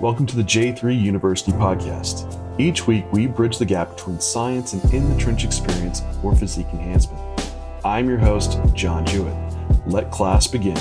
Welcome 0.00 0.26
to 0.26 0.36
the 0.36 0.42
J3 0.42 1.00
University 1.00 1.52
podcast. 1.52 2.30
Each 2.60 2.86
week, 2.86 3.10
we 3.12 3.26
bridge 3.26 3.56
the 3.56 3.64
gap 3.64 3.96
between 3.96 4.20
science 4.20 4.74
and 4.74 4.92
in 4.92 5.08
the 5.08 5.18
trench 5.18 5.42
experience 5.42 6.02
for 6.20 6.36
physique 6.36 6.66
enhancement. 6.74 7.18
I'm 7.82 8.06
your 8.06 8.18
host, 8.18 8.58
John 8.74 9.06
Jewett. 9.06 9.34
Let 9.86 10.10
class 10.10 10.46
begin. 10.46 10.76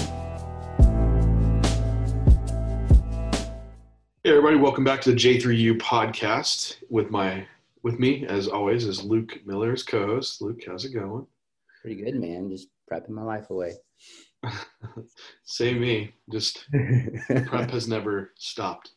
Hey, 4.25 4.31
everybody, 4.31 4.57
welcome 4.57 4.83
back 4.83 4.99
to 5.03 5.11
the 5.11 5.15
J3U 5.15 5.77
podcast. 5.77 6.75
With 6.89 7.09
my 7.09 7.47
with 7.83 7.97
me, 7.97 8.27
as 8.27 8.49
always, 8.49 8.83
is 8.83 9.01
Luke 9.01 9.39
Miller's 9.45 9.83
co-host. 9.83 10.41
Luke, 10.41 10.59
how's 10.67 10.83
it 10.83 10.93
going? 10.93 11.25
Pretty 11.81 12.03
good, 12.03 12.15
man. 12.15 12.49
Just 12.49 12.67
prepping 12.91 13.11
my 13.11 13.23
life 13.23 13.49
away. 13.49 13.75
Same 15.45 15.79
me. 15.79 16.13
Just 16.29 16.67
prep 17.45 17.71
has 17.71 17.87
never 17.87 18.33
stopped 18.35 18.91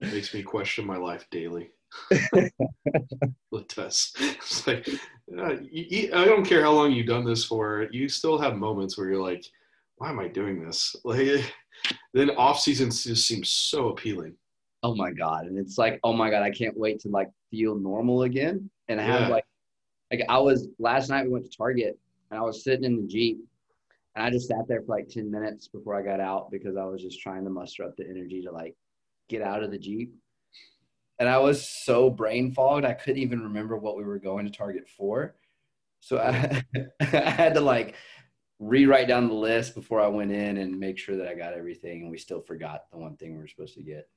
makes 0.00 0.32
me 0.34 0.42
question 0.42 0.86
my 0.86 0.96
life 0.96 1.26
daily. 1.30 1.70
the 2.10 3.64
test. 3.68 4.16
It's 4.20 4.66
like, 4.66 4.88
uh, 5.36 5.56
you, 5.70 5.86
you, 5.88 6.10
I 6.14 6.24
don't 6.24 6.44
care 6.44 6.62
how 6.62 6.72
long 6.72 6.92
you've 6.92 7.06
done 7.06 7.24
this 7.24 7.44
for. 7.44 7.88
You 7.90 8.08
still 8.08 8.38
have 8.38 8.56
moments 8.56 8.96
where 8.96 9.08
you're 9.08 9.22
like, 9.22 9.44
"Why 9.96 10.10
am 10.10 10.20
I 10.20 10.28
doing 10.28 10.62
this?" 10.62 10.94
Like, 11.04 11.52
then 12.12 12.30
off 12.30 12.60
season 12.60 12.90
just 12.90 13.26
seems 13.26 13.50
so 13.50 13.90
appealing. 13.90 14.34
Oh 14.82 14.94
my 14.94 15.12
god! 15.12 15.46
And 15.46 15.58
it's 15.58 15.78
like, 15.78 16.00
oh 16.04 16.12
my 16.12 16.30
god, 16.30 16.42
I 16.42 16.50
can't 16.50 16.76
wait 16.76 17.00
to 17.00 17.08
like 17.08 17.30
feel 17.50 17.76
normal 17.76 18.22
again. 18.22 18.68
And 18.88 19.00
I 19.00 19.06
yeah. 19.06 19.18
have 19.18 19.30
like, 19.30 19.44
like 20.10 20.22
I 20.28 20.38
was 20.38 20.68
last 20.78 21.08
night. 21.08 21.24
We 21.24 21.30
went 21.30 21.50
to 21.50 21.56
Target, 21.56 21.98
and 22.30 22.38
I 22.38 22.42
was 22.42 22.64
sitting 22.64 22.84
in 22.84 22.96
the 22.96 23.06
Jeep, 23.06 23.38
and 24.14 24.24
I 24.24 24.30
just 24.30 24.48
sat 24.48 24.66
there 24.68 24.82
for 24.82 24.96
like 24.96 25.08
ten 25.08 25.30
minutes 25.30 25.68
before 25.68 25.94
I 25.94 26.02
got 26.02 26.20
out 26.20 26.50
because 26.50 26.76
I 26.76 26.84
was 26.84 27.02
just 27.02 27.20
trying 27.20 27.44
to 27.44 27.50
muster 27.50 27.84
up 27.84 27.96
the 27.96 28.04
energy 28.08 28.42
to 28.42 28.50
like 28.50 28.76
get 29.28 29.42
out 29.42 29.62
of 29.62 29.70
the 29.70 29.78
Jeep. 29.78 30.14
And 31.18 31.28
I 31.28 31.38
was 31.38 31.68
so 31.68 32.10
brain 32.10 32.52
fogged, 32.52 32.84
I 32.84 32.92
couldn't 32.92 33.22
even 33.22 33.42
remember 33.42 33.76
what 33.76 33.96
we 33.96 34.04
were 34.04 34.18
going 34.18 34.46
to 34.46 34.52
Target 34.52 34.88
for. 34.88 35.34
So 36.00 36.18
I, 36.18 36.62
I 37.00 37.30
had 37.30 37.54
to 37.54 37.60
like 37.60 37.96
rewrite 38.60 39.08
down 39.08 39.28
the 39.28 39.34
list 39.34 39.74
before 39.74 40.00
I 40.00 40.08
went 40.08 40.32
in 40.32 40.58
and 40.58 40.78
make 40.78 40.98
sure 40.98 41.16
that 41.16 41.28
I 41.28 41.34
got 41.34 41.54
everything. 41.54 42.02
And 42.02 42.10
we 42.10 42.18
still 42.18 42.40
forgot 42.40 42.84
the 42.90 42.98
one 42.98 43.16
thing 43.16 43.32
we 43.32 43.38
were 43.38 43.48
supposed 43.48 43.74
to 43.74 43.82
get. 43.82 44.08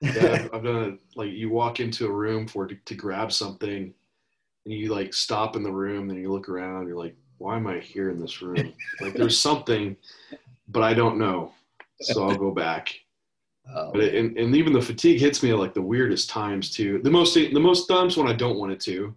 yeah, 0.00 0.46
I've 0.52 0.62
done 0.64 0.84
it. 0.84 1.00
Like 1.16 1.32
you 1.32 1.50
walk 1.50 1.80
into 1.80 2.06
a 2.06 2.12
room 2.12 2.46
for 2.46 2.66
to, 2.66 2.74
to 2.74 2.94
grab 2.94 3.32
something, 3.32 3.92
and 4.64 4.74
you 4.74 4.92
like 4.92 5.12
stop 5.12 5.56
in 5.56 5.62
the 5.62 5.72
room, 5.72 6.10
and 6.10 6.20
you 6.20 6.30
look 6.30 6.48
around, 6.48 6.86
you're 6.86 6.96
like, 6.96 7.16
why 7.38 7.56
am 7.56 7.66
I 7.66 7.78
here 7.78 8.10
in 8.10 8.20
this 8.20 8.42
room? 8.42 8.72
like 9.00 9.14
there's 9.14 9.40
something, 9.40 9.96
but 10.68 10.82
I 10.82 10.94
don't 10.94 11.18
know. 11.18 11.52
So 12.00 12.28
I'll 12.28 12.36
go 12.36 12.52
back. 12.52 12.94
But 13.74 14.00
it, 14.02 14.14
and, 14.14 14.36
and 14.38 14.56
even 14.56 14.72
the 14.72 14.80
fatigue 14.80 15.20
hits 15.20 15.42
me 15.42 15.50
at 15.50 15.58
like 15.58 15.74
the 15.74 15.82
weirdest 15.82 16.30
times 16.30 16.70
too. 16.70 17.00
The 17.02 17.10
most 17.10 17.34
the 17.34 17.52
most 17.60 17.86
times 17.86 18.16
when 18.16 18.28
I 18.28 18.32
don't 18.32 18.58
want 18.58 18.72
it 18.72 18.80
to. 18.80 19.14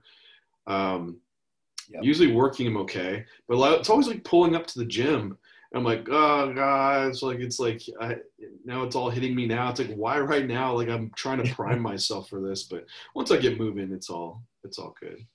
Um, 0.68 1.20
yep. 1.90 2.04
Usually 2.04 2.32
working 2.32 2.68
I'm 2.68 2.78
okay, 2.78 3.26
but 3.48 3.80
it's 3.80 3.90
always 3.90 4.08
like 4.08 4.24
pulling 4.24 4.56
up 4.56 4.68
to 4.68 4.80
the 4.80 4.86
gym. 4.86 5.38
I'm 5.74 5.86
like, 5.86 6.08
oh 6.10 6.54
god, 6.54 7.08
it's 7.08 7.22
like 7.22 7.40
it's 7.40 7.60
like 7.60 7.82
I, 8.02 8.18
now 8.66 8.84
it's 8.84 8.96
all 8.96 9.10
hitting 9.10 9.34
me 9.34 9.46
now. 9.48 9.70
It's 9.70 9.80
like 9.80 9.94
why 9.96 10.20
right 10.20 10.46
now? 10.46 10.74
Like 10.74 10.90
I'm 10.90 11.12
trying 11.16 11.44
to 11.44 11.54
prime 11.56 11.80
myself 11.82 12.30
for 12.30 12.42
this, 12.42 12.64
but 12.64 12.86
once 13.16 13.32
I 13.32 13.38
get 13.38 13.58
moving, 13.58 13.92
it's 13.92 14.10
all 14.10 14.44
it's 14.64 14.78
all 14.78 14.94
good. 15.00 15.26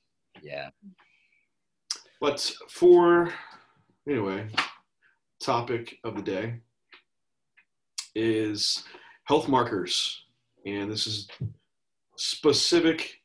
Yeah. 0.42 0.69
But 2.20 2.53
for 2.69 3.33
anyway, 4.06 4.48
topic 5.41 5.98
of 6.05 6.17
the 6.17 6.22
day 6.22 6.61
is 8.14 8.84
health 9.27 9.48
markers, 9.48 10.24
and 10.64 10.91
this 10.91 11.06
is 11.06 11.28
specific 12.16 13.20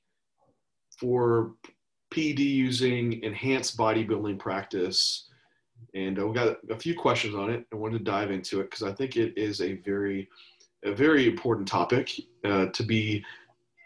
for 0.99 1.53
PD 2.13 2.39
using 2.39 3.23
enhanced 3.23 3.77
bodybuilding 3.77 4.37
practice. 4.37 5.29
And 5.95 6.19
uh, 6.19 6.27
we 6.27 6.35
got 6.35 6.57
a 6.69 6.77
few 6.77 6.95
questions 6.95 7.35
on 7.35 7.49
it. 7.49 7.65
I 7.71 7.75
wanted 7.75 7.99
to 7.99 8.03
dive 8.03 8.31
into 8.31 8.59
it 8.59 8.69
because 8.69 8.83
I 8.83 8.91
think 8.91 9.15
it 9.15 9.37
is 9.37 9.61
a 9.61 9.75
very, 9.75 10.27
a 10.83 10.91
very 10.91 11.27
important 11.27 11.67
topic 11.67 12.11
uh, 12.43 12.67
to 12.67 12.83
be 12.83 13.23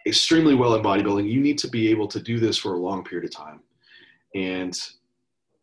extremely 0.07 0.55
well 0.55 0.75
in 0.75 0.83
bodybuilding. 0.83 1.29
You 1.29 1.41
need 1.41 1.57
to 1.59 1.67
be 1.67 1.89
able 1.89 2.07
to 2.07 2.19
do 2.19 2.39
this 2.39 2.57
for 2.57 2.73
a 2.73 2.79
long 2.79 3.03
period 3.03 3.25
of 3.25 3.35
time, 3.35 3.59
and 4.33 4.77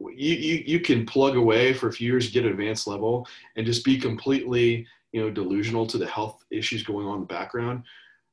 you 0.01 0.35
you, 0.35 0.63
you 0.67 0.81
can 0.81 1.07
plug 1.07 1.37
away 1.37 1.73
for 1.73 1.89
a 1.89 1.93
few 1.93 2.11
years, 2.11 2.31
get 2.31 2.45
an 2.45 2.51
advanced 2.51 2.87
level, 2.87 3.27
and 3.57 3.67
just 3.67 3.85
be 3.85 3.99
completely 3.99 4.87
you 5.13 5.21
know 5.21 5.31
delusional 5.31 5.87
to 5.87 5.99
the 5.99 6.07
health 6.07 6.45
issues 6.51 6.83
going 6.83 7.07
on 7.07 7.15
in 7.15 7.21
the 7.21 7.27
background. 7.27 7.85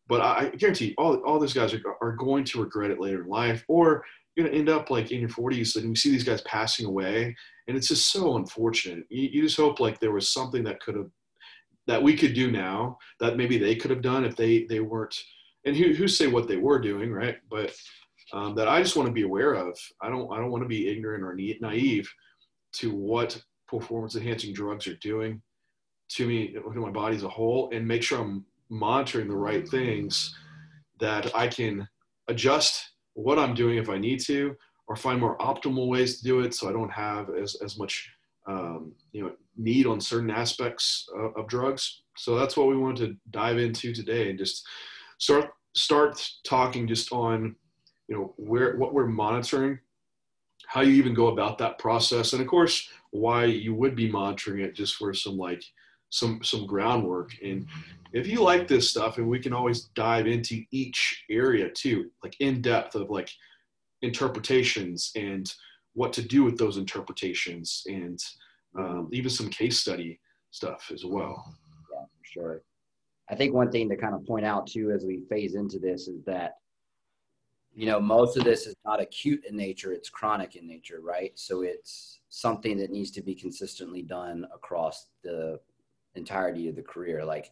But 0.07 0.22
i 0.22 0.50
guarantee 0.50 0.95
all, 0.97 1.17
all 1.17 1.40
those 1.40 1.53
guys 1.53 1.73
are, 1.73 1.81
are 2.01 2.13
going 2.13 2.44
to 2.45 2.62
regret 2.62 2.90
it 2.90 3.00
later 3.00 3.23
in 3.23 3.29
life 3.29 3.63
or 3.67 4.03
you're 4.35 4.47
going 4.47 4.53
to 4.53 4.59
end 4.59 4.69
up 4.69 4.89
like 4.89 5.12
in 5.12 5.19
your 5.19 5.29
40s 5.29 5.75
and 5.75 5.89
you 5.89 5.95
see 5.95 6.09
these 6.09 6.23
guys 6.23 6.41
passing 6.41 6.88
away 6.88 7.35
and 7.68 7.78
it's 7.78 7.89
just 7.89 8.12
so 8.12 8.38
unfortunate. 8.38 9.06
You, 9.09 9.29
you 9.31 9.41
just 9.44 9.57
hope 9.57 9.79
like 9.79 10.00
there 10.00 10.12
was 10.12 10.34
something 10.34 10.63
that 10.63 10.79
could 10.79 10.95
have 10.95 11.09
that 11.85 12.01
we 12.01 12.16
could 12.16 12.34
do 12.34 12.51
now 12.51 12.97
that 13.19 13.38
maybe 13.38 13.57
they 13.57 13.75
could 13.75 13.91
have 13.91 14.01
done 14.01 14.25
if 14.25 14.35
they 14.35 14.66
they 14.66 14.79
weren't 14.79 15.16
and 15.66 15.75
who, 15.75 15.94
who 15.94 16.07
say 16.07 16.28
what 16.28 16.47
they 16.47 16.57
were 16.57 16.79
doing 16.79 17.12
right? 17.12 17.38
But 17.50 17.72
um, 18.31 18.56
that 18.56 18.68
i 18.68 18.81
just 18.81 18.95
want 18.95 19.07
to 19.07 19.13
be 19.13 19.23
aware 19.23 19.53
of. 19.53 19.78
I 20.01 20.09
don't 20.09 20.31
i 20.31 20.38
don't 20.38 20.51
want 20.51 20.63
to 20.63 20.68
be 20.68 20.89
ignorant 20.89 21.23
or 21.23 21.35
naive 21.62 22.12
to 22.73 22.91
what 22.91 23.39
performance 23.68 24.16
enhancing 24.16 24.53
drugs 24.53 24.88
are 24.88 24.95
doing 24.95 25.41
to 26.09 26.28
me 26.28 26.53
to 26.53 26.80
my 26.80 26.90
body 26.90 27.16
as 27.16 27.24
a 27.24 27.30
whole 27.30 27.70
and 27.74 27.88
make 27.88 28.03
sure 28.03 28.20
i'm 28.20 28.46
monitoring 28.70 29.28
the 29.28 29.36
right 29.36 29.68
things 29.68 30.36
that 31.00 31.34
i 31.36 31.47
can 31.47 31.88
adjust 32.28 32.92
what 33.14 33.40
i'm 33.40 33.53
doing 33.53 33.78
if 33.78 33.90
i 33.90 33.97
need 33.97 34.19
to 34.19 34.56
or 34.88 34.96
find 34.96 35.19
more 35.19 35.38
optimal 35.38 35.88
ways 35.88 36.18
to 36.18 36.24
do 36.24 36.42
it 36.42 36.53
so 36.53 36.69
i 36.69 36.72
don't 36.72 36.92
have 36.92 37.30
as, 37.36 37.56
as 37.64 37.78
much 37.78 38.09
um, 38.48 38.94
you 39.12 39.22
know 39.22 39.31
need 39.59 39.86
on 39.86 40.00
certain 40.00 40.31
aspects 40.31 41.08
of, 41.16 41.36
of 41.36 41.48
drugs. 41.48 42.02
So 42.18 42.36
that's 42.36 42.58
what 42.58 42.68
we 42.68 42.78
wanted 42.78 43.08
to 43.08 43.18
dive 43.30 43.58
into 43.58 43.94
today 43.94 44.30
and 44.30 44.40
just 44.40 44.66
start 45.19 45.52
start 45.75 46.28
talking 46.44 46.88
just 46.88 47.12
on 47.12 47.56
you 48.08 48.16
know 48.16 48.34
where 48.38 48.75
what 48.78 48.94
we're 48.94 49.06
monitoring 49.06 49.78
how 50.66 50.81
you 50.81 50.94
even 50.94 51.14
go 51.14 51.28
about 51.28 51.59
that 51.59 51.78
process 51.78 52.34
and 52.34 52.42
of 52.42 52.48
course 52.48 52.90
why 53.12 53.46
you 53.46 53.75
would 53.75 53.96
be 53.96 54.12
monitoring 54.12 54.62
it 54.62 54.74
just 54.74 54.96
for 54.96 55.14
some 55.14 55.38
like 55.38 55.64
some 56.09 56.44
some 56.44 56.66
groundwork. 56.66 57.31
And 57.44 57.68
if 58.14 58.28
you 58.28 58.42
like 58.42 58.68
this 58.68 58.90
stuff 58.90 59.18
and 59.18 59.28
we 59.28 59.40
can 59.40 59.53
always 59.53 59.84
dive 59.96 60.28
into 60.28 60.64
each 60.72 61.24
area 61.30 61.70
too 61.70 62.09
like 62.24 62.36
in 62.40 62.62
depth 62.62 62.96
of 62.96 63.09
like 63.09 63.30
interpretations 64.02 65.12
and 65.16 65.53
what 65.94 66.14
to 66.14 66.22
do 66.22 66.44
with 66.44 66.58
those 66.58 66.78
interpretations 66.78 67.84
and 67.88 68.19
um, 68.78 69.09
even 69.12 69.30
some 69.30 69.50
case 69.50 69.80
study 69.80 70.19
stuff 70.52 70.92
as 70.94 71.06
well. 71.06 71.44
Yeah 71.94 72.06
for 72.06 72.25
sure. 72.25 72.64
I 73.30 73.36
think 73.36 73.53
one 73.53 73.72
thing 73.72 73.90
to 73.90 73.96
kind 73.96 74.16
of 74.16 74.25
point 74.25 74.46
out 74.46 74.68
too 74.68 74.92
as 74.92 75.06
we 75.06 75.22
phase 75.30 75.56
into 75.56 75.80
this 75.80 76.08
is 76.08 76.24
that 76.25 76.56
you 77.74 77.86
know 77.86 78.00
most 78.00 78.38
of 78.38 78.44
this 78.44 78.66
is 78.66 78.75
not 78.86 79.00
acute 79.00 79.46
in 79.48 79.56
nature 79.56 79.94
it's 79.94 80.09
chronic 80.09 80.56
in 80.56 80.68
nature 80.68 81.00
right? 81.02 81.31
So 81.36 81.62
it's 81.62 82.19
something 82.30 82.78
that 82.78 82.92
needs 82.92 83.12
to 83.12 83.22
be 83.22 83.36
consistently 83.36 84.02
done 84.02 84.48
across 84.53 85.08
the 85.24 85.59
entirety 86.16 86.68
of 86.70 86.75
the 86.75 86.81
career. 86.81 87.24
Like 87.24 87.52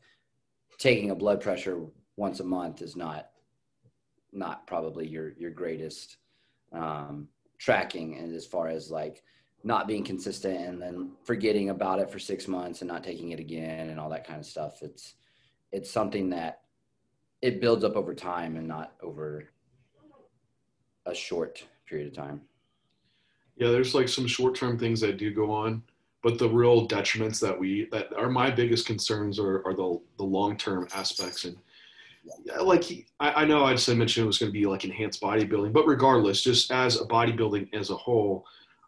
taking 0.77 1.11
a 1.11 1.15
blood 1.15 1.41
pressure 1.41 1.81
once 2.15 2.39
a 2.39 2.43
month 2.43 2.81
is 2.81 2.95
not 2.95 3.29
not 4.33 4.67
probably 4.67 5.07
your 5.07 5.33
your 5.37 5.51
greatest 5.51 6.17
um, 6.73 7.27
tracking 7.57 8.17
and 8.17 8.35
as 8.35 8.45
far 8.45 8.67
as 8.67 8.91
like 8.91 9.23
not 9.63 9.87
being 9.87 10.03
consistent 10.03 10.59
and 10.59 10.81
then 10.81 11.11
forgetting 11.23 11.69
about 11.69 11.99
it 11.99 12.11
for 12.11 12.19
six 12.19 12.47
months 12.47 12.81
and 12.81 12.87
not 12.87 13.03
taking 13.03 13.31
it 13.31 13.39
again 13.39 13.89
and 13.89 13.99
all 13.99 14.09
that 14.09 14.27
kind 14.27 14.39
of 14.39 14.45
stuff. 14.45 14.81
It's 14.81 15.15
it's 15.71 15.89
something 15.89 16.29
that 16.29 16.61
it 17.41 17.61
builds 17.61 17.83
up 17.83 17.95
over 17.95 18.13
time 18.13 18.55
and 18.55 18.67
not 18.67 18.93
over 19.01 19.49
a 21.05 21.13
short 21.13 21.63
period 21.87 22.07
of 22.07 22.13
time. 22.13 22.41
Yeah 23.55 23.71
there's 23.71 23.95
like 23.95 24.09
some 24.09 24.27
short-term 24.27 24.77
things 24.77 25.01
that 25.01 25.17
do 25.17 25.31
go 25.33 25.51
on 25.51 25.83
but 26.27 26.37
the 26.37 26.49
real 26.49 26.85
detriments 26.89 27.39
that 27.39 27.57
we 27.57 27.87
that 27.89 28.11
are 28.17 28.29
my 28.29 28.51
biggest 28.51 28.85
concerns 28.85 29.39
are, 29.39 29.65
are 29.65 29.73
the 29.73 29.97
the 30.17 30.25
long-term 30.25 30.85
aspects. 30.93 31.45
And 31.45 31.55
like 32.61 32.83
I, 33.21 33.43
I 33.43 33.45
know 33.45 33.63
I 33.63 33.71
just 33.71 33.87
mentioned 33.87 34.25
it 34.25 34.27
was 34.27 34.37
going 34.37 34.51
to 34.51 34.59
be 34.59 34.65
like 34.65 34.83
enhanced 34.83 35.21
bodybuilding, 35.21 35.71
but 35.71 35.87
regardless, 35.87 36.43
just 36.43 36.69
as 36.69 36.99
a 36.99 37.05
bodybuilding 37.05 37.73
as 37.73 37.91
a 37.91 37.95
whole, 37.95 38.45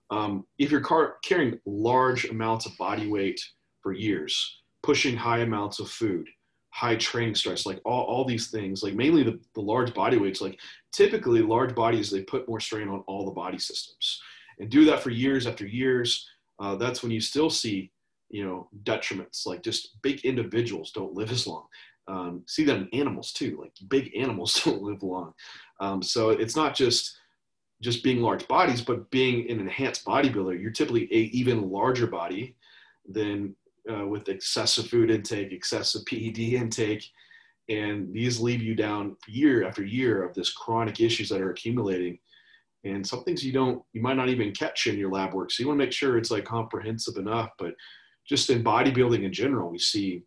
um, 0.09 0.45
if 0.57 0.69
you're 0.69 0.81
car- 0.81 1.15
carrying 1.23 1.57
large 1.65 2.25
amounts 2.25 2.65
of 2.65 2.77
body 2.77 3.07
weight 3.07 3.39
for 3.81 3.93
years, 3.93 4.59
pushing 4.83 5.15
high 5.15 5.39
amounts 5.39 5.79
of 5.79 5.89
food, 5.89 6.27
high 6.71 6.97
training 6.97 7.35
stress, 7.35 7.65
like 7.65 7.79
all, 7.85 8.03
all 8.03 8.25
these 8.25 8.51
things, 8.51 8.83
like 8.83 8.95
mainly 8.95 9.23
the, 9.23 9.39
the 9.55 9.61
large 9.61 9.93
body 9.93 10.17
weights, 10.17 10.41
like 10.41 10.59
typically 10.91 11.41
large 11.41 11.73
bodies, 11.73 12.11
they 12.11 12.21
put 12.21 12.49
more 12.49 12.59
strain 12.59 12.89
on 12.89 12.99
all 13.07 13.23
the 13.23 13.31
body 13.31 13.59
systems 13.59 14.21
and 14.59 14.69
do 14.69 14.83
that 14.83 15.01
for 15.01 15.09
years 15.09 15.47
after 15.47 15.65
years 15.65 16.27
uh, 16.59 16.75
that's 16.75 17.01
when 17.01 17.11
you 17.11 17.21
still 17.21 17.49
see 17.49 17.91
you 18.29 18.45
know 18.45 18.69
detriments. 18.83 19.45
Like 19.45 19.63
just 19.63 20.01
big 20.01 20.23
individuals 20.25 20.91
don't 20.91 21.13
live 21.13 21.31
as 21.31 21.47
long. 21.47 21.65
Um, 22.07 22.43
see 22.47 22.63
that 22.65 22.77
in 22.77 22.89
animals 22.93 23.31
too. 23.31 23.57
Like 23.59 23.73
big 23.87 24.11
animals 24.17 24.61
don't 24.65 24.81
live 24.81 25.03
long. 25.03 25.33
Um, 25.79 26.01
so 26.01 26.29
it's 26.29 26.55
not 26.55 26.75
just 26.75 27.17
just 27.81 28.03
being 28.03 28.21
large 28.21 28.45
bodies 28.49 28.81
but 28.81 29.09
being 29.09 29.49
an 29.49 29.59
enhanced 29.59 30.05
bodybuilder. 30.05 30.59
You're 30.59 30.71
typically 30.71 31.07
a 31.11 31.29
even 31.31 31.69
larger 31.69 32.07
body 32.07 32.55
than 33.07 33.55
uh, 33.89 34.05
with 34.05 34.29
excessive 34.29 34.87
food 34.87 35.09
intake 35.09 35.51
excessive 35.51 36.05
ped 36.05 36.39
intake. 36.39 37.05
And 37.69 38.11
these 38.11 38.39
leave 38.39 38.63
you 38.63 38.73
down 38.73 39.15
year 39.27 39.65
after 39.67 39.83
year 39.83 40.23
of 40.23 40.33
this 40.33 40.51
chronic 40.51 40.99
issues 40.99 41.29
that 41.29 41.39
are 41.41 41.51
accumulating 41.51 42.17
and 42.83 43.05
some 43.05 43.23
things 43.23 43.43
you 43.43 43.51
don't 43.51 43.81
you 43.93 44.01
might 44.01 44.17
not 44.17 44.29
even 44.29 44.51
catch 44.51 44.87
in 44.87 44.97
your 44.97 45.11
lab 45.11 45.33
work. 45.33 45.51
So 45.51 45.61
you 45.61 45.67
want 45.67 45.79
to 45.79 45.85
make 45.85 45.93
sure 45.93 46.17
it's 46.17 46.31
like 46.31 46.45
comprehensive 46.45 47.17
enough 47.17 47.49
but 47.57 47.73
just 48.27 48.49
in 48.49 48.63
bodybuilding 48.63 49.23
in 49.23 49.33
general 49.33 49.69
we 49.69 49.79
see 49.79 50.23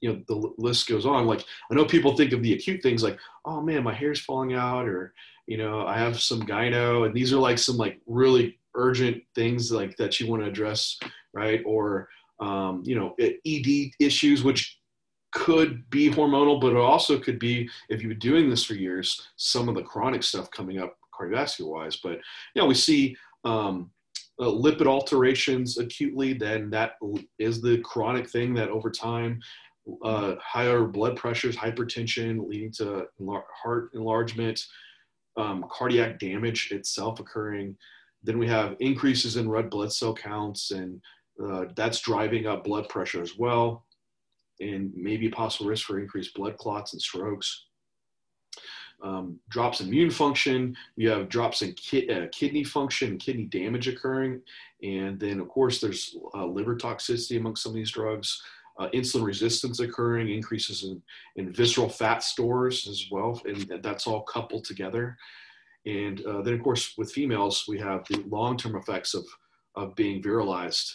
you 0.00 0.12
know 0.12 0.22
the 0.28 0.52
list 0.58 0.88
goes 0.88 1.06
on. 1.06 1.26
Like 1.26 1.44
i 1.70 1.74
know 1.74 1.84
people 1.84 2.16
think 2.16 2.32
of 2.32 2.42
the 2.42 2.54
acute 2.54 2.82
things 2.82 3.02
like 3.02 3.18
oh 3.44 3.60
man 3.60 3.84
my 3.84 3.94
hair's 3.94 4.20
falling 4.20 4.54
out 4.54 4.88
or 4.88 5.14
you 5.46 5.56
know 5.56 5.86
i 5.86 5.96
have 5.98 6.20
some 6.20 6.42
gyno 6.42 7.06
and 7.06 7.14
these 7.14 7.32
are 7.32 7.38
like 7.38 7.58
some 7.58 7.76
like 7.76 8.00
really 8.06 8.58
urgent 8.74 9.22
things 9.34 9.72
like 9.72 9.96
that 9.96 10.20
you 10.20 10.28
want 10.28 10.42
to 10.42 10.48
address 10.48 10.98
right? 11.34 11.62
Or 11.64 12.08
um, 12.40 12.82
you 12.84 12.94
know 12.94 13.14
ed 13.18 13.90
issues 14.00 14.44
which 14.44 14.78
could 15.32 15.88
be 15.90 16.10
hormonal 16.10 16.60
but 16.60 16.70
it 16.70 16.76
also 16.76 17.18
could 17.18 17.38
be 17.38 17.68
if 17.90 18.00
you've 18.00 18.10
been 18.10 18.18
doing 18.18 18.48
this 18.48 18.64
for 18.64 18.74
years 18.74 19.28
some 19.36 19.68
of 19.68 19.74
the 19.74 19.82
chronic 19.82 20.22
stuff 20.22 20.50
coming 20.50 20.78
up 20.78 20.96
cardiovascular 21.18 21.68
wise 21.68 21.96
but 21.96 22.18
you 22.54 22.62
know 22.62 22.66
we 22.66 22.74
see 22.74 23.16
um, 23.44 23.90
uh, 24.40 24.44
lipid 24.44 24.86
alterations 24.86 25.78
acutely 25.78 26.32
then 26.32 26.70
that 26.70 26.92
is 27.38 27.60
the 27.60 27.78
chronic 27.78 28.28
thing 28.28 28.54
that 28.54 28.68
over 28.68 28.90
time 28.90 29.40
uh, 30.02 30.34
higher 30.40 30.84
blood 30.84 31.16
pressures, 31.16 31.56
hypertension 31.56 32.46
leading 32.46 32.72
to 32.72 33.06
heart 33.62 33.90
enlargement, 33.94 34.64
um, 35.36 35.64
cardiac 35.70 36.18
damage 36.18 36.72
itself 36.72 37.20
occurring. 37.20 37.76
Then 38.22 38.38
we 38.38 38.48
have 38.48 38.76
increases 38.80 39.36
in 39.36 39.48
red 39.48 39.70
blood 39.70 39.92
cell 39.92 40.14
counts, 40.14 40.72
and 40.72 41.00
uh, 41.42 41.66
that's 41.76 42.00
driving 42.00 42.46
up 42.46 42.64
blood 42.64 42.88
pressure 42.88 43.22
as 43.22 43.38
well, 43.38 43.86
and 44.60 44.92
maybe 44.94 45.28
possible 45.28 45.70
risk 45.70 45.86
for 45.86 46.00
increased 46.00 46.34
blood 46.34 46.56
clots 46.56 46.92
and 46.92 47.02
strokes. 47.02 47.66
Um, 49.00 49.38
drops 49.48 49.80
in 49.80 49.86
immune 49.86 50.10
function, 50.10 50.76
you 50.96 51.08
have 51.10 51.28
drops 51.28 51.62
in 51.62 51.72
ki- 51.74 52.10
uh, 52.10 52.26
kidney 52.32 52.64
function, 52.64 53.16
kidney 53.16 53.44
damage 53.44 53.86
occurring, 53.86 54.40
and 54.82 55.20
then 55.20 55.38
of 55.38 55.48
course 55.48 55.80
there's 55.80 56.16
uh, 56.34 56.44
liver 56.44 56.76
toxicity 56.76 57.38
amongst 57.38 57.62
some 57.62 57.70
of 57.70 57.76
these 57.76 57.92
drugs 57.92 58.42
uh, 58.78 58.88
insulin 58.94 59.24
resistance 59.24 59.80
occurring, 59.80 60.28
increases 60.28 60.84
in, 60.84 61.02
in 61.36 61.52
visceral 61.52 61.88
fat 61.88 62.22
stores 62.22 62.86
as 62.88 63.06
well, 63.10 63.40
and 63.44 63.72
that's 63.82 64.06
all 64.06 64.22
coupled 64.22 64.64
together. 64.64 65.16
And 65.86 66.24
uh, 66.26 66.42
then, 66.42 66.54
of 66.54 66.62
course, 66.62 66.94
with 66.96 67.12
females, 67.12 67.64
we 67.66 67.78
have 67.78 68.04
the 68.08 68.22
long-term 68.28 68.76
effects 68.76 69.14
of, 69.14 69.24
of 69.74 69.94
being 69.96 70.22
virilized 70.22 70.90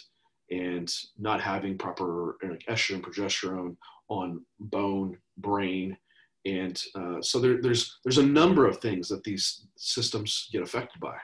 and 0.50 0.90
not 1.18 1.40
having 1.40 1.76
proper 1.76 2.36
estrogen, 2.68 3.00
progesterone 3.00 3.76
on 4.08 4.44
bone, 4.60 5.18
brain, 5.38 5.96
and 6.46 6.82
uh, 6.94 7.22
so 7.22 7.38
there, 7.38 7.60
there's 7.60 7.98
there's 8.04 8.18
a 8.18 8.26
number 8.26 8.66
of 8.66 8.78
things 8.78 9.08
that 9.08 9.24
these 9.24 9.66
systems 9.76 10.48
get 10.52 10.62
affected 10.62 11.00
by. 11.00 11.16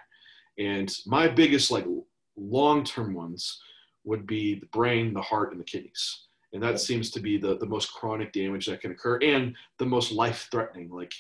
And 0.59 0.93
my 1.07 1.29
biggest 1.29 1.71
like 1.71 1.87
long-term 2.37 3.15
ones 3.15 3.61
would 4.05 4.27
be 4.27 4.55
the 4.55 4.67
brain, 4.67 5.13
the 5.13 5.21
heart, 5.21 5.53
and 5.53 5.61
the 5.61 5.65
kidneys. 5.65 6.27
And 6.53 6.63
that 6.63 6.81
seems 6.81 7.11
to 7.13 7.21
be 7.21 7.39
the, 7.39 7.57
the 7.59 7.67
most 7.67 7.93
chronic 7.93 8.33
damage 8.33 8.67
that 8.67 8.81
can 8.81 8.91
occur 8.91 9.19
and 9.23 9.55
the 9.79 9.87
most 9.87 10.11
life 10.11 10.49
threatening 10.51 10.91
like 10.91 11.13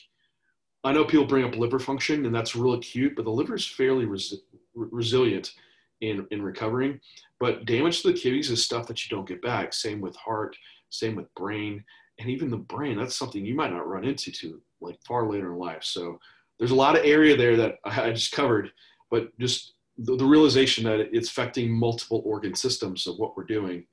i 0.82 0.92
know 0.92 1.04
people 1.04 1.26
bring 1.26 1.44
up 1.44 1.56
liver 1.56 1.78
function 1.78 2.26
and 2.26 2.34
that's 2.34 2.56
real 2.56 2.74
acute 2.74 3.14
but 3.14 3.24
the 3.24 3.30
liver 3.30 3.54
is 3.54 3.66
fairly 3.66 4.06
res- 4.06 4.34
resilient 4.74 5.52
in, 6.00 6.26
in 6.30 6.42
recovering. 6.42 6.98
But 7.38 7.66
damage 7.66 8.02
to 8.02 8.10
the 8.10 8.18
kidneys 8.18 8.50
is 8.50 8.64
stuff 8.64 8.86
that 8.86 9.04
you 9.04 9.14
don't 9.14 9.28
get 9.28 9.42
back. 9.42 9.72
Same 9.72 10.00
with 10.00 10.16
heart 10.16 10.56
same 10.90 11.16
with 11.16 11.32
brain 11.34 11.82
and 12.20 12.30
even 12.30 12.50
the 12.50 12.56
brain 12.56 12.98
that's 12.98 13.16
something 13.16 13.44
you 13.44 13.54
might 13.54 13.72
not 13.72 13.88
run 13.88 14.04
into 14.04 14.30
to 14.30 14.60
like 14.80 14.98
far 15.06 15.28
later 15.28 15.52
in 15.52 15.58
life. 15.58 15.82
So 15.82 16.20
there's 16.58 16.70
a 16.70 16.76
lot 16.76 16.96
of 16.96 17.04
area 17.04 17.36
there 17.36 17.56
that 17.56 17.78
i 17.84 18.10
just 18.12 18.32
covered 18.32 18.70
but 19.10 19.36
just 19.38 19.74
the, 19.98 20.16
the, 20.16 20.24
realization 20.24 20.84
that 20.84 21.00
it's 21.12 21.30
affecting 21.30 21.70
multiple 21.70 22.22
organ 22.24 22.54
systems 22.54 23.06
of 23.06 23.18
what 23.18 23.36
we're 23.36 23.44
doing. 23.44 23.84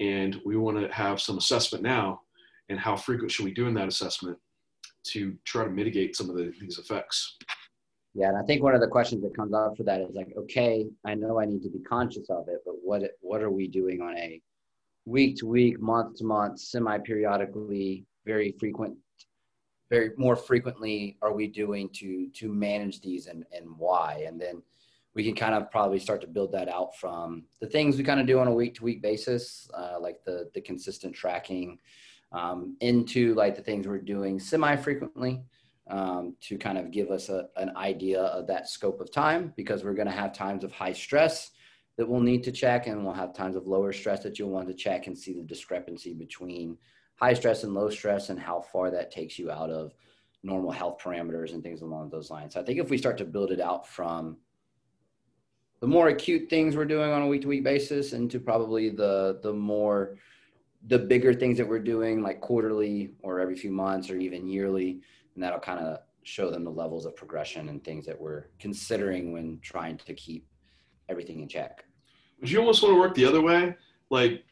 And 0.00 0.40
we 0.44 0.56
want 0.56 0.78
to 0.78 0.94
have 0.94 1.20
some 1.20 1.38
assessment 1.38 1.82
now 1.82 2.20
and 2.68 2.78
how 2.78 2.96
frequent 2.96 3.32
should 3.32 3.44
we 3.44 3.54
do 3.54 3.66
in 3.66 3.74
that 3.74 3.88
assessment 3.88 4.38
to 5.08 5.34
try 5.44 5.64
to 5.64 5.70
mitigate 5.70 6.14
some 6.14 6.28
of 6.28 6.36
the, 6.36 6.52
these 6.60 6.78
effects. 6.78 7.38
Yeah 8.14 8.28
and 8.28 8.36
i 8.36 8.42
think 8.42 8.62
one 8.62 8.74
of 8.74 8.80
the 8.80 8.88
questions 8.88 9.22
that 9.22 9.36
comes 9.36 9.52
up 9.52 9.76
for 9.76 9.84
that 9.84 10.00
is 10.00 10.14
like 10.14 10.32
okay 10.36 10.86
i 11.04 11.14
know 11.14 11.38
i 11.38 11.44
need 11.44 11.62
to 11.62 11.68
be 11.68 11.78
conscious 11.80 12.28
of 12.30 12.48
it 12.48 12.60
but 12.64 12.74
what 12.82 13.02
what 13.20 13.42
are 13.42 13.50
we 13.50 13.68
doing 13.68 14.00
on 14.00 14.16
a 14.16 14.40
week 15.08 15.36
to 15.36 15.46
week 15.46 15.80
month 15.80 16.16
to 16.16 16.24
month 16.24 16.58
semi 16.58 16.98
periodically 16.98 18.04
very 18.26 18.54
frequent 18.58 18.94
very 19.90 20.10
more 20.16 20.36
frequently 20.36 21.16
are 21.22 21.32
we 21.32 21.46
doing 21.46 21.88
to 21.90 22.28
to 22.34 22.52
manage 22.52 23.00
these 23.00 23.26
and 23.26 23.44
and 23.52 23.66
why 23.76 24.24
and 24.26 24.40
then 24.40 24.62
we 25.18 25.24
can 25.24 25.34
kind 25.34 25.52
of 25.52 25.68
probably 25.72 25.98
start 25.98 26.20
to 26.20 26.28
build 26.28 26.52
that 26.52 26.68
out 26.68 26.96
from 26.96 27.42
the 27.60 27.66
things 27.66 27.96
we 27.96 28.04
kind 28.04 28.20
of 28.20 28.26
do 28.26 28.38
on 28.38 28.46
a 28.46 28.54
week 28.54 28.76
to 28.76 28.84
week 28.84 29.02
basis, 29.02 29.68
uh, 29.76 29.98
like 30.00 30.22
the 30.24 30.48
the 30.54 30.60
consistent 30.60 31.12
tracking, 31.12 31.76
um, 32.30 32.76
into 32.80 33.34
like 33.34 33.56
the 33.56 33.62
things 33.62 33.88
we're 33.88 33.98
doing 33.98 34.38
semi 34.38 34.76
frequently. 34.76 35.42
Um, 35.90 36.36
to 36.42 36.58
kind 36.58 36.76
of 36.76 36.90
give 36.90 37.10
us 37.10 37.30
a, 37.30 37.48
an 37.56 37.74
idea 37.74 38.20
of 38.20 38.46
that 38.48 38.68
scope 38.68 39.00
of 39.00 39.10
time 39.10 39.54
because 39.56 39.82
we're 39.82 39.94
going 39.94 40.06
to 40.06 40.12
have 40.12 40.34
times 40.34 40.62
of 40.62 40.70
high 40.70 40.92
stress 40.92 41.52
that 41.98 42.08
we'll 42.08 42.20
need 42.20 42.44
to 42.44 42.52
check 42.52 42.86
and 42.86 43.04
we'll 43.04 43.12
have 43.12 43.34
times 43.34 43.56
of 43.56 43.66
lower 43.66 43.92
stress 43.92 44.22
that 44.22 44.38
you'll 44.38 44.50
want 44.50 44.68
to 44.68 44.72
check 44.72 45.08
and 45.08 45.18
see 45.18 45.34
the 45.34 45.42
discrepancy 45.42 46.14
between 46.14 46.78
high 47.16 47.34
stress 47.34 47.64
and 47.64 47.74
low 47.74 47.90
stress 47.90 48.30
and 48.30 48.38
how 48.38 48.60
far 48.60 48.88
that 48.88 49.10
takes 49.10 49.36
you 49.36 49.50
out 49.50 49.68
of 49.68 49.92
normal 50.44 50.70
health 50.70 50.98
parameters 51.02 51.52
and 51.52 51.62
things 51.62 51.82
along 51.82 52.08
those 52.08 52.30
lines. 52.30 52.54
So 52.54 52.60
I 52.60 52.64
think 52.64 52.78
if 52.78 52.88
we 52.88 52.96
start 52.96 53.18
to 53.18 53.24
build 53.24 53.50
it 53.50 53.60
out 53.60 53.86
from 53.86 54.36
the 55.80 55.88
more 55.88 56.08
acute 56.08 56.48
things 56.48 56.76
we're 56.76 56.84
doing 56.84 57.10
on 57.10 57.22
a 57.22 57.26
week 57.26 57.42
to 57.42 57.48
week 57.48 57.64
basis 57.64 58.12
into 58.12 58.38
probably 58.38 58.90
the 58.90 59.40
the 59.42 59.52
more 59.52 60.16
the 60.86 60.98
bigger 60.98 61.34
things 61.34 61.58
that 61.58 61.66
we're 61.66 61.80
doing 61.80 62.22
like 62.22 62.40
quarterly 62.40 63.14
or 63.22 63.40
every 63.40 63.56
few 63.56 63.72
months 63.72 64.08
or 64.08 64.16
even 64.16 64.46
yearly 64.46 65.00
and 65.34 65.42
that'll 65.42 65.58
kind 65.58 65.80
of 65.80 65.98
show 66.22 66.50
them 66.50 66.62
the 66.62 66.70
levels 66.70 67.06
of 67.06 67.16
progression 67.16 67.68
and 67.68 67.82
things 67.82 68.06
that 68.06 68.20
we're 68.20 68.46
considering 68.60 69.32
when 69.32 69.58
trying 69.60 69.96
to 69.96 70.14
keep 70.14 70.46
everything 71.08 71.40
in 71.40 71.48
check 71.48 71.84
would 72.40 72.50
you 72.50 72.58
almost 72.58 72.82
want 72.82 72.94
to 72.94 73.00
work 73.00 73.14
the 73.14 73.24
other 73.24 73.40
way 73.40 73.74
like 74.10 74.44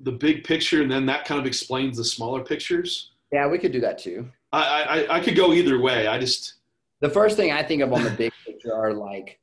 the 0.00 0.12
big 0.12 0.44
picture 0.44 0.82
and 0.82 0.90
then 0.90 1.06
that 1.06 1.24
kind 1.24 1.40
of 1.40 1.46
explains 1.46 1.96
the 1.96 2.04
smaller 2.04 2.42
pictures 2.42 3.12
yeah 3.32 3.46
we 3.46 3.58
could 3.58 3.72
do 3.72 3.80
that 3.80 3.98
too 3.98 4.28
i 4.52 5.06
i, 5.08 5.16
I 5.16 5.20
could 5.20 5.36
go 5.36 5.52
either 5.52 5.80
way 5.80 6.06
i 6.06 6.18
just 6.18 6.54
the 7.00 7.08
first 7.08 7.36
thing 7.36 7.52
i 7.52 7.62
think 7.62 7.82
of 7.82 7.92
on 7.92 8.04
the 8.04 8.10
big 8.10 8.32
picture 8.44 8.74
are 8.74 8.92
like 8.92 9.38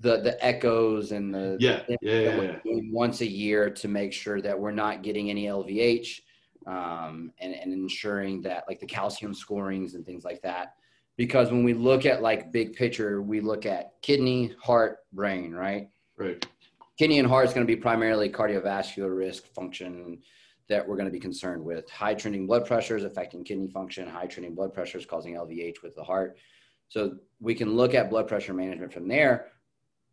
the 0.00 0.20
the 0.20 0.44
echoes 0.44 1.12
and 1.12 1.32
the 1.32 1.56
yeah, 1.60 1.82
yeah, 1.88 1.96
yeah, 2.00 2.42
yeah. 2.64 2.80
once 2.90 3.20
a 3.20 3.26
year 3.26 3.70
to 3.70 3.86
make 3.86 4.12
sure 4.12 4.40
that 4.40 4.58
we're 4.58 4.70
not 4.70 5.02
getting 5.02 5.28
any 5.28 5.44
LVH 5.44 6.20
um, 6.66 7.32
and, 7.38 7.54
and 7.54 7.72
ensuring 7.72 8.40
that 8.42 8.64
like 8.66 8.80
the 8.80 8.86
calcium 8.86 9.34
scorings 9.34 9.94
and 9.94 10.04
things 10.04 10.24
like 10.24 10.40
that. 10.42 10.74
Because 11.16 11.50
when 11.50 11.64
we 11.64 11.74
look 11.74 12.06
at 12.06 12.22
like 12.22 12.50
big 12.50 12.74
picture, 12.74 13.20
we 13.20 13.40
look 13.40 13.66
at 13.66 13.92
kidney, 14.00 14.54
heart, 14.60 15.00
brain, 15.12 15.52
right? 15.52 15.90
Right. 16.16 16.44
Kidney 17.00 17.18
and 17.18 17.26
heart 17.26 17.48
is 17.48 17.54
going 17.54 17.66
to 17.66 17.76
be 17.76 17.80
primarily 17.80 18.28
cardiovascular 18.28 19.16
risk 19.16 19.46
function 19.54 20.18
that 20.68 20.86
we're 20.86 20.96
going 20.96 21.06
to 21.06 21.10
be 21.10 21.18
concerned 21.18 21.64
with. 21.64 21.88
High 21.88 22.12
trending 22.12 22.46
blood 22.46 22.66
pressures 22.66 23.04
affecting 23.04 23.42
kidney 23.42 23.68
function, 23.68 24.06
high 24.06 24.26
trending 24.26 24.54
blood 24.54 24.74
pressures 24.74 25.06
causing 25.06 25.32
LVH 25.32 25.82
with 25.82 25.96
the 25.96 26.04
heart. 26.04 26.36
So 26.88 27.16
we 27.40 27.54
can 27.54 27.74
look 27.74 27.94
at 27.94 28.10
blood 28.10 28.28
pressure 28.28 28.52
management 28.52 28.92
from 28.92 29.08
there 29.08 29.46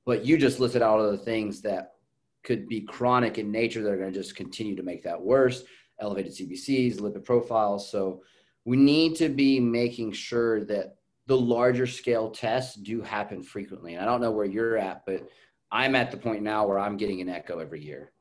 but 0.06 0.24
you 0.24 0.38
just 0.38 0.62
listed 0.62 0.82
all 0.82 1.04
of 1.04 1.12
the 1.12 1.18
things 1.18 1.62
that 1.62 1.96
could 2.44 2.70
be 2.70 2.80
chronic 2.80 3.38
in 3.38 3.52
nature 3.52 3.84
that 3.84 3.92
are 3.92 3.98
going 3.98 4.14
to 4.14 4.18
just 4.18 4.38
continue 4.38 4.78
to 4.78 4.82
make 4.82 5.04
that 5.04 5.22
worse 5.22 5.66
elevated 6.00 6.32
cbcs 6.32 7.00
lipid 7.00 7.26
profiles 7.26 7.92
so 7.92 8.22
we 8.64 8.78
need 8.78 9.16
to 9.16 9.28
be 9.28 9.60
making 9.60 10.14
sure 10.14 10.64
that 10.64 10.96
the 11.26 11.38
larger 11.38 11.86
scale 11.86 12.32
tests 12.32 12.76
do 12.76 13.02
happen 13.02 13.44
frequently 13.44 13.96
and 13.96 14.02
i 14.02 14.06
don't 14.06 14.22
know 14.22 14.32
where 14.32 14.46
you're 14.46 14.78
at 14.78 15.06
but 15.06 15.28
i'm 15.72 15.96
at 15.96 16.12
the 16.12 16.18
point 16.18 16.42
now 16.42 16.66
where 16.66 16.80
i'm 16.80 16.98
getting 16.98 17.22
an 17.22 17.30
echo 17.30 17.60
every 17.60 17.84
year 17.84 18.12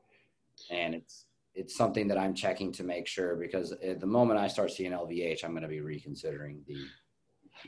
and 0.71 0.95
it's 0.95 1.25
it's 1.55 1.75
something 1.75 2.07
that 2.07 2.17
i'm 2.17 2.33
checking 2.33 2.71
to 2.71 2.83
make 2.83 3.07
sure 3.07 3.35
because 3.35 3.71
at 3.71 3.99
the 3.99 4.07
moment 4.07 4.39
i 4.39 4.47
start 4.47 4.71
seeing 4.71 4.91
lvh 4.91 5.43
i'm 5.43 5.51
going 5.51 5.63
to 5.63 5.67
be 5.67 5.81
reconsidering 5.81 6.61
the 6.67 6.77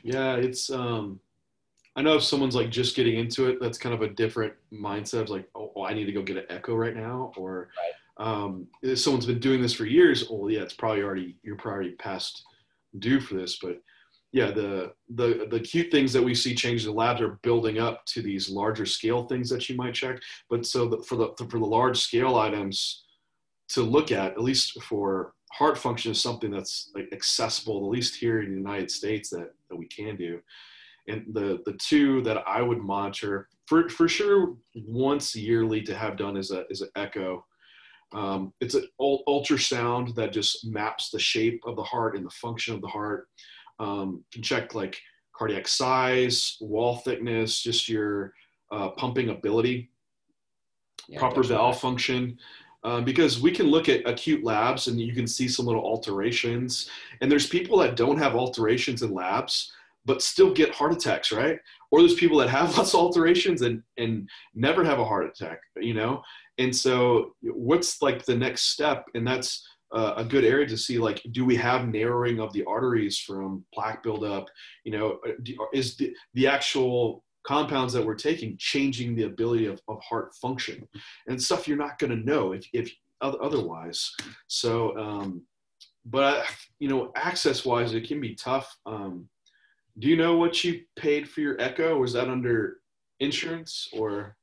yeah 0.02 0.34
it's 0.34 0.70
um 0.70 1.20
I 1.96 2.02
know 2.02 2.16
if 2.16 2.22
someone's 2.22 2.54
like 2.54 2.70
just 2.70 2.94
getting 2.94 3.18
into 3.18 3.48
it, 3.48 3.58
that's 3.60 3.78
kind 3.78 3.94
of 3.94 4.02
a 4.02 4.08
different 4.08 4.54
mindset. 4.72 5.22
Of 5.22 5.30
like, 5.30 5.48
oh, 5.54 5.72
oh 5.74 5.84
I 5.84 5.92
need 5.92 6.04
to 6.06 6.12
go 6.12 6.22
get 6.22 6.36
an 6.36 6.44
echo 6.48 6.74
right 6.74 6.96
now, 6.96 7.32
or 7.36 7.68
right. 7.76 8.26
um, 8.26 8.68
if 8.82 8.98
someone's 9.00 9.26
been 9.26 9.40
doing 9.40 9.60
this 9.60 9.72
for 9.72 9.86
years, 9.86 10.28
well, 10.30 10.48
yeah, 10.48 10.60
it's 10.60 10.74
probably 10.74 11.02
already 11.02 11.36
you're 11.42 11.56
probably 11.56 11.92
past 11.92 12.44
due 13.00 13.20
for 13.20 13.34
this. 13.34 13.58
But 13.60 13.82
yeah, 14.32 14.50
the 14.52 14.92
the 15.14 15.48
the 15.50 15.60
cute 15.60 15.90
things 15.90 16.12
that 16.12 16.22
we 16.22 16.34
see 16.34 16.54
change 16.54 16.84
in 16.84 16.92
the 16.92 16.96
labs 16.96 17.20
are 17.20 17.40
building 17.42 17.78
up 17.78 18.04
to 18.06 18.22
these 18.22 18.48
larger 18.48 18.86
scale 18.86 19.26
things 19.26 19.50
that 19.50 19.68
you 19.68 19.76
might 19.76 19.94
check. 19.94 20.20
But 20.48 20.66
so 20.66 20.88
the, 20.88 20.98
for 21.02 21.16
the 21.16 21.46
for 21.48 21.58
the 21.58 21.66
large 21.66 21.98
scale 21.98 22.36
items 22.36 23.04
to 23.70 23.82
look 23.82 24.12
at, 24.12 24.32
at 24.32 24.42
least 24.42 24.80
for 24.82 25.34
heart 25.52 25.76
function, 25.76 26.12
is 26.12 26.22
something 26.22 26.50
that's 26.50 26.90
like 26.94 27.08
accessible, 27.12 27.84
at 27.84 27.90
least 27.90 28.16
here 28.16 28.40
in 28.40 28.50
the 28.50 28.56
United 28.56 28.90
States, 28.90 29.30
that 29.30 29.52
that 29.68 29.76
we 29.76 29.86
can 29.86 30.16
do. 30.16 30.40
And 31.08 31.24
the 31.32 31.60
the 31.66 31.76
two 31.78 32.22
that 32.22 32.44
I 32.46 32.62
would 32.62 32.78
monitor 32.78 33.48
for 33.66 33.88
for 33.88 34.06
sure 34.06 34.54
once 34.76 35.34
yearly 35.34 35.82
to 35.82 35.94
have 35.96 36.16
done 36.16 36.36
is 36.36 36.52
a 36.52 36.66
is 36.70 36.82
an 36.82 36.90
echo. 36.94 37.44
Um, 38.12 38.52
it's 38.60 38.74
an 38.74 38.88
ultrasound 39.00 40.16
that 40.16 40.32
just 40.32 40.66
maps 40.66 41.10
the 41.10 41.18
shape 41.18 41.60
of 41.64 41.76
the 41.76 41.82
heart 41.82 42.16
and 42.16 42.26
the 42.26 42.30
function 42.30 42.74
of 42.74 42.80
the 42.80 42.88
heart 42.88 43.28
um, 43.80 44.22
can 44.32 44.42
check 44.42 44.74
like 44.74 45.00
cardiac 45.34 45.66
size, 45.66 46.56
wall 46.60 46.98
thickness, 46.98 47.60
just 47.62 47.88
your 47.88 48.34
uh, 48.70 48.90
pumping 48.90 49.30
ability, 49.30 49.90
yeah, 51.08 51.18
proper 51.18 51.42
valve 51.42 51.80
function. 51.80 52.38
Um, 52.82 53.04
because 53.04 53.42
we 53.42 53.50
can 53.50 53.66
look 53.66 53.90
at 53.90 54.08
acute 54.08 54.42
labs 54.42 54.86
and 54.86 54.98
you 54.98 55.12
can 55.12 55.26
see 55.26 55.48
some 55.48 55.66
little 55.66 55.82
alterations. 55.82 56.88
And 57.20 57.30
there's 57.30 57.46
people 57.46 57.76
that 57.78 57.94
don't 57.94 58.16
have 58.16 58.34
alterations 58.34 59.02
in 59.02 59.12
labs, 59.12 59.70
but 60.06 60.22
still 60.22 60.50
get 60.54 60.74
heart 60.74 60.92
attacks, 60.92 61.30
right? 61.30 61.58
Or 61.90 62.00
there's 62.00 62.14
people 62.14 62.38
that 62.38 62.48
have 62.48 62.74
lots 62.78 62.94
of 62.94 63.00
alterations 63.00 63.60
and, 63.62 63.82
and 63.98 64.28
never 64.54 64.82
have 64.82 64.98
a 64.98 65.04
heart 65.04 65.26
attack, 65.26 65.60
you 65.76 65.92
know? 65.92 66.22
And 66.56 66.74
so, 66.74 67.34
what's 67.42 68.00
like 68.00 68.24
the 68.24 68.36
next 68.36 68.68
step? 68.72 69.06
And 69.14 69.26
that's 69.26 69.66
uh, 69.92 70.14
a 70.16 70.24
good 70.24 70.44
area 70.44 70.66
to 70.66 70.76
see 70.76 70.98
like 70.98 71.22
do 71.32 71.44
we 71.44 71.56
have 71.56 71.88
narrowing 71.88 72.40
of 72.40 72.52
the 72.52 72.64
arteries 72.64 73.18
from 73.18 73.64
plaque 73.74 74.02
buildup? 74.02 74.48
You 74.84 74.92
know 74.92 75.20
uh, 75.26 75.32
is 75.72 75.96
the, 75.96 76.14
the 76.34 76.46
actual 76.46 77.24
compounds 77.42 77.92
that 77.94 78.04
we're 78.04 78.14
taking 78.14 78.56
changing 78.58 79.16
the 79.16 79.24
ability 79.24 79.66
of, 79.66 79.80
of 79.88 80.00
heart 80.02 80.34
function? 80.34 80.86
And 81.26 81.42
stuff 81.42 81.66
you're 81.66 81.76
not 81.76 81.98
going 81.98 82.10
to 82.10 82.24
know 82.24 82.52
if, 82.52 82.66
if 82.72 82.92
otherwise. 83.20 84.12
So 84.46 84.96
um, 84.96 85.42
but 86.04 86.46
you 86.78 86.88
know 86.88 87.12
access 87.16 87.64
wise 87.64 87.92
it 87.92 88.06
can 88.06 88.20
be 88.20 88.34
tough. 88.34 88.76
Um, 88.86 89.28
do 89.98 90.08
you 90.08 90.16
know 90.16 90.36
what 90.36 90.62
you 90.64 90.82
paid 90.96 91.28
for 91.28 91.40
your 91.40 91.60
echo? 91.60 91.98
Was 91.98 92.12
that 92.12 92.28
under 92.28 92.78
insurance 93.18 93.88
or? 93.92 94.36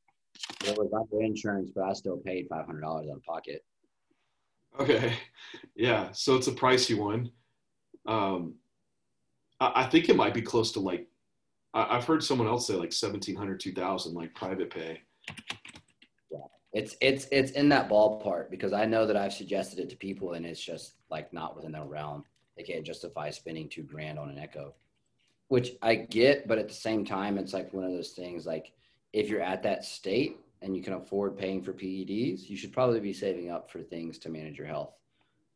It 0.65 0.77
was 0.77 0.91
under 0.93 1.23
insurance 1.23 1.71
but 1.73 1.85
i 1.85 1.93
still 1.93 2.17
paid 2.17 2.47
$500 2.47 2.83
out 2.83 3.09
of 3.09 3.23
pocket 3.23 3.63
Okay. 4.79 5.13
Yeah. 5.75 6.11
So 6.11 6.35
it's 6.35 6.47
a 6.47 6.51
pricey 6.51 6.97
one. 6.97 7.31
Um, 8.07 8.55
I, 9.59 9.71
I 9.75 9.85
think 9.85 10.09
it 10.09 10.15
might 10.15 10.33
be 10.33 10.41
close 10.41 10.71
to 10.73 10.79
like, 10.79 11.07
I, 11.73 11.95
have 11.95 12.05
heard 12.05 12.23
someone 12.23 12.47
else 12.47 12.67
say 12.67 12.73
like 12.73 12.93
1700, 12.93 13.59
2000, 13.59 14.13
like 14.13 14.33
private 14.33 14.69
pay. 14.69 15.01
Yeah. 16.31 16.39
It's, 16.73 16.95
it's, 17.01 17.27
it's 17.31 17.51
in 17.51 17.69
that 17.69 17.89
ballpark 17.89 18.49
because 18.49 18.73
I 18.73 18.85
know 18.85 19.05
that 19.05 19.17
I've 19.17 19.33
suggested 19.33 19.79
it 19.79 19.89
to 19.89 19.95
people 19.95 20.33
and 20.33 20.45
it's 20.45 20.63
just 20.63 20.95
like 21.09 21.31
not 21.33 21.55
within 21.55 21.71
their 21.71 21.85
realm. 21.85 22.23
They 22.55 22.63
can't 22.63 22.85
justify 22.85 23.29
spending 23.29 23.69
two 23.69 23.83
grand 23.83 24.17
on 24.17 24.29
an 24.29 24.39
echo, 24.39 24.73
which 25.49 25.71
I 25.81 25.95
get, 25.95 26.47
but 26.47 26.57
at 26.57 26.67
the 26.67 26.73
same 26.73 27.05
time, 27.05 27.37
it's 27.37 27.53
like 27.53 27.71
one 27.73 27.83
of 27.83 27.91
those 27.91 28.11
things 28.11 28.47
like 28.47 28.71
if 29.13 29.29
you're 29.29 29.41
at 29.41 29.63
that 29.63 29.85
state, 29.85 30.37
and 30.61 30.75
you 30.75 30.83
can 30.83 30.93
afford 30.93 31.37
paying 31.37 31.61
for 31.61 31.73
PEDs, 31.73 32.49
you 32.49 32.57
should 32.57 32.73
probably 32.73 32.99
be 32.99 33.13
saving 33.13 33.51
up 33.51 33.69
for 33.69 33.81
things 33.81 34.17
to 34.19 34.29
manage 34.29 34.57
your 34.57 34.67
health 34.67 34.93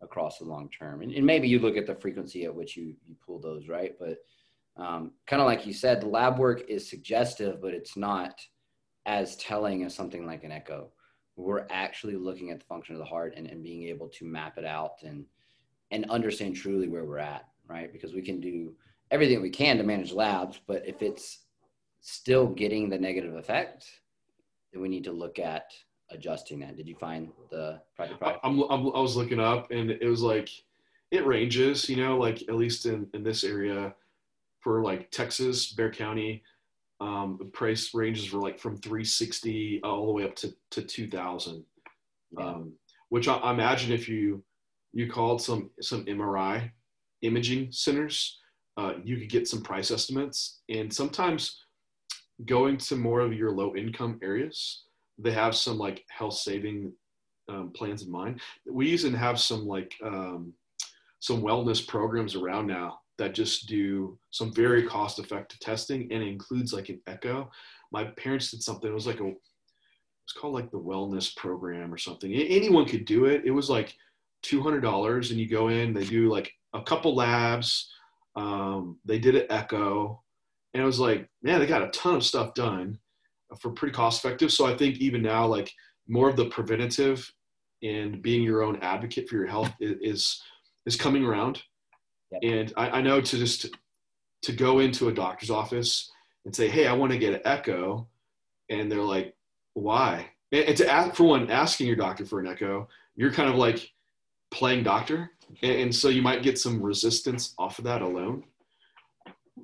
across 0.02 0.38
the 0.38 0.46
long 0.46 0.70
term. 0.70 1.02
And, 1.02 1.12
and 1.12 1.26
maybe 1.26 1.48
you 1.48 1.60
look 1.60 1.78
at 1.78 1.88
the 1.88 1.96
frequency 1.96 2.46
at 2.46 2.54
which 2.54 2.78
you, 2.78 2.96
you 3.06 3.16
pull 3.26 3.40
those, 3.40 3.68
right? 3.68 3.94
But 4.00 4.18
um, 4.78 5.12
kind 5.28 5.42
of 5.42 5.48
like 5.48 5.66
you 5.66 5.74
said, 5.74 6.02
the 6.02 6.08
lab 6.08 6.40
work 6.40 6.64
is 6.70 6.90
suggestive, 6.90 7.62
but 7.62 7.74
it's 7.74 7.98
not 7.98 8.40
as 9.06 9.36
telling 9.38 9.84
as 9.84 9.96
something 9.96 10.26
like 10.26 10.44
an 10.44 10.52
echo. 10.52 10.92
We're 11.36 11.66
actually 11.70 12.16
looking 12.16 12.52
at 12.52 12.60
the 12.60 12.66
function 12.66 12.96
of 12.96 13.00
the 13.00 13.06
heart 13.06 13.34
and, 13.36 13.48
and 13.48 13.64
being 13.64 13.84
able 13.84 14.10
to 14.10 14.26
map 14.26 14.58
it 14.58 14.66
out 14.66 14.96
and, 15.04 15.26
and 15.92 16.10
understand 16.10 16.56
truly 16.56 16.88
where 16.88 17.06
we're 17.06 17.18
at, 17.18 17.46
right? 17.68 17.92
Because 17.92 18.14
we 18.14 18.22
can 18.22 18.40
do 18.40 18.76
everything 19.10 19.42
we 19.42 19.50
can 19.50 19.78
to 19.78 19.84
manage 19.84 20.12
labs, 20.12 20.60
but 20.68 20.88
if 20.88 21.02
it's 21.02 21.40
still 22.02 22.48
getting 22.48 22.90
the 22.90 22.98
negative 22.98 23.36
effect, 23.36 23.88
we 24.76 24.90
need 24.90 25.04
to 25.04 25.12
look 25.12 25.40
at 25.40 25.72
adjusting 26.12 26.60
that. 26.60 26.78
Did 26.78 26.88
you 26.88 26.96
find 26.96 27.30
the 27.50 27.82
project? 27.96 28.22
I'm, 28.22 28.62
I'm, 28.64 28.88
i 28.96 29.00
was 29.00 29.16
looking 29.16 29.40
up 29.40 29.72
and 29.72 29.92
it 29.92 30.08
was 30.08 30.22
like, 30.22 30.50
it 31.10 31.26
ranges, 31.26 31.90
you 31.90 31.98
know, 31.98 32.18
like 32.18 32.42
at 32.44 32.56
least 32.56 32.86
in, 32.86 33.08
in 33.14 33.24
this 33.24 33.44
area 33.44 33.94
for 34.62 34.82
like 34.82 35.12
Texas, 35.12 35.74
Bexar 35.74 35.92
County, 35.92 36.44
um, 37.00 37.38
the 37.40 37.46
price 37.46 37.94
ranges 37.94 38.32
were 38.32 38.42
like 38.42 38.60
from 38.60 38.78
360 38.78 39.82
all 39.84 40.06
the 40.06 40.14
way 40.14 40.24
up 40.24 40.36
to, 40.38 40.54
to 40.72 40.82
2000. 40.82 41.64
Yeah. 42.38 42.46
Um, 42.46 42.74
which 43.10 43.28
I, 43.28 43.36
I 43.36 43.52
imagine 43.52 43.92
if 43.92 44.08
you, 44.08 44.44
you 44.94 45.10
called 45.10 45.42
some, 45.42 45.72
some 45.82 46.06
MRI 46.06 46.72
imaging 47.22 47.72
centers, 47.72 48.40
uh, 48.78 48.94
you 49.04 49.18
could 49.18 49.30
get 49.30 49.48
some 49.48 49.62
price 49.62 49.92
estimates 49.92 50.62
and 50.70 50.94
sometimes 50.94 51.66
going 52.46 52.78
to 52.78 52.96
more 52.96 53.20
of 53.20 53.34
your 53.34 53.52
low 53.52 53.76
income 53.76 54.20
areas, 54.24 54.84
they 55.18 55.32
have 55.32 55.56
some 55.56 55.78
like 55.78 56.04
health 56.10 56.34
saving 56.34 56.94
um, 57.50 57.72
plans 57.76 58.04
in 58.04 58.12
mind. 58.12 58.42
We 58.70 58.90
even 58.92 59.14
have 59.14 59.40
some 59.40 59.68
like 59.68 59.94
um, 60.04 60.54
some 61.20 61.42
wellness 61.42 61.86
programs 61.86 62.36
around 62.36 62.68
now 62.68 63.00
that 63.18 63.34
just 63.34 63.68
do 63.68 64.18
some 64.32 64.54
very 64.54 64.84
cost 64.84 65.20
effective 65.20 65.60
testing 65.60 66.12
and 66.12 66.24
includes 66.24 66.74
like 66.74 66.90
an 66.90 67.00
echo. 67.08 67.52
My 67.92 68.06
parents 68.06 68.52
did 68.52 68.64
something. 68.64 68.90
It 68.90 68.94
was 68.94 69.08
like 69.08 69.20
a 69.20 69.32
it's 70.24 70.34
called 70.40 70.54
like 70.54 70.72
the 70.72 70.80
wellness 70.80 71.36
program 71.36 71.94
or 71.94 71.98
something. 71.98 72.34
Anyone 72.34 72.86
could 72.86 73.06
do 73.06 73.26
it. 73.26 73.44
It 73.46 73.52
was 73.52 73.70
like 73.70 73.96
two 74.42 74.62
hundred 74.62 74.82
dollars, 74.82 75.32
and 75.32 75.40
you 75.40 75.48
go 75.48 75.68
in. 75.68 75.94
They 75.94 76.06
do 76.06 76.30
like 76.30 76.52
a 76.74 76.82
couple 76.82 77.16
labs. 77.16 77.92
Um, 78.36 78.98
they 79.04 79.20
did 79.20 79.36
an 79.36 79.46
echo 79.50 80.21
and 80.74 80.82
it 80.82 80.86
was 80.86 81.00
like, 81.00 81.28
man, 81.42 81.60
they 81.60 81.66
got 81.66 81.84
a 81.84 81.90
ton 81.90 82.16
of 82.16 82.24
stuff 82.24 82.54
done 82.54 82.98
for 83.60 83.72
pretty 83.72 83.94
cost 83.94 84.24
effective. 84.24 84.52
So 84.52 84.66
I 84.66 84.76
think 84.76 84.98
even 84.98 85.22
now, 85.22 85.46
like 85.46 85.72
more 86.08 86.30
of 86.30 86.36
the 86.36 86.46
preventative 86.46 87.32
and 87.84 88.22
being 88.22 88.44
your 88.44 88.64
own 88.64 88.78
advocate 88.78 89.28
for 89.28 89.36
your 89.36 89.48
health 89.48 89.72
is 89.80 90.42
is 90.86 90.96
coming 90.96 91.26
around. 91.26 91.62
Yep. 92.32 92.42
And 92.44 92.74
I, 92.78 92.90
I, 92.90 93.02
know 93.02 93.20
to 93.20 93.38
just 93.38 93.68
to 94.44 94.52
go 94.52 94.80
into 94.80 95.10
a 95.10 95.14
doctor's 95.14 95.50
office 95.50 96.10
and 96.46 96.56
say, 96.56 96.70
hey, 96.70 96.88
I 96.88 96.94
want 96.94 97.12
to 97.12 97.20
get 97.20 97.34
an 97.34 97.42
echo, 97.44 98.08
and 98.70 98.92
they're 98.92 99.02
like, 99.02 99.36
why? 99.74 100.28
And, 100.52 100.66
and 100.66 100.78
to 100.78 100.90
ask 100.90 101.16
for 101.16 101.26
one, 101.26 101.52
asking 101.52 101.88
your 101.88 101.98
doctor 101.98 102.26
for 102.26 102.40
an 102.40 102.48
echo, 102.48 102.88
you're 103.16 103.34
kind 103.34 103.50
of 103.50 103.56
like 103.56 103.92
playing 104.50 104.84
doctor, 104.84 105.32
and, 105.62 105.72
and 105.74 105.96
so 105.96 106.08
you 106.08 106.22
might 106.22 106.44
get 106.44 106.58
some 106.58 106.82
resistance 106.82 107.54
off 107.60 107.80
of 107.80 107.86
that 107.86 108.02
alone 108.02 108.46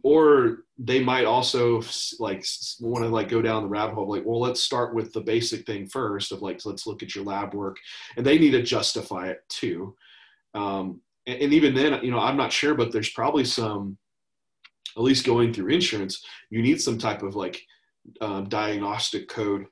or 0.08 0.60
they 0.78 1.04
might 1.04 1.26
also 1.26 1.82
like 2.18 2.46
want 2.80 3.04
to 3.04 3.10
like 3.10 3.28
go 3.28 3.42
down 3.42 3.64
the 3.64 3.68
rabbit 3.68 3.94
hole 3.94 4.08
like 4.08 4.26
well 4.26 4.40
let's 4.40 4.62
start 4.62 4.96
with 4.96 5.12
the 5.12 5.20
basic 5.20 5.66
thing 5.66 5.86
first 5.86 6.32
of 6.32 6.42
like 6.42 6.66
let's 6.66 6.88
look 6.88 7.04
at 7.04 7.14
your 7.14 7.26
lab 7.26 7.54
work. 7.54 7.76
And 8.16 8.26
they 8.26 8.40
need 8.40 8.52
to 8.52 8.64
justify 8.64 9.28
it 9.28 9.40
too. 9.50 9.96
Um, 10.54 11.02
and, 11.26 11.42
and, 11.42 11.54
even 11.54 11.76
then 11.76 12.00
you 12.06 12.10
know 12.10 12.20
i'm 12.20 12.38
not 12.38 12.54
sure 12.54 12.74
but 12.74 12.92
there's 12.92 13.10
probably 13.10 13.44
some 13.44 13.98
at 14.96 15.04
least 15.04 15.26
going 15.26 15.52
through 15.52 15.68
insurance 15.68 16.26
you 16.50 16.62
need 16.62 16.82
some 16.82 16.98
type 16.98 17.22
of 17.22 17.36
like 17.36 17.62
um, 18.22 18.48
diagnostic 18.48 19.28
code 19.28 19.66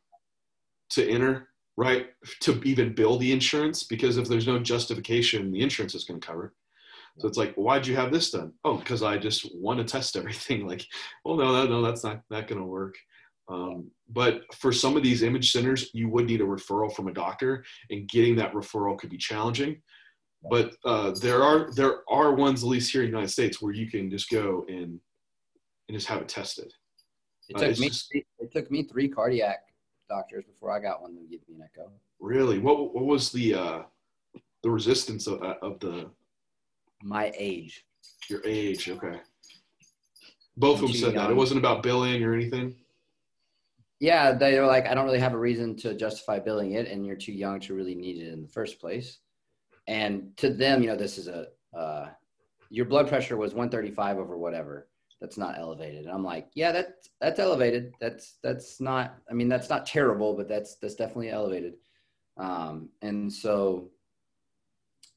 to 0.89 1.09
enter 1.09 1.47
right 1.77 2.07
to 2.41 2.61
even 2.63 2.93
bill 2.93 3.17
the 3.17 3.31
insurance. 3.31 3.83
Because 3.83 4.17
if 4.17 4.27
there's 4.27 4.47
no 4.47 4.59
justification 4.59 5.51
the 5.51 5.61
insurance 5.61 5.95
is 5.95 6.03
going 6.03 6.19
to 6.19 6.27
cover 6.27 6.47
it 6.47 6.51
so 7.17 7.27
it's 7.27 7.37
like, 7.37 7.53
why'd 7.55 7.87
you 7.87 7.95
have 7.95 8.11
this 8.11 8.31
done? 8.31 8.51
Oh, 8.65 8.77
because 8.77 9.01
I 9.01 9.17
just 9.17 9.49
want 9.55 9.79
to 9.79 9.85
test 9.85 10.17
everything. 10.17 10.67
Like, 10.75 10.85
well, 11.23 11.37
no, 11.37 11.51
no, 11.53 11.65
no, 11.67 11.81
that's 11.81 12.03
not 12.03 12.21
not 12.29 12.47
going 12.47 12.59
to 12.59 12.67
work. 12.67 12.95
Um, 13.47 13.91
but 14.09 14.41
for 14.55 14.71
some 14.71 14.97
of 14.97 15.03
these 15.03 15.21
image 15.21 15.51
centers, 15.51 15.91
you 15.93 16.09
would 16.09 16.25
need 16.25 16.41
a 16.41 16.45
referral 16.45 16.93
from 16.93 17.07
a 17.07 17.13
doctor, 17.13 17.63
and 17.89 18.09
getting 18.09 18.35
that 18.37 18.53
referral 18.53 18.97
could 18.97 19.11
be 19.11 19.17
challenging. 19.17 19.81
But 20.49 20.75
uh, 20.83 21.11
there 21.21 21.43
are 21.43 21.71
there 21.73 22.01
are 22.09 22.33
ones, 22.33 22.63
at 22.63 22.69
least 22.69 22.91
here 22.91 23.01
in 23.01 23.07
the 23.07 23.11
United 23.11 23.31
States, 23.31 23.61
where 23.61 23.73
you 23.73 23.89
can 23.89 24.09
just 24.09 24.29
go 24.29 24.65
and 24.67 24.99
and 25.87 25.97
just 25.97 26.07
have 26.07 26.21
it 26.21 26.29
tested. 26.29 26.71
It 27.49 27.57
uh, 27.57 27.59
took 27.59 27.77
uh, 27.77 27.81
me 27.81 27.87
just, 27.89 28.09
it 28.13 28.51
took 28.51 28.71
me 28.71 28.83
three 28.83 29.07
cardiac 29.07 29.59
doctors 30.09 30.45
before 30.45 30.71
I 30.71 30.79
got 30.79 31.01
one 31.01 31.15
to 31.15 31.21
give 31.21 31.41
me 31.47 31.55
an 31.55 31.61
echo. 31.63 31.91
Really? 32.19 32.59
What 32.59 32.93
what 32.93 33.05
was 33.05 33.31
the 33.31 33.53
uh, 33.53 33.81
the 34.63 34.69
resistance 34.69 35.27
of, 35.27 35.41
of 35.41 35.79
the 35.79 36.09
my 37.03 37.31
age. 37.37 37.85
Your 38.29 38.41
age, 38.45 38.89
okay. 38.89 39.19
Both 40.57 40.81
of 40.81 40.87
them 40.87 40.93
said 40.93 41.13
young. 41.13 41.25
that. 41.25 41.31
It 41.31 41.35
wasn't 41.35 41.59
about 41.59 41.83
billing 41.83 42.23
or 42.23 42.33
anything. 42.33 42.75
Yeah, 43.99 44.33
they 44.33 44.59
were 44.59 44.65
like, 44.65 44.87
I 44.87 44.93
don't 44.93 45.05
really 45.05 45.19
have 45.19 45.33
a 45.33 45.37
reason 45.37 45.75
to 45.77 45.93
justify 45.95 46.39
billing 46.39 46.73
it, 46.73 46.87
and 46.87 47.05
you're 47.05 47.15
too 47.15 47.33
young 47.33 47.59
to 47.61 47.73
really 47.73 47.95
need 47.95 48.17
it 48.17 48.33
in 48.33 48.41
the 48.41 48.47
first 48.47 48.79
place. 48.79 49.19
And 49.87 50.35
to 50.37 50.49
them, 50.51 50.81
you 50.81 50.87
know, 50.87 50.95
this 50.95 51.17
is 51.17 51.27
a 51.27 51.47
uh, 51.75 52.09
your 52.69 52.85
blood 52.85 53.07
pressure 53.07 53.37
was 53.37 53.53
135 53.53 54.17
over 54.17 54.37
whatever. 54.37 54.87
That's 55.21 55.37
not 55.37 55.57
elevated. 55.57 56.05
And 56.05 56.11
I'm 56.11 56.23
like, 56.23 56.49
yeah, 56.55 56.71
that's 56.71 57.09
that's 57.21 57.39
elevated. 57.39 57.93
That's 57.99 58.37
that's 58.43 58.81
not. 58.81 59.15
I 59.29 59.33
mean, 59.33 59.47
that's 59.47 59.69
not 59.69 59.85
terrible, 59.85 60.35
but 60.35 60.49
that's 60.49 60.75
that's 60.75 60.95
definitely 60.95 61.29
elevated. 61.29 61.75
Um, 62.37 62.89
and 63.01 63.31
so 63.31 63.91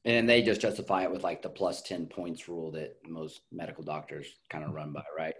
and 0.05 0.29
they 0.29 0.41
just 0.41 0.61
justify 0.61 1.03
it 1.03 1.11
with 1.11 1.23
like 1.23 1.41
the 1.41 1.49
plus 1.49 1.81
10 1.81 2.07
points 2.07 2.47
rule 2.47 2.71
that 2.71 2.95
most 3.07 3.41
medical 3.51 3.83
doctors 3.83 4.27
kind 4.49 4.63
of 4.63 4.73
run 4.73 4.93
by 4.93 5.03
right? 5.17 5.35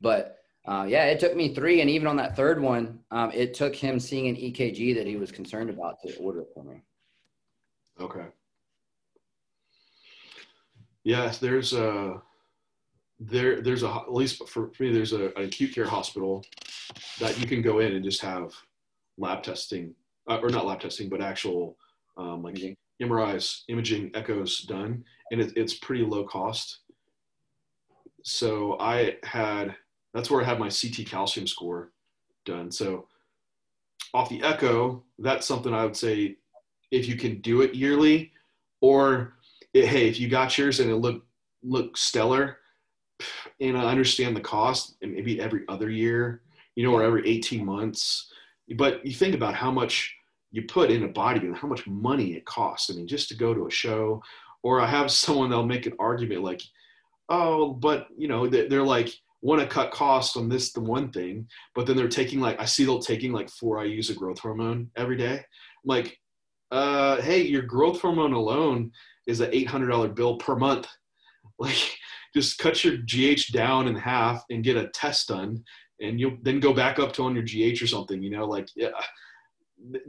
But 0.00 0.38
uh, 0.66 0.86
yeah 0.88 1.04
it 1.06 1.20
took 1.20 1.36
me 1.36 1.54
three 1.54 1.80
and 1.80 1.90
even 1.90 2.06
on 2.06 2.16
that 2.16 2.36
third 2.36 2.60
one 2.60 3.00
um, 3.10 3.30
it 3.32 3.54
took 3.54 3.74
him 3.74 3.98
seeing 4.00 4.28
an 4.28 4.36
ekg 4.36 4.94
that 4.94 5.06
he 5.06 5.16
was 5.16 5.32
concerned 5.32 5.70
about 5.70 5.96
to 6.02 6.16
order 6.16 6.40
it 6.40 6.48
for 6.54 6.64
me. 6.64 6.82
Okay. 8.00 8.26
Yes 11.04 11.38
there's 11.38 11.72
a 11.72 12.20
there 13.18 13.60
there's 13.62 13.82
a 13.82 13.90
at 13.90 14.12
least 14.12 14.46
for, 14.48 14.70
for 14.72 14.82
me 14.82 14.92
there's 14.92 15.12
a, 15.12 15.26
an 15.36 15.44
acute 15.44 15.74
care 15.74 15.86
hospital 15.86 16.44
that 17.18 17.38
you 17.40 17.46
can 17.46 17.62
go 17.62 17.78
in 17.78 17.94
and 17.94 18.04
just 18.04 18.20
have 18.20 18.52
lab 19.18 19.42
testing 19.42 19.94
uh, 20.28 20.38
or 20.42 20.50
not 20.50 20.66
lab 20.66 20.80
testing 20.80 21.08
but 21.08 21.22
actual 21.22 21.76
um, 22.18 22.42
like 22.42 22.76
MRIs, 23.00 23.62
imaging 23.68 24.10
echoes 24.14 24.60
done, 24.60 25.04
and 25.30 25.40
it, 25.40 25.52
it's 25.56 25.74
pretty 25.74 26.04
low 26.04 26.24
cost. 26.24 26.80
So 28.22 28.78
I 28.80 29.16
had 29.22 29.76
that's 30.14 30.30
where 30.30 30.40
I 30.40 30.44
had 30.44 30.58
my 30.58 30.70
CT 30.70 31.06
calcium 31.06 31.46
score 31.46 31.92
done. 32.44 32.70
So 32.70 33.06
off 34.14 34.30
the 34.30 34.42
echo, 34.42 35.04
that's 35.18 35.46
something 35.46 35.74
I 35.74 35.84
would 35.84 35.96
say 35.96 36.36
if 36.90 37.06
you 37.06 37.16
can 37.16 37.40
do 37.40 37.60
it 37.60 37.74
yearly, 37.74 38.32
or 38.80 39.34
it, 39.74 39.86
hey, 39.86 40.08
if 40.08 40.18
you 40.18 40.28
got 40.28 40.56
yours 40.56 40.80
and 40.80 40.90
it 40.90 40.96
looked 40.96 41.26
look 41.62 41.96
stellar, 41.96 42.58
and 43.60 43.76
I 43.76 43.84
understand 43.90 44.34
the 44.36 44.40
cost, 44.40 44.96
and 45.02 45.12
maybe 45.12 45.40
every 45.40 45.64
other 45.68 45.90
year, 45.90 46.42
you 46.74 46.84
know, 46.84 46.94
or 46.94 47.02
every 47.02 47.28
18 47.28 47.64
months. 47.64 48.32
But 48.76 49.04
you 49.04 49.12
think 49.12 49.34
about 49.34 49.54
how 49.54 49.70
much 49.70 50.15
you 50.52 50.62
put 50.62 50.90
in 50.90 51.04
a 51.04 51.08
bodybuilding, 51.08 51.56
how 51.56 51.68
much 51.68 51.86
money 51.86 52.34
it 52.34 52.44
costs. 52.44 52.90
I 52.90 52.94
mean, 52.94 53.06
just 53.06 53.28
to 53.28 53.36
go 53.36 53.52
to 53.54 53.66
a 53.66 53.70
show, 53.70 54.22
or 54.62 54.80
I 54.80 54.86
have 54.86 55.10
someone 55.12 55.50
that'll 55.50 55.66
make 55.66 55.86
an 55.86 55.94
argument 55.98 56.42
like, 56.42 56.62
oh, 57.28 57.72
but 57.72 58.06
you 58.16 58.28
know, 58.28 58.46
they're 58.46 58.82
like 58.82 59.12
want 59.42 59.60
to 59.60 59.66
cut 59.66 59.92
costs 59.92 60.36
on 60.36 60.48
this 60.48 60.72
the 60.72 60.80
one 60.80 61.10
thing, 61.12 61.46
but 61.74 61.86
then 61.86 61.96
they're 61.96 62.08
taking 62.08 62.40
like 62.40 62.60
I 62.60 62.64
see 62.64 62.84
they're 62.84 62.98
taking 62.98 63.32
like 63.32 63.50
four 63.50 63.84
IU's 63.84 64.10
of 64.10 64.16
growth 64.16 64.38
hormone 64.38 64.90
every 64.96 65.16
day. 65.16 65.34
I'm 65.36 65.44
like, 65.84 66.18
uh, 66.72 67.20
hey, 67.20 67.42
your 67.42 67.62
growth 67.62 68.00
hormone 68.00 68.32
alone 68.32 68.90
is 69.26 69.40
an 69.40 69.50
eight 69.52 69.68
hundred 69.68 69.88
dollar 69.88 70.08
bill 70.08 70.36
per 70.36 70.56
month. 70.56 70.86
Like, 71.58 71.96
just 72.34 72.58
cut 72.58 72.84
your 72.84 72.98
GH 72.98 73.50
down 73.50 73.88
in 73.88 73.96
half 73.96 74.44
and 74.50 74.62
get 74.62 74.76
a 74.76 74.88
test 74.88 75.28
done, 75.28 75.64
and 76.02 76.20
you'll 76.20 76.36
then 76.42 76.60
go 76.60 76.74
back 76.74 76.98
up 76.98 77.14
to 77.14 77.22
on 77.22 77.34
your 77.34 77.44
GH 77.44 77.80
or 77.80 77.86
something. 77.86 78.22
You 78.22 78.28
know, 78.28 78.44
like 78.44 78.68
yeah 78.76 78.90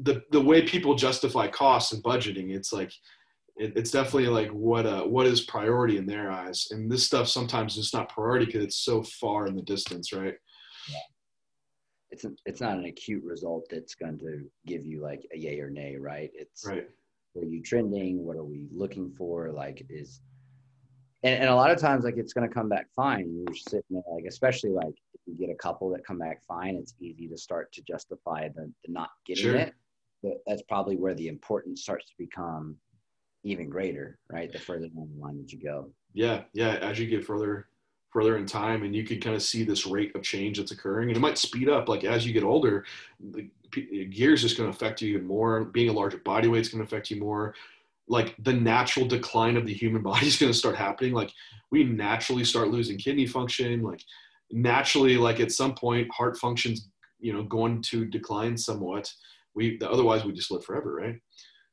the 0.01 0.23
the 0.31 0.41
way 0.41 0.61
people 0.61 0.95
justify 0.95 1.47
costs 1.47 1.93
and 1.93 2.03
budgeting, 2.03 2.55
it's 2.55 2.71
like 2.73 2.91
it, 3.57 3.73
it's 3.75 3.91
definitely 3.91 4.29
like 4.29 4.49
what 4.49 4.85
uh, 4.85 5.03
what 5.03 5.25
is 5.27 5.41
priority 5.41 5.97
in 5.97 6.05
their 6.05 6.31
eyes, 6.31 6.67
and 6.71 6.91
this 6.91 7.05
stuff 7.05 7.27
sometimes 7.27 7.77
is 7.77 7.93
not 7.93 8.09
priority 8.09 8.45
because 8.45 8.63
it's 8.63 8.77
so 8.77 9.03
far 9.03 9.47
in 9.47 9.55
the 9.55 9.61
distance, 9.61 10.13
right? 10.13 10.35
Yeah. 10.89 10.99
It's 12.11 12.23
a, 12.23 12.31
it's 12.45 12.61
not 12.61 12.77
an 12.77 12.85
acute 12.85 13.23
result 13.23 13.67
that's 13.69 13.95
going 13.95 14.17
to 14.19 14.49
give 14.65 14.85
you 14.85 15.01
like 15.01 15.27
a 15.33 15.37
yay 15.37 15.59
or 15.59 15.69
nay, 15.69 15.97
right? 15.97 16.31
It's 16.33 16.65
right. 16.65 16.87
Are 17.35 17.45
you 17.45 17.61
trending? 17.61 18.23
What 18.23 18.37
are 18.37 18.43
we 18.43 18.67
looking 18.71 19.13
for? 19.15 19.51
Like 19.51 19.85
is 19.89 20.21
and, 21.23 21.41
and 21.41 21.49
a 21.49 21.55
lot 21.55 21.71
of 21.71 21.79
times 21.79 22.03
like 22.03 22.17
it's 22.17 22.33
going 22.33 22.47
to 22.47 22.53
come 22.53 22.69
back 22.69 22.87
fine 22.95 23.33
you're 23.33 23.55
sitting 23.55 23.83
there 23.89 24.03
like 24.13 24.25
especially 24.27 24.71
like 24.71 24.93
you 25.27 25.35
get 25.35 25.53
a 25.53 25.55
couple 25.55 25.89
that 25.89 26.05
come 26.05 26.19
back 26.19 26.41
fine 26.47 26.75
it's 26.75 26.93
easy 26.99 27.27
to 27.27 27.37
start 27.37 27.71
to 27.73 27.81
justify 27.81 28.47
the, 28.49 28.71
the 28.85 28.91
not 28.91 29.09
getting 29.25 29.43
sure. 29.43 29.55
it. 29.55 29.73
But 30.23 30.41
that's 30.47 30.63
probably 30.63 30.95
where 30.95 31.13
the 31.13 31.27
importance 31.27 31.81
starts 31.81 32.07
to 32.07 32.13
become 32.17 32.75
even 33.43 33.69
greater 33.69 34.19
right 34.31 34.51
the 34.51 34.59
further 34.59 34.87
down 34.87 35.09
the 35.13 35.21
line 35.21 35.37
that 35.37 35.51
you 35.51 35.59
go. 35.59 35.89
Yeah 36.13 36.43
yeah 36.53 36.75
as 36.81 36.99
you 36.99 37.07
get 37.07 37.25
further 37.25 37.67
further 38.09 38.37
in 38.37 38.45
time 38.45 38.83
and 38.83 38.95
you 38.95 39.03
can 39.03 39.19
kind 39.19 39.35
of 39.35 39.43
see 39.43 39.63
this 39.63 39.85
rate 39.85 40.15
of 40.15 40.23
change 40.23 40.57
that's 40.57 40.71
occurring 40.71 41.09
and 41.09 41.17
it 41.17 41.19
might 41.19 41.37
speed 41.37 41.69
up 41.69 41.89
like 41.89 42.03
as 42.03 42.25
you 42.25 42.33
get 42.33 42.43
older 42.43 42.85
the 43.31 43.49
gear 43.71 44.33
is 44.33 44.41
just 44.41 44.57
going 44.57 44.69
to 44.69 44.75
affect 44.75 45.01
you 45.01 45.09
even 45.15 45.27
more 45.27 45.65
being 45.65 45.89
a 45.89 45.93
larger 45.93 46.17
body 46.17 46.47
weight 46.47 46.61
is 46.61 46.69
going 46.69 46.79
to 46.79 46.87
affect 46.87 47.09
you 47.09 47.19
more. 47.19 47.53
Like 48.07 48.35
the 48.39 48.53
natural 48.53 49.05
decline 49.05 49.57
of 49.57 49.65
the 49.65 49.73
human 49.73 50.01
body 50.03 50.27
is 50.27 50.37
going 50.37 50.51
to 50.51 50.57
start 50.57 50.75
happening 50.75 51.13
like 51.13 51.31
we 51.71 51.83
naturally 51.83 52.45
start 52.45 52.69
losing 52.69 52.97
kidney 52.97 53.27
function 53.27 53.81
like 53.81 54.01
naturally 54.51 55.17
like 55.17 55.39
at 55.39 55.51
some 55.51 55.75
point 55.75 56.07
heart 56.11 56.37
functions 56.37 56.89
you 57.19 57.33
know 57.33 57.43
going 57.43 57.81
to 57.81 58.05
decline 58.05 58.57
somewhat. 58.57 59.11
We 59.55 59.79
otherwise 59.81 60.23
we 60.23 60.33
just 60.33 60.51
live 60.51 60.63
forever 60.63 60.93
right? 60.95 61.15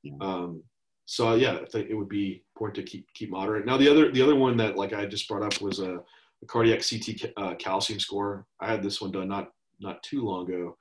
Yeah. 0.02 0.14
um 0.20 0.62
so 1.06 1.34
yeah 1.34 1.58
i 1.62 1.64
think 1.66 1.88
it 1.88 1.94
would 1.94 2.08
be 2.08 2.42
important 2.54 2.76
to 2.76 2.90
keep 2.90 3.06
keep 3.14 3.30
moderate 3.30 3.64
now 3.66 3.76
the 3.76 3.88
other 3.90 4.10
the 4.12 4.22
other 4.22 4.34
one 4.34 4.56
that 4.56 4.76
like 4.76 4.92
i 4.92 5.04
just 5.06 5.28
brought 5.28 5.42
up 5.42 5.60
was 5.60 5.78
a, 5.78 6.00
a 6.44 6.46
cardiac 6.46 6.80
ct 6.80 7.26
uh, 7.36 7.54
calcium 7.56 7.98
score. 7.98 8.46
I 8.60 8.66
had 8.70 8.82
this 8.82 9.00
one 9.00 9.12
done 9.12 9.28
not 9.28 9.50
not 9.80 10.02
too 10.02 10.22
long 10.22 10.48
ago. 10.48 10.76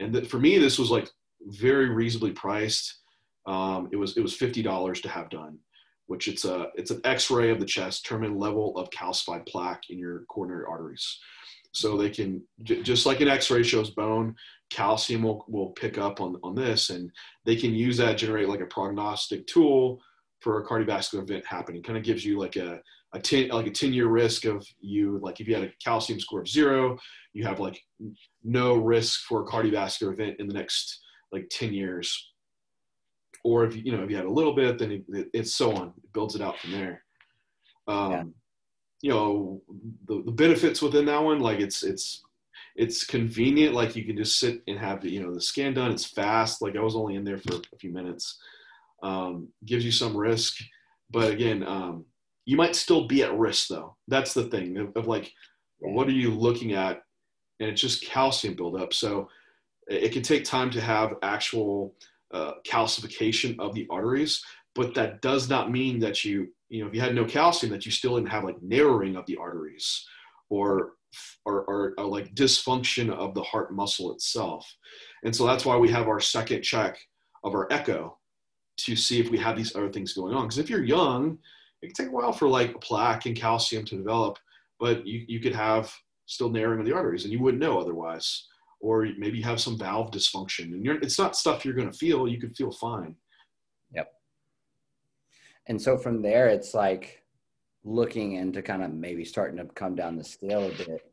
And 0.00 0.14
that 0.14 0.26
for 0.28 0.38
me 0.38 0.58
this 0.58 0.78
was 0.78 0.90
like 0.90 1.08
very 1.46 1.88
reasonably 1.88 2.32
priced. 2.32 3.00
Um, 3.46 3.88
it 3.92 3.96
was 3.96 4.16
it 4.16 4.22
was 4.22 4.34
fifty 4.34 4.62
dollars 4.62 5.00
to 5.02 5.08
have 5.08 5.30
done, 5.30 5.58
which 6.06 6.28
it's 6.28 6.44
a 6.44 6.68
it's 6.74 6.90
an 6.90 7.00
X-ray 7.04 7.50
of 7.50 7.60
the 7.60 7.66
chest, 7.66 8.02
determine 8.02 8.38
level 8.38 8.76
of 8.76 8.90
calcified 8.90 9.46
plaque 9.46 9.90
in 9.90 9.98
your 9.98 10.20
coronary 10.28 10.64
arteries. 10.68 11.18
So 11.72 11.96
they 11.96 12.10
can 12.10 12.42
just 12.62 13.04
like 13.06 13.20
an 13.20 13.28
X-ray 13.28 13.62
shows 13.62 13.90
bone, 13.90 14.34
calcium 14.70 15.22
will, 15.22 15.44
will 15.48 15.70
pick 15.70 15.98
up 15.98 16.20
on 16.20 16.36
on 16.42 16.54
this, 16.54 16.90
and 16.90 17.10
they 17.44 17.56
can 17.56 17.74
use 17.74 17.96
that 17.98 18.18
generate 18.18 18.48
like 18.48 18.60
a 18.60 18.66
prognostic 18.66 19.46
tool 19.46 20.00
for 20.40 20.60
a 20.60 20.66
cardiovascular 20.66 21.22
event 21.22 21.44
happening. 21.46 21.82
Kind 21.82 21.98
of 21.98 22.04
gives 22.04 22.24
you 22.24 22.38
like 22.38 22.56
a 22.56 22.80
a 23.12 23.20
10 23.20 23.48
like 23.48 23.66
a 23.66 23.70
10 23.70 23.92
year 23.92 24.08
risk 24.08 24.44
of 24.44 24.66
you 24.80 25.18
like 25.22 25.40
if 25.40 25.48
you 25.48 25.54
had 25.54 25.64
a 25.64 25.72
calcium 25.82 26.20
score 26.20 26.40
of 26.40 26.48
zero 26.48 26.98
you 27.32 27.44
have 27.44 27.60
like 27.60 27.80
no 28.44 28.74
risk 28.74 29.20
for 29.22 29.42
a 29.42 29.46
cardiovascular 29.46 30.12
event 30.12 30.36
in 30.38 30.46
the 30.46 30.54
next 30.54 31.00
like 31.32 31.48
10 31.50 31.72
years 31.72 32.32
or 33.46 33.64
if 33.64 33.76
you 33.76 33.92
know 33.92 34.02
if 34.02 34.10
you 34.10 34.16
had 34.16 34.26
a 34.26 34.30
little 34.30 34.54
bit, 34.54 34.78
then 34.78 34.90
it, 34.90 35.28
it's 35.32 35.54
so 35.54 35.72
on. 35.72 35.92
It 36.02 36.12
builds 36.12 36.34
it 36.34 36.42
out 36.42 36.58
from 36.58 36.72
there. 36.72 37.04
Um, 37.86 38.10
yeah. 38.10 38.24
You 39.02 39.10
know 39.10 39.62
the, 40.08 40.22
the 40.24 40.32
benefits 40.32 40.82
within 40.82 41.06
that 41.06 41.22
one, 41.22 41.38
like 41.38 41.60
it's 41.60 41.84
it's 41.84 42.24
it's 42.74 43.04
convenient. 43.04 43.72
Like 43.72 43.94
you 43.94 44.04
can 44.04 44.16
just 44.16 44.40
sit 44.40 44.62
and 44.66 44.78
have 44.78 45.00
the 45.00 45.10
you 45.10 45.22
know 45.22 45.32
the 45.32 45.40
scan 45.40 45.74
done. 45.74 45.92
It's 45.92 46.04
fast. 46.04 46.60
Like 46.60 46.76
I 46.76 46.80
was 46.80 46.96
only 46.96 47.14
in 47.14 47.24
there 47.24 47.38
for 47.38 47.54
a 47.54 47.78
few 47.78 47.92
minutes. 47.92 48.38
Um, 49.02 49.48
gives 49.64 49.84
you 49.84 49.92
some 49.92 50.16
risk, 50.16 50.58
but 51.10 51.30
again, 51.30 51.62
um, 51.62 52.04
you 52.46 52.56
might 52.56 52.74
still 52.74 53.06
be 53.06 53.22
at 53.22 53.38
risk 53.38 53.68
though. 53.68 53.94
That's 54.08 54.34
the 54.34 54.44
thing 54.44 54.76
of, 54.78 54.96
of 54.96 55.06
like, 55.06 55.32
what 55.78 56.08
are 56.08 56.12
you 56.12 56.30
looking 56.30 56.72
at? 56.72 57.02
And 57.60 57.68
it's 57.70 57.80
just 57.80 58.04
calcium 58.04 58.54
buildup. 58.54 58.92
So 58.92 59.28
it 59.86 60.12
can 60.12 60.22
take 60.22 60.44
time 60.44 60.70
to 60.70 60.80
have 60.80 61.14
actual 61.22 61.94
uh, 62.32 62.52
calcification 62.66 63.58
of 63.58 63.74
the 63.74 63.86
arteries, 63.90 64.42
but 64.74 64.94
that 64.94 65.22
does 65.22 65.48
not 65.48 65.70
mean 65.70 65.98
that 66.00 66.24
you, 66.24 66.48
you 66.68 66.82
know, 66.82 66.88
if 66.88 66.94
you 66.94 67.00
had 67.00 67.14
no 67.14 67.24
calcium, 67.24 67.72
that 67.72 67.86
you 67.86 67.92
still 67.92 68.16
didn't 68.16 68.30
have 68.30 68.44
like 68.44 68.60
narrowing 68.62 69.16
of 69.16 69.26
the 69.26 69.36
arteries 69.36 70.04
or, 70.50 70.92
or, 71.44 71.62
or, 71.64 71.94
or 71.98 72.04
like 72.04 72.34
dysfunction 72.34 73.10
of 73.10 73.34
the 73.34 73.42
heart 73.42 73.72
muscle 73.72 74.12
itself. 74.12 74.70
And 75.24 75.34
so 75.34 75.46
that's 75.46 75.64
why 75.64 75.76
we 75.76 75.90
have 75.90 76.08
our 76.08 76.20
second 76.20 76.62
check 76.62 76.98
of 77.44 77.54
our 77.54 77.68
echo 77.70 78.18
to 78.78 78.96
see 78.96 79.20
if 79.20 79.30
we 79.30 79.38
have 79.38 79.56
these 79.56 79.74
other 79.74 79.90
things 79.90 80.12
going 80.12 80.34
on. 80.34 80.44
Because 80.44 80.58
if 80.58 80.68
you're 80.68 80.84
young, 80.84 81.38
it 81.80 81.86
can 81.86 81.94
take 81.94 82.12
a 82.12 82.14
while 82.14 82.32
for 82.32 82.48
like 82.48 82.80
plaque 82.80 83.26
and 83.26 83.36
calcium 83.36 83.84
to 83.86 83.96
develop, 83.96 84.38
but 84.78 85.06
you, 85.06 85.24
you 85.26 85.40
could 85.40 85.54
have 85.54 85.92
still 86.26 86.50
narrowing 86.50 86.80
of 86.80 86.86
the 86.86 86.94
arteries 86.94 87.24
and 87.24 87.32
you 87.32 87.40
wouldn't 87.40 87.62
know 87.62 87.78
otherwise 87.78 88.46
or 88.80 89.08
maybe 89.18 89.38
you 89.38 89.44
have 89.44 89.60
some 89.60 89.78
valve 89.78 90.10
dysfunction. 90.10 90.72
And 90.72 90.84
you're, 90.84 91.00
it's 91.00 91.18
not 91.18 91.36
stuff 91.36 91.64
you're 91.64 91.74
going 91.74 91.90
to 91.90 91.96
feel 91.96 92.28
you 92.28 92.40
could 92.40 92.56
feel 92.56 92.70
fine. 92.70 93.14
Yep. 93.92 94.12
And 95.66 95.80
so 95.80 95.96
from 95.96 96.22
there 96.22 96.48
it's 96.48 96.74
like 96.74 97.22
looking 97.84 98.32
into 98.32 98.62
kind 98.62 98.82
of 98.82 98.92
maybe 98.92 99.24
starting 99.24 99.56
to 99.58 99.64
come 99.74 99.94
down 99.94 100.16
the 100.16 100.24
scale 100.24 100.66
a 100.66 100.70
bit. 100.70 101.12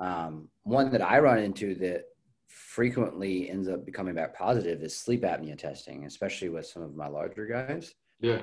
Um, 0.00 0.48
one 0.64 0.90
that 0.90 1.02
i 1.02 1.20
run 1.20 1.38
into 1.38 1.76
that 1.76 2.06
frequently 2.48 3.48
ends 3.48 3.68
up 3.68 3.86
becoming 3.86 4.14
back 4.14 4.36
positive 4.36 4.82
is 4.82 4.96
sleep 4.96 5.22
apnea 5.22 5.56
testing 5.56 6.04
especially 6.04 6.48
with 6.48 6.66
some 6.66 6.82
of 6.82 6.96
my 6.96 7.06
larger 7.06 7.46
guys. 7.46 7.94
Yeah 8.20 8.42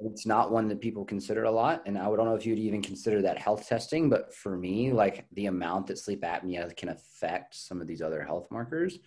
it's 0.00 0.26
not 0.26 0.52
one 0.52 0.68
that 0.68 0.80
people 0.80 1.04
consider 1.04 1.44
a 1.44 1.50
lot. 1.50 1.82
And 1.86 1.98
I 1.98 2.04
don't 2.04 2.24
know 2.24 2.36
if 2.36 2.46
you'd 2.46 2.58
even 2.58 2.82
consider 2.82 3.20
that 3.22 3.38
health 3.38 3.68
testing, 3.68 4.08
but 4.08 4.32
for 4.32 4.56
me, 4.56 4.92
like 4.92 5.26
the 5.32 5.46
amount 5.46 5.88
that 5.88 5.98
sleep 5.98 6.22
apnea 6.22 6.74
can 6.76 6.90
affect 6.90 7.56
some 7.56 7.80
of 7.80 7.88
these 7.88 8.00
other 8.00 8.22
health 8.22 8.46
markers, 8.50 9.00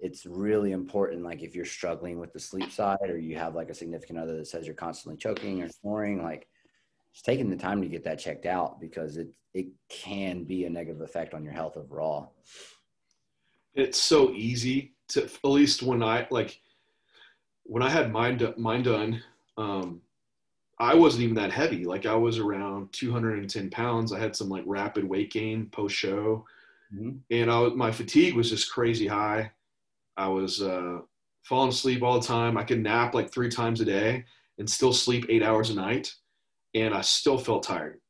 it's 0.00 0.26
really 0.26 0.72
important. 0.72 1.24
Like 1.24 1.42
if 1.42 1.56
you're 1.56 1.64
struggling 1.64 2.18
with 2.18 2.32
the 2.32 2.40
sleep 2.40 2.70
side 2.70 3.08
or 3.08 3.18
you 3.18 3.36
have 3.36 3.54
like 3.54 3.70
a 3.70 3.74
significant 3.74 4.18
other 4.18 4.36
that 4.36 4.46
says 4.46 4.66
you're 4.66 4.74
constantly 4.74 5.16
choking 5.16 5.62
or 5.62 5.68
snoring, 5.70 6.22
like 6.22 6.46
just 7.14 7.24
taking 7.24 7.48
the 7.48 7.56
time 7.56 7.80
to 7.80 7.88
get 7.88 8.04
that 8.04 8.18
checked 8.18 8.44
out 8.44 8.80
because 8.80 9.16
it, 9.16 9.28
it 9.54 9.68
can 9.88 10.44
be 10.44 10.66
a 10.66 10.70
negative 10.70 11.00
effect 11.00 11.32
on 11.32 11.42
your 11.42 11.54
health 11.54 11.78
overall. 11.78 12.34
It's 13.74 13.98
so 13.98 14.30
easy 14.32 14.94
to, 15.08 15.24
at 15.24 15.44
least 15.44 15.82
when 15.82 16.02
I 16.02 16.26
like, 16.30 16.60
when 17.62 17.82
I 17.82 17.88
had 17.88 18.12
mine, 18.12 18.54
mine 18.58 18.82
done, 18.82 19.22
um, 19.56 20.02
I 20.80 20.94
wasn't 20.94 21.24
even 21.24 21.34
that 21.36 21.52
heavy. 21.52 21.84
Like 21.84 22.06
I 22.06 22.14
was 22.14 22.38
around 22.38 22.92
210 22.92 23.70
pounds. 23.70 24.12
I 24.12 24.18
had 24.18 24.36
some 24.36 24.48
like 24.48 24.62
rapid 24.66 25.04
weight 25.04 25.32
gain 25.32 25.66
post 25.66 25.96
show, 25.96 26.44
mm-hmm. 26.94 27.16
and 27.30 27.50
I, 27.50 27.68
my 27.70 27.90
fatigue 27.90 28.34
was 28.34 28.50
just 28.50 28.70
crazy 28.70 29.06
high. 29.06 29.50
I 30.16 30.28
was 30.28 30.62
uh, 30.62 30.98
falling 31.42 31.70
asleep 31.70 32.02
all 32.02 32.20
the 32.20 32.26
time. 32.26 32.56
I 32.56 32.64
could 32.64 32.80
nap 32.80 33.14
like 33.14 33.32
three 33.32 33.48
times 33.48 33.80
a 33.80 33.84
day 33.84 34.24
and 34.58 34.70
still 34.70 34.92
sleep 34.92 35.26
eight 35.28 35.42
hours 35.42 35.70
a 35.70 35.74
night, 35.74 36.14
and 36.74 36.94
I 36.94 37.00
still 37.00 37.38
felt 37.38 37.64
tired. 37.64 38.00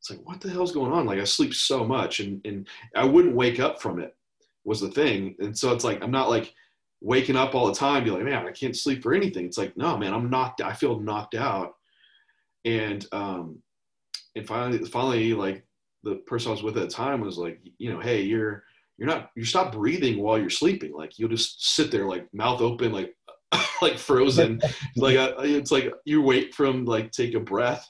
It's 0.00 0.10
like 0.10 0.26
what 0.26 0.40
the 0.40 0.50
hell's 0.50 0.72
going 0.72 0.92
on? 0.92 1.06
Like 1.06 1.20
I 1.20 1.24
sleep 1.24 1.54
so 1.54 1.84
much, 1.84 2.20
and 2.20 2.40
and 2.46 2.66
I 2.96 3.04
wouldn't 3.04 3.36
wake 3.36 3.60
up 3.60 3.82
from 3.82 3.98
it. 4.00 4.16
Was 4.64 4.80
the 4.80 4.88
thing, 4.88 5.36
and 5.40 5.56
so 5.56 5.74
it's 5.74 5.84
like 5.84 6.02
I'm 6.02 6.10
not 6.10 6.30
like 6.30 6.54
waking 7.02 7.36
up 7.36 7.54
all 7.54 7.66
the 7.66 7.74
time. 7.74 8.04
Be 8.04 8.10
like, 8.10 8.24
man, 8.24 8.46
I 8.46 8.52
can't 8.52 8.74
sleep 8.74 9.02
for 9.02 9.12
anything. 9.12 9.44
It's 9.44 9.58
like, 9.58 9.76
no, 9.76 9.98
man, 9.98 10.14
I'm 10.14 10.30
knocked. 10.30 10.62
I 10.62 10.72
feel 10.72 10.98
knocked 10.98 11.34
out 11.34 11.74
and 12.64 13.06
um, 13.12 13.62
and 14.36 14.46
finally, 14.46 14.78
finally, 14.86 15.34
like 15.34 15.64
the 16.02 16.16
person 16.26 16.48
I 16.48 16.52
was 16.52 16.62
with 16.62 16.76
at 16.76 16.88
the 16.88 16.94
time 16.94 17.20
was 17.20 17.38
like, 17.38 17.60
you 17.78 17.92
know, 17.92 18.00
hey, 18.00 18.22
you're 18.22 18.64
you're 18.98 19.08
not 19.08 19.30
you 19.36 19.44
stop 19.44 19.72
breathing 19.72 20.22
while 20.22 20.38
you're 20.38 20.50
sleeping. 20.50 20.92
Like 20.92 21.18
you'll 21.18 21.28
just 21.28 21.74
sit 21.74 21.90
there 21.90 22.06
like 22.06 22.26
mouth 22.32 22.60
open, 22.60 22.92
like 22.92 23.14
like 23.82 23.98
frozen. 23.98 24.60
like 24.96 25.16
it's 25.40 25.72
like 25.72 25.92
you 26.04 26.22
wait 26.22 26.54
from 26.54 26.84
like 26.84 27.10
take 27.10 27.34
a 27.34 27.40
breath, 27.40 27.86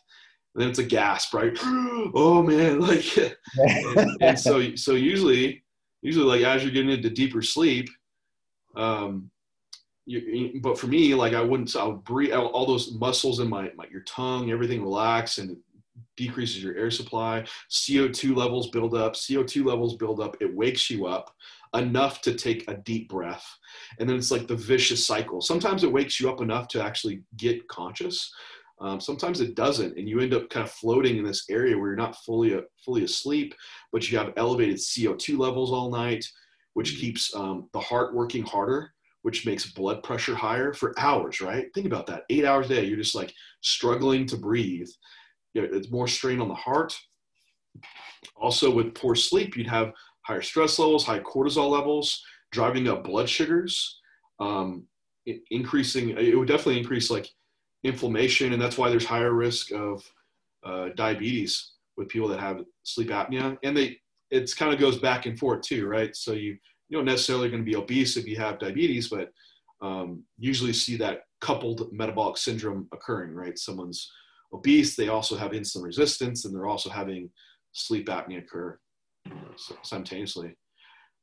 and 0.55 0.63
then 0.63 0.71
it's 0.71 0.79
a 0.79 0.85
gasp, 0.85 1.35
right? 1.35 1.57
oh 1.63 2.43
man, 2.43 2.81
like 2.81 3.17
and, 3.17 4.23
and 4.23 4.39
so 4.39 4.75
so 4.77 4.93
usually 4.93 5.63
usually 6.03 6.27
like 6.27 6.43
as 6.43 6.63
you're 6.63 6.73
getting 6.73 6.91
into 6.91 7.11
deeper 7.11 7.43
sleep, 7.43 7.89
um, 8.77 9.31
you, 10.07 10.61
but 10.61 10.79
for 10.79 10.87
me, 10.87 11.15
like 11.15 11.35
I 11.35 11.41
wouldn't, 11.41 11.75
I 11.77 11.85
would 11.85 12.05
breathe 12.05 12.33
all 12.33 12.67
those 12.67 12.93
muscles 12.95 13.41
in 13.41 13.49
my, 13.49 13.71
my 13.77 13.87
your 13.91 14.03
tongue, 14.03 14.51
everything 14.51 14.83
relax 14.83 15.39
and 15.39 15.57
decreases 16.17 16.63
your 16.63 16.77
air 16.77 16.91
supply. 16.91 17.45
CO2 17.71 18.37
levels 18.37 18.69
build 18.69 18.95
up. 18.95 19.15
CO2 19.15 19.65
levels 19.65 19.97
build 19.97 20.21
up. 20.21 20.37
It 20.41 20.55
wakes 20.55 20.91
you 20.91 21.07
up 21.07 21.35
enough 21.75 22.21
to 22.23 22.35
take 22.35 22.69
a 22.69 22.75
deep 22.75 23.09
breath, 23.09 23.45
and 23.99 24.09
then 24.09 24.17
it's 24.17 24.31
like 24.31 24.47
the 24.47 24.57
vicious 24.57 25.07
cycle. 25.07 25.41
Sometimes 25.41 25.83
it 25.83 25.93
wakes 25.93 26.21
you 26.21 26.31
up 26.31 26.41
enough 26.41 26.69
to 26.69 26.83
actually 26.83 27.23
get 27.37 27.67
conscious. 27.69 28.33
Um, 28.81 29.01
sometimes 29.01 29.41
it 29.41 29.55
doesn't, 29.55 29.97
and 29.97 30.09
you 30.09 30.21
end 30.21 30.35
up 30.35 30.51
kind 30.51 30.65
of 30.65 30.73
floating 30.73 31.17
in 31.17 31.25
this 31.25 31.47
area 31.49 31.77
where 31.77 31.89
you're 31.89 31.97
not 31.97 32.17
fully 32.25 32.61
fully 32.85 33.05
asleep, 33.05 33.55
but 33.93 34.11
you 34.11 34.19
have 34.19 34.35
elevated 34.37 34.77
CO2 34.77 35.39
levels 35.39 35.73
all 35.73 35.91
night, 35.91 36.25
which 36.75 36.93
mm-hmm. 36.93 37.01
keeps 37.01 37.35
um, 37.35 37.69
the 37.73 37.81
heart 37.81 38.15
working 38.15 38.45
harder 38.45 38.94
which 39.25 39.47
makes 39.47 39.73
blood 39.73 40.03
pressure 40.03 40.35
higher 40.35 40.75
for 40.75 40.93
hours, 40.99 41.41
right? 41.41 41.73
Think 41.73 41.87
about 41.87 42.07
that. 42.09 42.25
Eight 42.29 42.45
hours 42.45 42.67
a 42.67 42.75
day, 42.75 42.85
you're 42.85 42.99
just 42.99 43.15
like 43.15 43.33
struggling 43.63 44.27
to 44.27 44.37
breathe. 44.37 44.89
You 45.55 45.63
know, 45.63 45.69
it's 45.73 45.91
more 45.91 46.07
strain 46.07 46.43
on 46.43 46.49
the 46.49 46.55
heart. 46.55 46.95
Also, 48.37 48.71
with 48.71 48.95
poor 48.95 49.15
sleep, 49.15 49.57
you'd 49.57 49.67
have 49.67 49.95
higher 50.27 50.43
stress 50.43 50.79
levels, 50.79 51.07
high 51.07 51.21
cortisol 51.21 51.71
levels, 51.71 52.23
driving 52.53 52.87
up 52.87 53.03
blood 53.03 53.27
sugars, 53.27 53.99
um, 54.41 54.87
increasing, 55.51 56.11
it 56.11 56.37
would 56.37 56.49
definitely 56.49 56.79
increase 56.79 57.11
like 57.11 57.27
inflammation. 57.83 58.53
And 58.53 58.61
that's 58.61 58.77
why 58.77 58.91
there's 58.91 59.07
higher 59.07 59.33
risk 59.33 59.73
of 59.73 60.05
uh, 60.65 60.91
diabetes 60.97 61.73
with 61.97 62.09
people 62.09 62.29
that 62.29 62.41
have 62.41 62.63
sleep 62.83 63.09
apnea. 63.09 63.57
And 63.65 63.75
they, 63.75 63.97
it's 64.31 64.53
kind 64.53 64.75
of 64.75 64.79
goes 64.79 64.99
back 64.99 65.25
and 65.25 65.39
forth 65.39 65.63
too, 65.63 65.87
right? 65.87 66.15
So 66.15 66.33
you, 66.33 66.59
you 66.95 67.01
don't 67.01 67.07
necessarily 67.07 67.49
going 67.49 67.65
to 67.65 67.69
be 67.69 67.75
obese 67.75 68.17
if 68.17 68.25
you 68.25 68.37
have 68.37 68.61
diabetes, 68.61 69.09
but 69.09 69.33
um, 69.83 70.23
usually 70.39 70.73
see 70.73 70.97
that 70.99 71.23
coupled 71.41 71.93
metabolic 71.93 72.37
syndrome 72.37 72.87
occurring, 72.93 73.35
right? 73.35 73.59
Someone's 73.59 74.13
obese, 74.53 74.95
they 74.95 75.09
also 75.09 75.37
have 75.37 75.51
insulin 75.51 75.83
resistance, 75.83 76.45
and 76.45 76.55
they're 76.55 76.69
also 76.69 76.89
having 76.89 77.31
sleep 77.73 78.07
apnea 78.07 78.39
occur 78.39 78.79
simultaneously. 79.83 80.55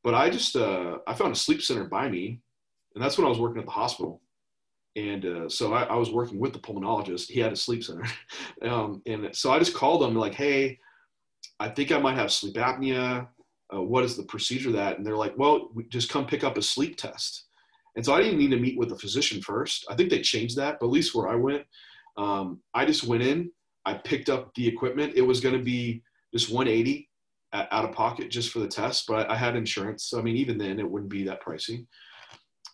But 0.04 0.14
I 0.14 0.30
just, 0.30 0.58
uh, 0.58 0.98
I 1.08 1.14
found 1.14 1.32
a 1.32 1.40
sleep 1.40 1.62
center 1.62 1.86
by 1.86 2.10
me, 2.10 2.42
and 2.94 3.02
that's 3.02 3.18
when 3.18 3.26
I 3.26 3.30
was 3.30 3.40
working 3.40 3.60
at 3.60 3.66
the 3.66 3.72
hospital. 3.72 4.22
And 4.98 5.26
uh, 5.26 5.48
so 5.48 5.74
I, 5.74 5.84
I, 5.84 5.96
was 5.96 6.12
working 6.12 6.38
with 6.38 6.52
the 6.52 6.60
pulmonologist. 6.60 7.30
He 7.30 7.40
had 7.40 7.54
a 7.54 7.56
sleep 7.56 7.82
center. 7.82 8.04
um, 8.70 9.02
and 9.06 9.34
so 9.34 9.54
I 9.54 9.60
just 9.60 9.74
called 9.74 10.04
him 10.04 10.16
like, 10.16 10.34
hey, 10.34 10.80
I 11.62 11.70
think 11.70 11.94
I 11.94 12.00
might 12.00 12.18
have 12.18 12.30
sleep 12.30 12.56
apnea 12.56 13.30
uh, 13.74 13.82
what 13.82 14.04
is 14.04 14.18
the 14.18 14.24
procedure 14.24 14.72
that? 14.72 14.98
And 14.98 15.06
they're 15.06 15.18
like, 15.18 15.38
well, 15.38 15.70
just 15.90 16.10
come 16.10 16.26
pick 16.26 16.44
up 16.44 16.58
a 16.58 16.62
sleep 16.62 16.98
test. 16.98 17.46
And 17.96 18.06
so 18.06 18.14
I 18.14 18.22
didn't 18.22 18.40
need 18.40 18.52
to 18.52 18.60
meet 18.60 18.78
with 18.78 18.92
a 18.92 18.98
physician 18.98 19.42
first. 19.42 19.86
I 19.90 19.96
think 19.96 20.10
they 20.10 20.22
changed 20.22 20.58
that, 20.58 20.78
but 20.80 20.88
at 20.88 20.92
least 20.92 21.14
where 21.14 21.28
I 21.28 21.36
went, 21.36 21.64
um, 22.18 22.62
I 22.74 22.86
just 22.86 23.04
went 23.04 23.24
in, 23.24 23.52
I 23.86 23.96
picked 23.96 24.30
up 24.30 24.54
the 24.56 24.68
equipment. 24.68 25.14
It 25.16 25.22
was 25.22 25.40
going 25.40 25.58
to 25.58 25.64
be 25.64 26.04
just 26.34 26.52
180 26.52 27.10
out 27.54 27.86
of 27.86 27.92
pocket 27.92 28.30
just 28.30 28.50
for 28.50 28.60
the 28.60 28.68
test, 28.68 29.06
but 29.08 29.30
I, 29.30 29.36
had 29.36 29.56
insurance. 29.56 30.06
So, 30.06 30.20
I 30.20 30.22
mean, 30.22 30.38
even 30.38 30.58
then 30.58 30.80
it 30.80 30.90
wouldn't 30.90 31.12
be 31.12 31.24
that 31.26 31.44
pricey. 31.44 31.86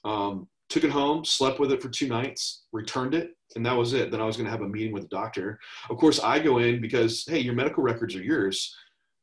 Um, 0.06 0.48
took 0.70 0.84
it 0.84 0.92
home, 0.92 1.26
slept 1.26 1.60
with 1.60 1.72
it 1.72 1.82
for 1.82 1.90
two 1.90 2.08
nights, 2.08 2.66
returned 2.72 3.16
it, 3.16 3.32
and 3.56 3.66
that 3.66 3.76
was 3.76 3.94
it. 3.94 4.12
Then 4.12 4.22
I 4.22 4.26
was 4.26 4.38
going 4.38 4.46
to 4.46 4.52
have 4.52 4.62
a 4.62 4.68
meeting 4.68 4.94
with 4.94 5.04
the 5.04 5.16
doctor. 5.16 5.60
Of 5.90 5.98
course, 5.98 6.20
I 6.20 6.40
go 6.40 6.60
in 6.60 6.80
because, 6.80 7.26
hey, 7.28 7.40
your 7.40 7.56
medical 7.56 7.82
records 7.82 8.16
are 8.16 8.24
yours. 8.24 8.76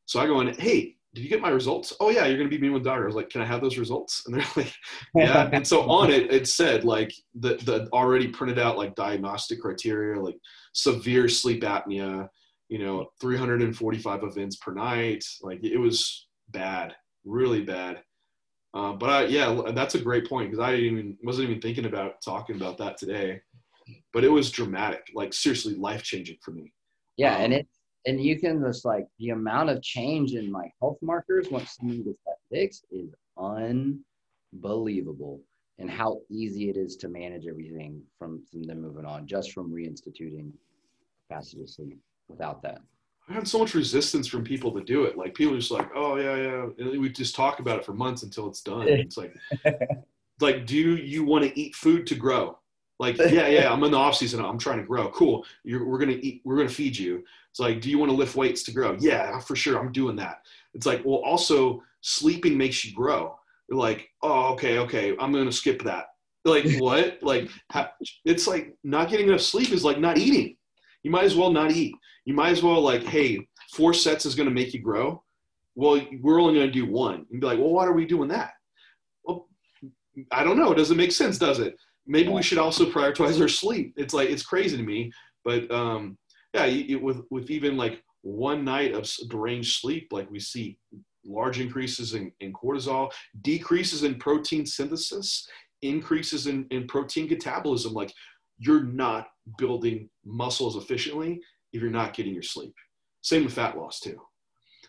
So 0.07 0.19
I 0.19 0.27
go 0.27 0.41
in, 0.41 0.55
hey, 0.55 0.97
did 1.15 1.23
you 1.23 1.31
get 1.31 1.41
my 1.41 1.49
results? 1.49 1.93
Oh 2.01 2.11
yeah, 2.11 2.27
you're 2.27 2.37
gonna 2.37 2.51
be 2.51 2.59
meeting 2.59 2.73
with 2.73 2.85
doctor. 2.85 3.05
I 3.05 3.07
was 3.07 3.15
like, 3.15 3.31
can 3.31 3.41
I 3.41 3.47
have 3.47 3.61
those 3.61 3.79
results? 3.79 4.25
And 4.27 4.35
they're 4.35 4.47
like, 4.57 4.75
yeah. 5.15 5.49
and 5.53 5.67
so 5.67 5.89
on 5.89 6.11
it, 6.11 6.33
it 6.33 6.49
said 6.49 6.85
like 6.85 7.13
the 7.35 7.55
the 7.65 7.89
already 7.93 8.29
printed 8.29 8.59
out 8.59 8.77
like 8.77 8.97
diagnostic 8.97 9.61
criteria, 9.61 10.21
like 10.21 10.37
severe 10.73 11.29
sleep 11.29 11.63
apnea, 11.63 12.29
you 12.69 12.79
know, 12.81 13.07
345 13.21 14.25
events 14.25 14.57
per 14.57 14.75
night. 14.75 15.25
Like 15.41 15.63
it 15.63 15.79
was 15.79 16.27
bad, 16.51 16.95
really 17.25 17.63
bad. 17.63 18.03
Uh, 18.75 18.93
but 18.93 19.09
I, 19.09 19.25
yeah, 19.27 19.71
that's 19.73 19.95
a 19.95 20.01
great 20.01 20.29
point 20.29 20.51
because 20.51 20.65
I 20.65 20.73
didn't 20.73 20.99
even 20.99 21.19
wasn't 21.23 21.49
even 21.49 21.63
thinking 21.63 21.87
about 21.87 22.15
talking 22.25 22.57
about 22.57 22.77
that 22.79 22.99
today. 22.99 23.41
But 24.13 24.25
it 24.25 24.31
was 24.31 24.51
dramatic, 24.51 25.07
like 25.15 25.33
seriously 25.33 25.75
life 25.75 26.03
changing 26.03 26.39
for 26.43 26.51
me. 26.51 26.73
Yeah, 27.17 27.37
um, 27.37 27.43
and 27.43 27.55
it 27.55 27.69
and 28.07 28.23
you 28.23 28.39
can 28.39 28.63
just 28.63 28.85
like 28.85 29.07
the 29.19 29.31
amount 29.31 29.71
of 29.71 29.83
change 29.83 30.35
in 30.35 30.51
my 30.51 30.71
health 30.81 30.99
markers 31.03 31.51
once 31.51 31.77
someone 31.77 32.03
gets 32.03 32.19
that 32.27 32.37
fixed 32.51 32.87
is 32.91 33.15
unbelievable 33.39 35.41
and 35.79 35.91
how 35.91 36.21
easy 36.31 36.71
it 36.71 36.77
is 36.77 36.97
to 36.97 37.09
manage 37.09 37.47
everything 37.47 38.01
from, 38.19 38.43
from 38.51 38.63
them 38.63 38.81
moving 38.81 39.05
on 39.05 39.27
just 39.27 39.53
from 39.53 39.73
reinstituting 39.73 40.51
capacity 41.29 41.63
to 41.63 41.69
sleep 41.69 41.99
without 42.29 42.63
that 42.63 42.81
I 43.29 43.33
had 43.33 43.49
so 43.49 43.59
much 43.59 43.75
resistance 43.75 44.27
from 44.27 44.45
people 44.45 44.71
to 44.73 44.83
do 44.83 45.05
it. 45.05 45.17
Like 45.17 45.35
people 45.35 45.55
are 45.55 45.59
just 45.59 45.71
like, 45.71 45.91
oh 45.95 46.17
yeah, 46.17 46.37
yeah. 46.37 46.67
And 46.79 47.01
we 47.01 47.09
just 47.09 47.35
talk 47.35 47.59
about 47.59 47.79
it 47.79 47.85
for 47.85 47.95
months 47.95 48.23
until 48.23 48.49
it's 48.49 48.61
done. 48.61 48.83
It's 48.89 49.17
like, 49.17 49.35
like, 50.41 50.67
do 50.67 50.77
you 50.77 51.25
want 51.25 51.45
to 51.45 51.59
eat 51.59 51.75
food 51.75 52.07
to 52.09 52.15
grow? 52.15 52.59
Like, 52.99 53.19
yeah, 53.19 53.49
yeah, 53.49 53.73
I'm 53.73 53.83
in 53.83 53.91
the 53.91 53.97
off 53.97 54.17
season. 54.17 54.45
I'm 54.45 54.59
trying 54.59 54.79
to 54.79 54.85
grow. 54.85 55.09
Cool. 55.09 55.45
You're, 55.65 55.85
we're 55.85 55.99
gonna 55.99 56.13
eat. 56.13 56.43
We're 56.45 56.57
gonna 56.57 56.69
feed 56.69 56.97
you. 56.97 57.25
It's 57.51 57.61
like, 57.61 57.81
do 57.81 57.91
you 57.91 57.99
want 57.99 58.11
to 58.11 58.17
lift 58.17 58.37
weights 58.37 58.63
to 58.65 58.73
grow? 58.73 58.97
Yeah, 59.01 59.39
for 59.41 59.57
sure. 59.57 59.79
I'm 59.79 59.93
doing 59.93 60.17
that. 60.17 60.43
It's 60.75 60.87
like, 60.87 61.05
well, 61.05 61.23
also 61.25 61.83
sleeping 62.01 62.57
makes 62.57 62.85
you 62.85 62.95
grow. 62.95 63.39
You're 63.69 63.79
like, 63.79 64.11
oh, 64.23 64.53
okay, 64.53 64.79
okay. 64.79 65.17
I'm 65.19 65.33
gonna 65.33 65.53
skip 65.53 65.83
that. 65.83 66.07
Like 66.45 66.67
what? 66.79 67.23
like 67.23 67.51
it's 68.25 68.47
like 68.47 68.77
not 68.85 69.09
getting 69.09 69.29
enough 69.29 69.41
sleep 69.41 69.73
is 69.73 69.85
like 69.85 69.99
not 69.99 70.19
eating. 70.19 70.57
You 71.03 71.11
might 71.11 71.25
as 71.25 71.37
well 71.37 71.51
not 71.51 71.73
eat. 71.73 71.95
You 72.25 72.35
might 72.35 72.51
as 72.51 72.63
well 72.63 72.81
like, 72.81 73.05
hey, 73.05 73.47
four 73.73 73.93
sets 73.93 74.27
is 74.27 74.35
gonna 74.35 74.51
make 74.51 74.73
you 74.73 74.81
grow. 74.81 75.23
Well, 75.75 76.01
we're 76.23 76.41
only 76.41 76.55
gonna 76.55 76.71
do 76.71 76.87
one. 76.87 77.27
And 77.31 77.41
be 77.41 77.47
like, 77.47 77.59
well, 77.59 77.71
why 77.71 77.87
are 77.87 77.93
we 77.93 78.07
doing 78.07 78.29
that? 78.29 78.53
Well, 79.25 79.49
I 80.31 80.45
don't 80.45 80.59
know. 80.59 80.73
It 80.73 80.77
doesn't 80.77 80.97
make 80.97 81.13
sense, 81.13 81.39
does 81.39 81.59
it? 81.59 81.77
Maybe 82.07 82.29
we 82.29 82.43
should 82.43 82.59
also 82.59 82.87
prioritize 82.87 83.41
our 83.41 83.49
sleep. 83.49 83.95
It's 83.97 84.15
like 84.15 84.31
it's 84.31 84.45
crazy 84.45 84.77
to 84.77 84.83
me, 84.83 85.13
but 85.45 85.71
um, 85.71 86.17
yeah, 86.53 86.67
it, 86.67 87.03
with 87.03 87.23
with 87.31 87.51
even 87.51 87.77
like 87.77 88.03
one 88.23 88.65
night 88.65 88.95
of 88.95 89.11
deranged 89.29 89.81
sleep, 89.81 90.09
like 90.11 90.31
we 90.31 90.41
see 90.41 90.79
large 91.25 91.61
increases 91.61 92.15
in, 92.15 92.33
in 92.41 92.53
cortisol, 92.53 93.11
decreases 93.43 94.03
in 94.03 94.17
protein 94.17 94.67
synthesis, 94.67 95.49
increases 95.83 96.47
in, 96.47 96.67
in 96.71 96.87
protein 96.87 97.29
catabolism. 97.29 97.93
Like 97.93 98.13
you're 98.59 98.85
not 98.85 99.29
building 99.59 100.09
muscles 100.25 100.77
efficiently 100.77 101.41
if 101.73 101.83
you're 101.83 101.91
not 101.91 102.15
getting 102.15 102.35
your 102.35 102.43
sleep. 102.43 102.75
Same 103.23 103.45
with 103.45 103.55
fat 103.55 103.77
loss 103.77 104.01
too. 104.01 104.21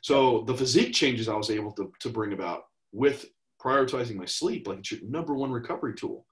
So 0.01 0.43
the 0.45 0.56
physique 0.56 0.93
changes 0.93 1.28
I 1.28 1.36
was 1.36 1.49
able 1.49 1.71
to, 1.73 1.91
to 2.01 2.10
bring 2.10 2.34
about 2.34 2.63
with 2.91 3.25
prioritizing 3.62 4.15
my 4.15 4.25
sleep, 4.25 4.67
like 4.67 4.80
it's 4.80 4.91
your 4.91 5.01
number 5.10 5.34
one 5.34 5.51
recovery 5.51 5.95
tool. 5.95 6.25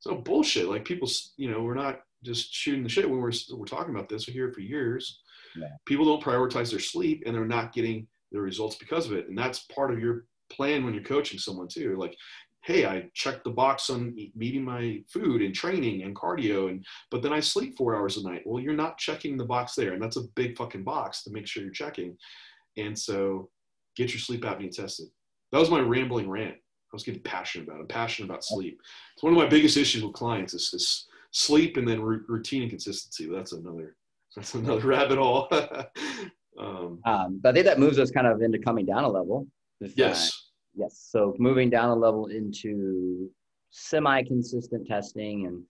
It's 0.00 0.06
no 0.06 0.16
bullshit. 0.16 0.68
Like 0.68 0.86
people, 0.86 1.08
you 1.36 1.50
know, 1.50 1.62
we're 1.62 1.74
not 1.74 2.00
just 2.24 2.54
shooting 2.54 2.82
the 2.82 2.88
shit 2.88 3.08
when 3.08 3.20
we're 3.20 3.32
we're 3.52 3.66
talking 3.66 3.94
about 3.94 4.08
this. 4.08 4.26
We're 4.26 4.32
here 4.32 4.50
for 4.52 4.60
years. 4.60 5.20
Yeah. 5.54 5.68
People 5.84 6.06
don't 6.06 6.22
prioritize 6.22 6.70
their 6.70 6.80
sleep, 6.80 7.24
and 7.26 7.34
they're 7.34 7.44
not 7.44 7.74
getting 7.74 8.06
the 8.32 8.40
results 8.40 8.76
because 8.76 9.06
of 9.06 9.12
it. 9.12 9.28
And 9.28 9.36
that's 9.36 9.66
part 9.66 9.92
of 9.92 9.98
your 9.98 10.24
plan 10.50 10.84
when 10.84 10.94
you're 10.94 11.02
coaching 11.02 11.38
someone 11.38 11.68
too. 11.68 11.96
Like, 11.98 12.16
hey, 12.64 12.86
I 12.86 13.10
checked 13.12 13.44
the 13.44 13.50
box 13.50 13.90
on 13.90 14.14
eating 14.16 14.64
my 14.64 15.02
food 15.06 15.42
and 15.42 15.54
training 15.54 16.02
and 16.02 16.16
cardio, 16.16 16.70
and 16.70 16.82
but 17.10 17.20
then 17.20 17.34
I 17.34 17.40
sleep 17.40 17.76
four 17.76 17.94
hours 17.94 18.16
a 18.16 18.22
night. 18.22 18.42
Well, 18.46 18.62
you're 18.62 18.72
not 18.72 18.96
checking 18.96 19.36
the 19.36 19.44
box 19.44 19.74
there, 19.74 19.92
and 19.92 20.02
that's 20.02 20.16
a 20.16 20.28
big 20.34 20.56
fucking 20.56 20.84
box 20.84 21.24
to 21.24 21.30
make 21.30 21.46
sure 21.46 21.62
you're 21.62 21.72
checking. 21.72 22.16
And 22.78 22.98
so, 22.98 23.50
get 23.96 24.14
your 24.14 24.20
sleep 24.20 24.44
apnea 24.44 24.70
tested. 24.70 25.08
That 25.52 25.58
was 25.58 25.70
my 25.70 25.80
rambling 25.80 26.30
rant. 26.30 26.56
I 26.92 26.96
was 26.96 27.04
getting 27.04 27.22
passionate 27.22 27.68
about. 27.68 27.78
It. 27.78 27.82
I'm 27.82 27.86
passionate 27.86 28.30
about 28.30 28.44
sleep. 28.44 28.80
It's 29.14 29.22
one 29.22 29.32
of 29.32 29.38
my 29.38 29.46
biggest 29.46 29.76
issues 29.76 30.02
with 30.02 30.12
clients 30.12 30.54
is, 30.54 30.72
is 30.74 31.06
sleep 31.30 31.76
and 31.76 31.86
then 31.86 32.00
r- 32.00 32.22
routine 32.26 32.62
and 32.62 32.70
consistency. 32.70 33.26
But 33.26 33.36
that's 33.36 33.52
another 33.52 33.96
that's 34.36 34.54
another 34.54 34.86
rabbit 34.86 35.18
hole. 35.18 35.48
um, 36.58 37.00
um, 37.04 37.40
but 37.42 37.50
I 37.50 37.52
think 37.52 37.66
that 37.66 37.78
moves 37.78 37.98
us 37.98 38.10
kind 38.10 38.26
of 38.26 38.42
into 38.42 38.58
coming 38.58 38.86
down 38.86 39.04
a 39.04 39.08
level. 39.08 39.46
yes. 39.80 40.50
yes. 40.74 41.06
So 41.10 41.34
moving 41.38 41.70
down 41.70 41.90
a 41.90 41.94
level 41.94 42.26
into 42.26 43.30
semi-consistent 43.70 44.86
testing 44.86 45.46
and 45.46 45.62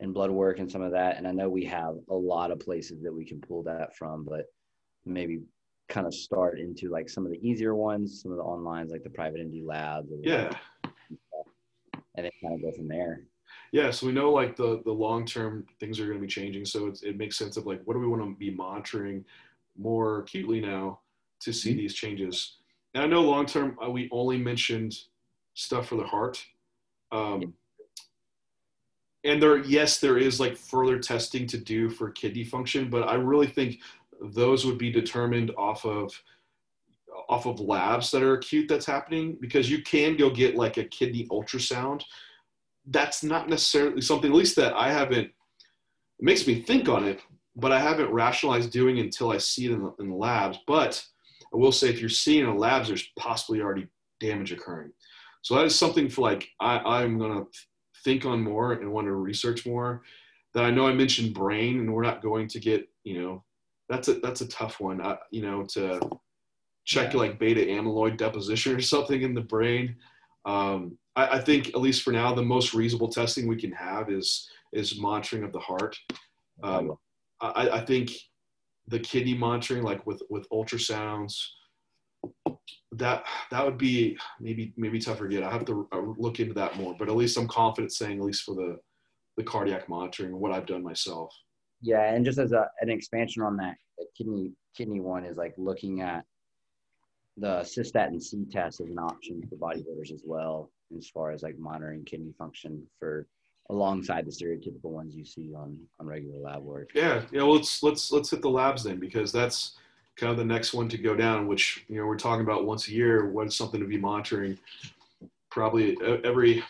and 0.00 0.12
blood 0.12 0.30
work 0.30 0.58
and 0.58 0.70
some 0.70 0.82
of 0.82 0.92
that. 0.92 1.18
And 1.18 1.28
I 1.28 1.32
know 1.32 1.48
we 1.48 1.64
have 1.66 1.94
a 2.10 2.14
lot 2.14 2.50
of 2.50 2.58
places 2.58 3.02
that 3.02 3.14
we 3.14 3.24
can 3.24 3.40
pull 3.40 3.62
that 3.64 3.94
from, 3.96 4.24
but 4.24 4.46
maybe 5.04 5.42
kind 5.88 6.06
of 6.06 6.14
start 6.14 6.58
into 6.58 6.88
like 6.88 7.08
some 7.08 7.26
of 7.26 7.32
the 7.32 7.46
easier 7.46 7.74
ones, 7.74 8.22
some 8.22 8.32
of 8.32 8.38
the 8.38 8.44
onlines 8.44 8.90
like 8.90 9.02
the 9.02 9.10
private 9.10 9.40
indie 9.40 9.64
labs. 9.64 10.08
Yeah. 10.22 10.50
And 12.16 12.24
then 12.24 12.30
kind 12.42 12.54
of 12.54 12.62
go 12.62 12.72
from 12.72 12.88
there. 12.88 13.24
Yeah, 13.72 13.90
so 13.90 14.06
we 14.06 14.12
know 14.12 14.30
like 14.30 14.54
the 14.54 14.80
the 14.84 14.92
long 14.92 15.26
term 15.26 15.66
things 15.80 15.98
are 15.98 16.06
going 16.06 16.18
to 16.18 16.22
be 16.22 16.28
changing, 16.28 16.64
so 16.64 16.92
it 17.02 17.16
makes 17.16 17.36
sense 17.36 17.56
of 17.56 17.66
like 17.66 17.82
what 17.84 17.94
do 17.94 18.00
we 18.00 18.06
want 18.06 18.22
to 18.22 18.36
be 18.38 18.50
monitoring 18.50 19.24
more 19.76 20.20
acutely 20.20 20.60
now 20.60 21.00
to 21.40 21.52
see 21.52 21.70
mm-hmm. 21.70 21.78
these 21.78 21.94
changes. 21.94 22.58
And 22.94 23.02
I 23.02 23.06
know 23.08 23.22
long 23.22 23.46
term 23.46 23.76
uh, 23.84 23.90
we 23.90 24.08
only 24.12 24.38
mentioned 24.38 24.96
stuff 25.54 25.88
for 25.88 25.96
the 25.96 26.04
heart, 26.04 26.44
um, 27.10 27.52
yeah. 29.24 29.32
and 29.32 29.42
there 29.42 29.58
yes 29.58 29.98
there 29.98 30.18
is 30.18 30.38
like 30.38 30.56
further 30.56 31.00
testing 31.00 31.44
to 31.48 31.58
do 31.58 31.90
for 31.90 32.10
kidney 32.10 32.44
function, 32.44 32.88
but 32.88 33.08
I 33.08 33.14
really 33.14 33.48
think 33.48 33.80
those 34.20 34.64
would 34.64 34.78
be 34.78 34.90
determined 34.90 35.50
off 35.56 35.84
of 35.84 36.12
off 37.28 37.46
of 37.46 37.60
labs 37.60 38.10
that 38.10 38.22
are 38.22 38.34
acute 38.34 38.68
that's 38.68 38.86
happening 38.86 39.36
because 39.40 39.70
you 39.70 39.82
can 39.82 40.16
go 40.16 40.30
get 40.30 40.56
like 40.56 40.76
a 40.76 40.84
kidney 40.84 41.26
ultrasound. 41.30 42.02
That's 42.86 43.22
not 43.22 43.48
necessarily 43.48 44.00
something 44.00 44.30
at 44.30 44.36
least 44.36 44.56
that 44.56 44.74
i 44.74 44.90
haven't 44.90 45.26
it 45.26 45.32
makes 46.20 46.46
me 46.46 46.60
think 46.60 46.88
on 46.88 47.04
it 47.04 47.20
but 47.56 47.72
i 47.72 47.78
haven't 47.78 48.12
rationalized 48.12 48.70
doing 48.72 48.98
until 48.98 49.32
i 49.32 49.38
see 49.38 49.66
it 49.66 49.72
in 49.72 49.82
the, 49.82 49.94
in 50.00 50.10
the 50.10 50.16
labs. 50.16 50.58
But 50.66 51.02
i 51.52 51.56
will 51.56 51.72
say 51.72 51.88
if 51.88 52.00
you're 52.00 52.10
seeing 52.10 52.44
in 52.44 52.50
the 52.50 52.60
labs 52.60 52.88
there's 52.88 53.08
possibly 53.18 53.60
already 53.60 53.86
damage 54.20 54.52
occurring. 54.52 54.92
So 55.42 55.54
that 55.54 55.64
is 55.64 55.78
something 55.78 56.08
for 56.08 56.22
like 56.22 56.48
I, 56.60 56.78
i'm 56.78 57.18
going 57.18 57.38
to 57.38 57.46
think 58.04 58.26
on 58.26 58.42
more 58.42 58.72
and 58.72 58.92
want 58.92 59.06
to 59.06 59.14
research 59.14 59.64
more. 59.66 60.02
That 60.52 60.64
i 60.64 60.70
know 60.70 60.86
i 60.86 60.92
mentioned 60.92 61.34
brain 61.34 61.80
and 61.80 61.92
we're 61.92 62.02
not 62.02 62.22
going 62.22 62.48
to 62.48 62.60
get 62.60 62.88
you 63.02 63.20
know 63.20 63.44
that's 63.88 64.08
a 64.08 64.14
that's 64.14 64.40
a 64.40 64.48
tough 64.48 64.80
one. 64.80 65.00
Uh, 65.00 65.16
you 65.30 65.42
know, 65.42 65.64
to 65.74 66.00
check 66.84 67.14
like 67.14 67.38
beta 67.38 67.60
amyloid 67.60 68.16
deposition 68.16 68.76
or 68.76 68.80
something 68.80 69.22
in 69.22 69.34
the 69.34 69.40
brain. 69.40 69.96
Um, 70.44 70.98
I, 71.16 71.38
I, 71.38 71.40
think 71.40 71.68
at 71.68 71.80
least 71.80 72.02
for 72.02 72.12
now, 72.12 72.34
the 72.34 72.42
most 72.42 72.74
reasonable 72.74 73.08
testing 73.08 73.46
we 73.46 73.56
can 73.56 73.72
have 73.72 74.10
is 74.10 74.48
is 74.72 74.98
monitoring 74.98 75.44
of 75.44 75.52
the 75.52 75.60
heart. 75.60 75.96
Um, 76.62 76.96
I, 77.40 77.70
I 77.70 77.84
think 77.84 78.12
the 78.88 78.98
kidney 78.98 79.34
monitoring, 79.34 79.82
like 79.82 80.06
with 80.06 80.22
with 80.28 80.48
ultrasounds, 80.50 81.34
that 82.92 83.24
that 83.50 83.64
would 83.64 83.78
be 83.78 84.18
maybe 84.40 84.74
maybe 84.76 84.98
tougher 84.98 85.28
to 85.28 85.34
get. 85.34 85.44
I 85.44 85.50
have 85.50 85.64
to 85.66 85.88
uh, 85.92 86.00
look 86.18 86.40
into 86.40 86.54
that 86.54 86.76
more, 86.76 86.94
but 86.98 87.08
at 87.08 87.16
least 87.16 87.38
I'm 87.38 87.48
confident 87.48 87.92
saying 87.92 88.18
at 88.18 88.24
least 88.24 88.42
for 88.42 88.54
the 88.54 88.78
the 89.36 89.44
cardiac 89.44 89.88
monitoring, 89.88 90.38
what 90.38 90.52
I've 90.52 90.66
done 90.66 90.82
myself. 90.82 91.34
Yeah, 91.84 92.14
and 92.14 92.24
just 92.24 92.38
as 92.38 92.52
a, 92.52 92.66
an 92.80 92.88
expansion 92.88 93.42
on 93.42 93.58
that, 93.58 93.76
the 93.98 94.06
kidney 94.16 94.52
kidney 94.74 95.00
one 95.00 95.24
is 95.24 95.36
like 95.36 95.52
looking 95.58 96.00
at 96.00 96.24
the 97.36 97.60
cystatin 97.60 98.22
C 98.22 98.46
test 98.50 98.80
as 98.80 98.88
an 98.88 98.98
option 98.98 99.46
for 99.46 99.56
bodybuilders 99.56 100.10
as 100.10 100.22
well, 100.24 100.70
as 100.96 101.08
far 101.08 101.30
as 101.30 101.42
like 101.42 101.58
monitoring 101.58 102.04
kidney 102.04 102.32
function 102.38 102.82
for 102.98 103.26
alongside 103.68 104.24
the 104.24 104.30
stereotypical 104.30 104.90
ones 104.90 105.14
you 105.14 105.26
see 105.26 105.52
on 105.54 105.78
on 106.00 106.06
regular 106.06 106.38
lab 106.38 106.62
work. 106.62 106.88
Yeah, 106.94 107.22
yeah. 107.30 107.42
Well, 107.42 107.56
let's 107.56 107.82
let's 107.82 108.10
let's 108.10 108.30
hit 108.30 108.40
the 108.40 108.48
labs 108.48 108.84
then 108.84 108.98
because 108.98 109.30
that's 109.30 109.76
kind 110.16 110.32
of 110.32 110.38
the 110.38 110.44
next 110.44 110.72
one 110.72 110.88
to 110.88 110.96
go 110.96 111.14
down. 111.14 111.46
Which 111.46 111.84
you 111.88 111.98
know 111.98 112.06
we're 112.06 112.16
talking 112.16 112.44
about 112.44 112.64
once 112.64 112.88
a 112.88 112.92
year. 112.92 113.28
What's 113.28 113.56
something 113.56 113.80
to 113.80 113.86
be 113.86 113.98
monitoring? 113.98 114.58
Probably 115.50 115.98
every 116.24 116.64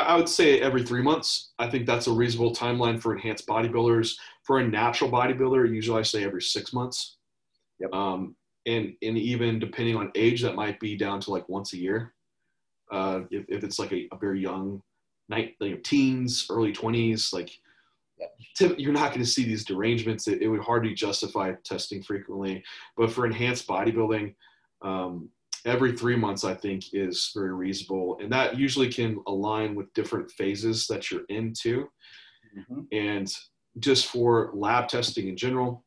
I, 0.00 0.16
would 0.16 0.28
say 0.28 0.60
every 0.60 0.84
three 0.84 1.02
months. 1.02 1.52
I 1.58 1.68
think 1.68 1.86
that's 1.86 2.06
a 2.06 2.12
reasonable 2.12 2.54
timeline 2.54 3.00
for 3.00 3.14
enhanced 3.14 3.46
bodybuilders. 3.46 4.16
For 4.42 4.58
a 4.58 4.66
natural 4.66 5.10
bodybuilder, 5.10 5.72
usually 5.72 6.00
I 6.00 6.02
say 6.02 6.24
every 6.24 6.42
six 6.42 6.72
months. 6.72 7.16
Yep. 7.78 7.92
Um, 7.92 8.36
and 8.66 8.94
and 9.02 9.18
even 9.18 9.58
depending 9.58 9.96
on 9.96 10.12
age, 10.14 10.42
that 10.42 10.54
might 10.54 10.78
be 10.80 10.96
down 10.96 11.20
to 11.20 11.30
like 11.30 11.48
once 11.48 11.72
a 11.72 11.78
year. 11.78 12.14
Uh, 12.90 13.20
if, 13.30 13.44
if 13.48 13.64
it's 13.64 13.78
like 13.78 13.92
a, 13.92 14.08
a 14.12 14.16
very 14.18 14.40
young, 14.40 14.82
night, 15.28 15.54
know, 15.60 15.76
teens, 15.82 16.46
early 16.50 16.72
twenties, 16.72 17.32
like 17.32 17.50
yep. 18.18 18.74
you're 18.78 18.92
not 18.92 19.10
going 19.10 19.24
to 19.24 19.30
see 19.30 19.44
these 19.44 19.64
derangements. 19.64 20.28
It, 20.28 20.42
it, 20.42 20.48
would 20.48 20.60
hardly 20.60 20.94
justify 20.94 21.52
testing 21.64 22.02
frequently. 22.02 22.62
But 22.96 23.10
for 23.10 23.26
enhanced 23.26 23.66
bodybuilding, 23.66 24.34
um, 24.82 25.28
every 25.64 25.96
three 25.96 26.16
months 26.16 26.44
i 26.44 26.54
think 26.54 26.92
is 26.92 27.30
very 27.34 27.52
reasonable. 27.52 28.18
And 28.20 28.32
that 28.32 28.58
usually 28.58 28.88
can 28.88 29.20
align 29.26 29.74
with 29.74 29.92
different 29.94 30.30
phases 30.30 30.86
that 30.88 31.10
you're 31.10 31.24
into. 31.28 31.88
Mm-hmm. 32.56 32.80
and 32.92 33.34
just 33.78 34.08
for 34.08 34.50
lab 34.52 34.86
testing 34.86 35.28
in 35.28 35.38
general 35.38 35.84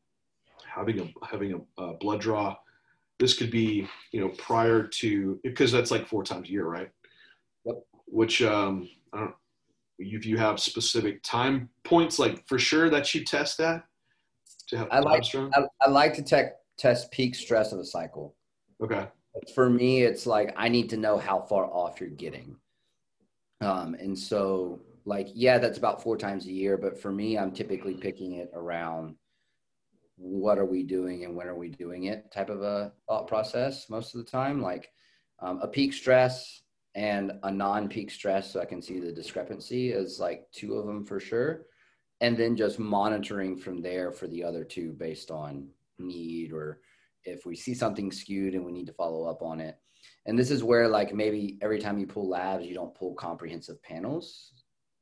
having 0.64 0.98
a 0.98 1.26
having 1.26 1.54
a, 1.54 1.82
a, 1.82 1.94
blood 1.94 2.20
draw 2.20 2.56
this 3.20 3.34
could 3.34 3.52
be 3.52 3.88
you 4.10 4.20
know 4.20 4.30
prior 4.30 4.82
to 4.82 5.38
because 5.44 5.70
that's 5.70 5.92
like 5.92 6.08
four 6.08 6.24
times 6.24 6.48
a 6.48 6.50
year 6.50 6.66
right? 6.66 6.90
Yep. 7.66 7.76
which 8.06 8.42
um 8.42 8.88
i 9.12 9.20
don't 9.20 9.34
if 10.00 10.26
you 10.26 10.38
have 10.38 10.58
specific 10.58 11.22
time 11.22 11.68
points 11.84 12.18
like 12.18 12.44
for 12.48 12.58
sure 12.58 12.90
that 12.90 13.14
you 13.14 13.24
test 13.24 13.58
that 13.58 13.84
to 14.66 14.78
have 14.78 14.88
I 14.90 14.98
like, 14.98 15.22
I, 15.36 15.62
I 15.80 15.88
like 15.88 16.14
to 16.14 16.22
te- 16.22 16.50
test 16.76 17.12
peak 17.12 17.36
stress 17.36 17.70
of 17.70 17.78
a 17.78 17.84
cycle. 17.84 18.34
Okay 18.82 19.06
for 19.54 19.68
me, 19.68 20.02
it's 20.02 20.26
like 20.26 20.54
I 20.56 20.68
need 20.68 20.90
to 20.90 20.96
know 20.96 21.18
how 21.18 21.40
far 21.40 21.66
off 21.66 22.00
you're 22.00 22.10
getting. 22.10 22.56
Um, 23.60 23.94
and 23.94 24.18
so, 24.18 24.80
like, 25.04 25.28
yeah, 25.34 25.58
that's 25.58 25.78
about 25.78 26.02
four 26.02 26.16
times 26.16 26.46
a 26.46 26.52
year. 26.52 26.76
But 26.76 27.00
for 27.00 27.12
me, 27.12 27.38
I'm 27.38 27.52
typically 27.52 27.94
picking 27.94 28.34
it 28.34 28.50
around 28.54 29.16
what 30.16 30.58
are 30.58 30.66
we 30.66 30.82
doing 30.82 31.24
and 31.24 31.36
when 31.36 31.46
are 31.46 31.54
we 31.54 31.68
doing 31.68 32.04
it 32.04 32.32
type 32.32 32.48
of 32.48 32.62
a 32.62 32.92
thought 33.06 33.28
process 33.28 33.90
most 33.90 34.14
of 34.14 34.24
the 34.24 34.30
time. 34.30 34.62
Like 34.62 34.90
um, 35.40 35.60
a 35.62 35.68
peak 35.68 35.92
stress 35.92 36.62
and 36.94 37.32
a 37.42 37.50
non 37.50 37.88
peak 37.88 38.10
stress, 38.10 38.52
so 38.52 38.60
I 38.60 38.64
can 38.64 38.80
see 38.80 38.98
the 39.00 39.12
discrepancy 39.12 39.90
is 39.90 40.18
like 40.18 40.46
two 40.52 40.74
of 40.74 40.86
them 40.86 41.04
for 41.04 41.20
sure. 41.20 41.66
And 42.22 42.36
then 42.36 42.56
just 42.56 42.78
monitoring 42.78 43.58
from 43.58 43.82
there 43.82 44.10
for 44.10 44.26
the 44.26 44.42
other 44.42 44.64
two 44.64 44.92
based 44.92 45.30
on 45.30 45.68
need 45.98 46.52
or 46.52 46.80
if 47.26 47.44
we 47.44 47.56
see 47.56 47.74
something 47.74 48.10
skewed 48.10 48.54
and 48.54 48.64
we 48.64 48.72
need 48.72 48.86
to 48.86 48.92
follow 48.92 49.24
up 49.24 49.42
on 49.42 49.60
it. 49.60 49.78
And 50.26 50.38
this 50.38 50.50
is 50.50 50.64
where 50.64 50.88
like 50.88 51.14
maybe 51.14 51.58
every 51.60 51.78
time 51.78 51.98
you 51.98 52.06
pull 52.06 52.28
labs, 52.28 52.66
you 52.66 52.74
don't 52.74 52.94
pull 52.94 53.14
comprehensive 53.14 53.82
panels. 53.82 54.52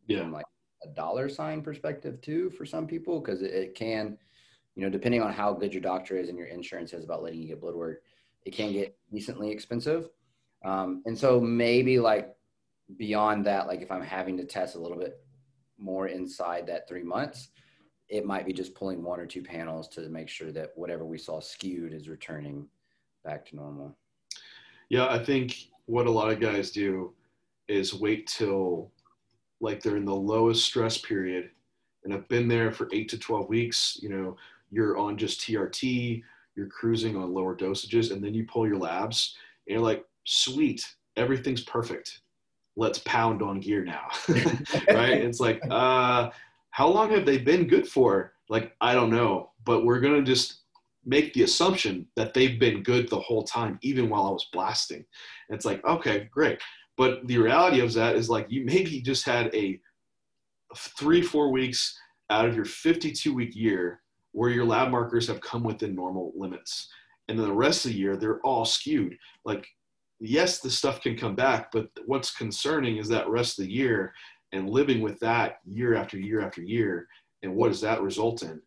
Yeah. 0.07 0.21
From 0.21 0.33
like 0.33 0.47
a 0.83 0.89
dollar 0.89 1.29
sign 1.29 1.63
perspective 1.63 2.21
too 2.21 2.51
for 2.51 2.67
some 2.67 2.87
people 2.87 3.21
because 3.21 3.43
it, 3.43 3.53
it 3.53 3.75
can, 3.75 4.19
you 4.75 4.83
know, 4.83 4.91
depending 4.91 5.23
on 5.23 5.33
how 5.33 5.53
good 5.53 5.73
your 5.73 5.83
doctor 5.83 6.17
is 6.17 6.29
and 6.29 6.37
your 6.37 6.49
insurance 6.49 6.93
is 6.93 7.05
about 7.05 7.23
letting 7.23 7.41
you 7.41 7.49
get 7.49 7.61
blood 7.61 7.75
work, 7.75 8.03
it 8.45 8.53
can 8.53 8.73
get 8.73 8.97
decently 9.11 9.51
expensive. 9.51 10.09
Um, 10.65 11.03
and 11.07 11.17
so 11.17 11.41
maybe 11.41 11.99
like 11.99 12.35
beyond 12.97 13.47
that, 13.47 13.67
like 13.67 13.83
if 13.83 13.91
I'm 13.91 14.03
having 14.03 14.37
to 14.39 14.45
test 14.45 14.75
a 14.75 14.81
little 14.81 14.99
bit 14.99 15.19
more 15.79 16.09
inside 16.09 16.67
that 16.67 16.89
three 16.89 17.03
months, 17.03 17.49
it 18.09 18.25
might 18.25 18.47
be 18.47 18.53
just 18.53 18.75
pulling 18.75 19.03
one 19.03 19.21
or 19.21 19.27
two 19.27 19.43
panels 19.43 19.89
to 19.89 20.09
make 20.09 20.29
sure 20.29 20.53
that 20.53 20.73
whatever 20.75 21.05
we 21.05 21.19
saw 21.19 21.41
skewed 21.41 21.93
is 21.93 22.09
returning 22.09 22.67
back 23.25 23.47
to 23.47 23.57
normal. 23.57 23.97
Yeah, 24.89 25.07
I 25.09 25.23
think 25.23 25.57
what 25.87 26.07
a 26.07 26.11
lot 26.11 26.31
of 26.31 26.41
guys 26.41 26.71
do 26.71 27.13
is 27.69 27.95
wait 27.95 28.27
till 28.27 28.91
like 29.61 29.83
they're 29.83 29.97
in 29.97 30.05
the 30.05 30.15
lowest 30.15 30.65
stress 30.65 30.99
period 30.99 31.51
and 32.05 32.13
I've 32.13 32.29
been 32.29 32.49
there 32.49 32.71
for 32.71 32.89
eight 32.93 33.09
to 33.11 33.19
12 33.19 33.49
weeks, 33.49 33.99
you 34.03 34.11
know, 34.11 34.37
you're 34.71 34.99
on 34.99 35.17
just 35.17 35.41
TRT, 35.41 36.23
you're 36.55 36.67
cruising 36.67 37.17
on 37.17 37.33
lower 37.33 37.57
dosages, 37.57 38.13
and 38.13 38.23
then 38.23 38.35
you 38.35 38.45
pull 38.45 38.67
your 38.67 38.77
labs 38.77 39.37
and 39.67 39.75
you're 39.75 39.83
like, 39.83 40.05
sweet, 40.25 40.87
everything's 41.17 41.63
perfect. 41.63 42.21
Let's 42.77 42.99
pound 43.01 43.41
on 43.41 43.61
gear 43.61 43.85
now. 43.85 44.09
right? 44.29 45.23
It's 45.23 45.41
like, 45.41 45.63
uh, 45.71 46.31
how 46.75 46.89
long 46.89 47.13
have 47.13 47.25
they 47.25 47.39
been 47.39 47.69
good 47.69 47.87
for? 47.87 48.33
Like, 48.49 48.73
I 48.81 48.95
don't 48.95 49.11
know, 49.11 49.53
but 49.65 49.85
we're 49.85 50.01
going 50.01 50.17
to 50.17 50.29
just 50.29 50.63
make 51.05 51.33
the 51.33 51.45
assumption 51.45 52.05
that 52.17 52.35
they've 52.35 52.59
been 52.59 52.83
good 52.83 53.09
the 53.09 53.21
whole 53.21 53.45
time, 53.45 53.79
even 53.83 54.09
while 54.09 54.27
I 54.27 54.31
was 54.31 54.49
blasting. 54.53 55.05
And 55.49 55.55
it's 55.55 55.65
like, 55.65 55.85
okay, 55.85 56.29
great. 56.33 56.61
But 56.97 57.29
the 57.29 57.39
reality 57.39 57.79
of 57.79 57.93
that 57.93 58.17
is 58.17 58.29
like, 58.29 58.47
you 58.51 58.65
maybe 58.65 59.01
just 59.01 59.25
had 59.25 59.55
a 59.55 59.81
three, 60.77 61.23
four 61.23 61.53
weeks 61.53 61.97
out 62.31 62.45
of 62.45 62.57
your 62.57 62.65
52 62.65 63.33
week 63.33 63.55
year 63.55 64.01
where 64.33 64.51
your 64.51 64.65
lab 64.65 64.91
markers 64.91 65.29
have 65.29 65.41
come 65.41 65.63
within 65.63 65.95
normal 65.95 66.33
limits. 66.35 66.89
And 67.29 67.39
then 67.39 67.47
the 67.47 67.55
rest 67.55 67.85
of 67.85 67.93
the 67.93 67.99
year, 67.99 68.17
they're 68.17 68.41
all 68.41 68.65
skewed. 68.65 69.17
Like, 69.45 69.65
yes, 70.19 70.59
the 70.59 70.71
stuff 70.71 71.03
can 71.03 71.17
come 71.17 71.37
back, 71.37 71.71
but 71.71 71.89
what's 72.07 72.35
concerning 72.35 72.97
is 72.97 73.07
that 73.11 73.29
rest 73.29 73.61
of 73.61 73.67
the 73.67 73.73
year 73.73 74.13
and 74.55 74.71
living 74.71 75.01
with 75.01 75.19
that 75.21 75.59
year 75.65 75.95
after 75.95 76.19
year 76.19 76.41
after 76.41 76.63
year. 76.63 77.07
And 77.43 77.55
what 77.55 77.69
does 77.69 77.81
that 77.83 78.03
result 78.03 78.43
in? 78.43 78.63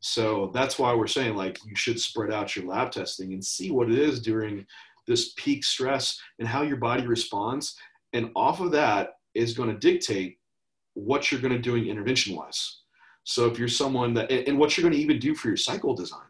So 0.00 0.50
that's 0.54 0.78
why 0.78 0.94
we're 0.94 1.06
saying 1.06 1.36
like 1.36 1.58
you 1.64 1.76
should 1.76 2.00
spread 2.00 2.32
out 2.32 2.56
your 2.56 2.66
lab 2.66 2.90
testing 2.90 3.34
and 3.34 3.44
see 3.44 3.70
what 3.70 3.90
it 3.90 3.98
is 3.98 4.20
during 4.20 4.66
this 5.06 5.32
peak 5.36 5.64
stress 5.64 6.18
and 6.38 6.48
how 6.48 6.62
your 6.62 6.76
body 6.76 7.06
responds. 7.06 7.76
And 8.12 8.30
off 8.34 8.60
of 8.60 8.72
that 8.72 9.10
is 9.34 9.54
going 9.54 9.68
to 9.68 9.78
dictate 9.78 10.38
what 10.94 11.30
you're 11.30 11.40
going 11.40 11.54
to 11.54 11.58
doing 11.58 11.86
intervention 11.86 12.36
wise. 12.36 12.78
So 13.24 13.46
if 13.46 13.58
you're 13.58 13.68
someone 13.68 14.14
that, 14.14 14.30
and 14.30 14.58
what 14.58 14.76
you're 14.76 14.82
going 14.82 14.94
to 14.94 15.00
even 15.00 15.18
do 15.18 15.34
for 15.34 15.48
your 15.48 15.56
cycle 15.56 15.94
design, 15.94 16.20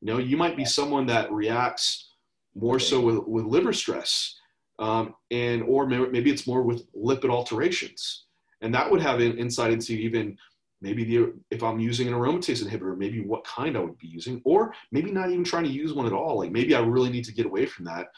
you 0.00 0.06
know, 0.06 0.18
you 0.18 0.36
might 0.36 0.56
be 0.56 0.64
someone 0.64 1.06
that 1.06 1.32
reacts 1.32 2.12
more 2.54 2.78
so 2.78 3.00
with, 3.00 3.26
with 3.26 3.44
liver 3.44 3.72
stress, 3.72 4.38
um, 4.78 5.14
and 5.30 5.62
or 5.64 5.86
maybe 5.86 6.30
it's 6.30 6.46
more 6.46 6.62
with 6.62 6.86
lipid 6.94 7.30
alterations, 7.30 8.26
and 8.60 8.74
that 8.74 8.90
would 8.90 9.00
have 9.00 9.20
an 9.20 9.38
insight 9.38 9.72
into 9.72 9.92
even 9.92 10.36
maybe 10.80 11.04
the 11.04 11.32
if 11.50 11.62
I'm 11.62 11.80
using 11.80 12.08
an 12.08 12.14
aromatase 12.14 12.64
inhibitor, 12.64 12.96
maybe 12.96 13.24
what 13.24 13.44
kind 13.44 13.76
I 13.76 13.80
would 13.80 13.98
be 13.98 14.08
using, 14.08 14.40
or 14.44 14.72
maybe 14.92 15.10
not 15.10 15.30
even 15.30 15.44
trying 15.44 15.64
to 15.64 15.70
use 15.70 15.92
one 15.92 16.06
at 16.06 16.12
all. 16.12 16.38
Like 16.38 16.52
maybe 16.52 16.74
I 16.74 16.80
really 16.80 17.10
need 17.10 17.24
to 17.24 17.34
get 17.34 17.46
away 17.46 17.66
from 17.66 17.84
that. 17.86 18.08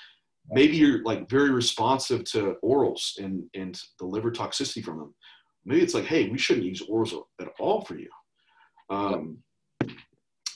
Maybe 0.51 0.77
you're 0.77 1.03
like 1.05 1.29
very 1.29 1.51
responsive 1.51 2.25
to 2.33 2.57
orals 2.65 3.19
and 3.19 3.45
and 3.55 3.81
the 3.99 4.07
liver 4.07 4.31
toxicity 4.31 4.83
from 4.83 4.99
them 4.99 5.15
maybe 5.65 5.83
it's 5.83 5.95
like, 5.95 6.05
hey, 6.05 6.29
we 6.29 6.39
shouldn't 6.39 6.67
use 6.67 6.83
orals 6.83 7.15
at 7.41 7.49
all 7.59 7.83
for 7.83 7.99
you. 7.99 8.09
Um, 8.89 9.39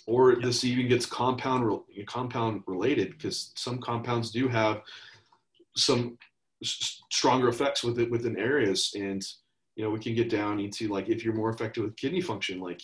or 0.06 0.36
this 0.36 0.64
even 0.64 0.88
gets 0.88 1.06
compound 1.06 1.80
compound 2.06 2.62
related 2.66 3.12
because 3.12 3.52
some 3.56 3.78
compounds 3.78 4.30
do 4.30 4.48
have 4.48 4.82
some 5.76 6.18
stronger 6.62 7.48
effects 7.48 7.82
with 7.82 7.98
it 7.98 8.10
within 8.10 8.38
areas 8.38 8.92
and 8.94 9.24
you 9.76 9.84
know 9.84 9.90
we 9.90 9.98
can 9.98 10.14
get 10.14 10.30
down 10.30 10.60
into 10.60 10.88
like 10.88 11.08
if 11.08 11.24
you're 11.24 11.34
more 11.34 11.50
effective 11.50 11.84
with 11.84 11.96
kidney 11.96 12.20
function 12.20 12.60
like 12.60 12.80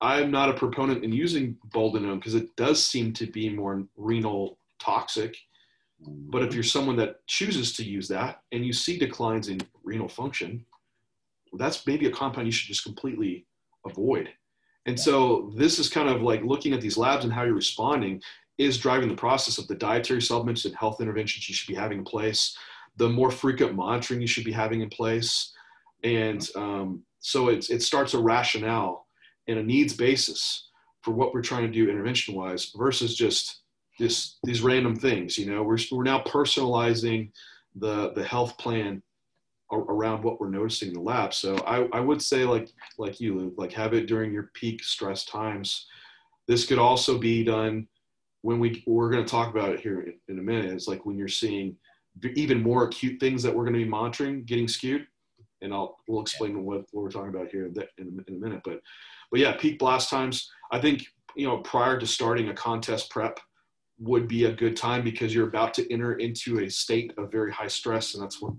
i'm 0.00 0.30
not 0.30 0.48
a 0.48 0.54
proponent 0.54 1.04
in 1.04 1.12
using 1.12 1.56
boldenone 1.68 2.16
because 2.16 2.34
it 2.34 2.54
does 2.56 2.84
seem 2.84 3.12
to 3.12 3.26
be 3.26 3.48
more 3.48 3.84
renal 3.96 4.58
toxic 4.78 5.36
but 6.00 6.42
if 6.42 6.52
you're 6.52 6.62
someone 6.62 6.96
that 6.96 7.26
chooses 7.26 7.72
to 7.72 7.82
use 7.82 8.06
that 8.06 8.42
and 8.52 8.66
you 8.66 8.72
see 8.72 8.98
declines 8.98 9.48
in 9.48 9.58
renal 9.82 10.08
function 10.08 10.64
that's 11.54 11.86
maybe 11.86 12.06
a 12.06 12.10
compound 12.10 12.46
you 12.46 12.52
should 12.52 12.68
just 12.68 12.84
completely 12.84 13.46
avoid. 13.84 14.28
And 14.86 14.98
so 14.98 15.52
this 15.56 15.78
is 15.78 15.88
kind 15.88 16.08
of 16.08 16.22
like 16.22 16.42
looking 16.44 16.72
at 16.72 16.80
these 16.80 16.96
labs 16.96 17.24
and 17.24 17.32
how 17.32 17.42
you're 17.42 17.54
responding 17.54 18.22
is 18.58 18.78
driving 18.78 19.08
the 19.08 19.16
process 19.16 19.58
of 19.58 19.66
the 19.68 19.74
dietary 19.74 20.22
supplements 20.22 20.64
and 20.64 20.74
health 20.74 21.00
interventions 21.00 21.48
you 21.48 21.54
should 21.54 21.68
be 21.68 21.74
having 21.74 21.98
in 21.98 22.04
place, 22.04 22.56
the 22.96 23.08
more 23.08 23.30
frequent 23.30 23.74
monitoring 23.74 24.20
you 24.20 24.26
should 24.26 24.44
be 24.44 24.52
having 24.52 24.80
in 24.80 24.88
place. 24.88 25.52
And 26.02 26.48
um, 26.56 27.02
so 27.20 27.48
it, 27.48 27.70
it 27.70 27.82
starts 27.82 28.14
a 28.14 28.18
rationale 28.18 29.06
and 29.48 29.58
a 29.58 29.62
needs 29.62 29.94
basis 29.94 30.68
for 31.02 31.12
what 31.12 31.32
we're 31.32 31.42
trying 31.42 31.62
to 31.62 31.72
do 31.72 31.90
intervention 31.90 32.34
wise 32.34 32.72
versus 32.76 33.16
just 33.16 33.62
this, 33.98 34.38
these 34.44 34.60
random 34.60 34.94
things, 34.94 35.38
you 35.38 35.50
know, 35.50 35.62
we're, 35.62 35.78
we're 35.90 36.04
now 36.04 36.22
personalizing 36.22 37.30
the, 37.76 38.12
the 38.12 38.24
health 38.24 38.58
plan 38.58 39.02
around 39.72 40.22
what 40.22 40.40
we're 40.40 40.50
noticing 40.50 40.88
in 40.88 40.94
the 40.94 41.00
lab. 41.00 41.34
So 41.34 41.56
I, 41.66 41.88
I 41.92 42.00
would 42.00 42.22
say 42.22 42.44
like 42.44 42.68
like 42.98 43.20
you, 43.20 43.52
like 43.56 43.72
have 43.72 43.94
it 43.94 44.06
during 44.06 44.32
your 44.32 44.50
peak 44.54 44.84
stress 44.84 45.24
times. 45.24 45.86
This 46.46 46.66
could 46.66 46.78
also 46.78 47.18
be 47.18 47.42
done 47.42 47.88
when 48.42 48.60
we 48.60 48.84
we're 48.86 49.10
going 49.10 49.24
to 49.24 49.30
talk 49.30 49.50
about 49.50 49.70
it 49.70 49.80
here 49.80 50.12
in 50.28 50.38
a 50.38 50.42
minute. 50.42 50.66
It's 50.66 50.86
like 50.86 51.04
when 51.04 51.18
you're 51.18 51.26
seeing 51.26 51.76
even 52.34 52.62
more 52.62 52.84
acute 52.84 53.18
things 53.18 53.42
that 53.42 53.54
we're 53.54 53.64
going 53.64 53.74
to 53.74 53.84
be 53.84 53.90
monitoring 53.90 54.44
getting 54.44 54.68
skewed, 54.68 55.06
and 55.62 55.72
I'll 55.72 55.96
we'll 56.08 56.22
explain 56.22 56.64
what, 56.64 56.84
what 56.92 57.02
we're 57.02 57.10
talking 57.10 57.34
about 57.34 57.48
here 57.48 57.66
in, 57.66 57.74
in 57.98 58.24
a 58.28 58.38
minute. 58.38 58.60
But 58.64 58.80
but 59.30 59.40
yeah, 59.40 59.56
peak 59.56 59.78
blast 59.78 60.10
times. 60.10 60.50
I 60.72 60.80
think 60.80 61.06
you 61.34 61.46
know 61.46 61.58
prior 61.58 61.98
to 61.98 62.06
starting 62.06 62.48
a 62.48 62.54
contest 62.54 63.10
prep 63.10 63.40
would 63.98 64.28
be 64.28 64.44
a 64.44 64.52
good 64.52 64.76
time 64.76 65.02
because 65.02 65.34
you're 65.34 65.48
about 65.48 65.72
to 65.74 65.92
enter 65.92 66.14
into 66.14 66.60
a 66.60 66.68
state 66.68 67.12
of 67.16 67.32
very 67.32 67.52
high 67.52 67.68
stress, 67.68 68.14
and 68.14 68.22
that's 68.22 68.40
what 68.40 68.54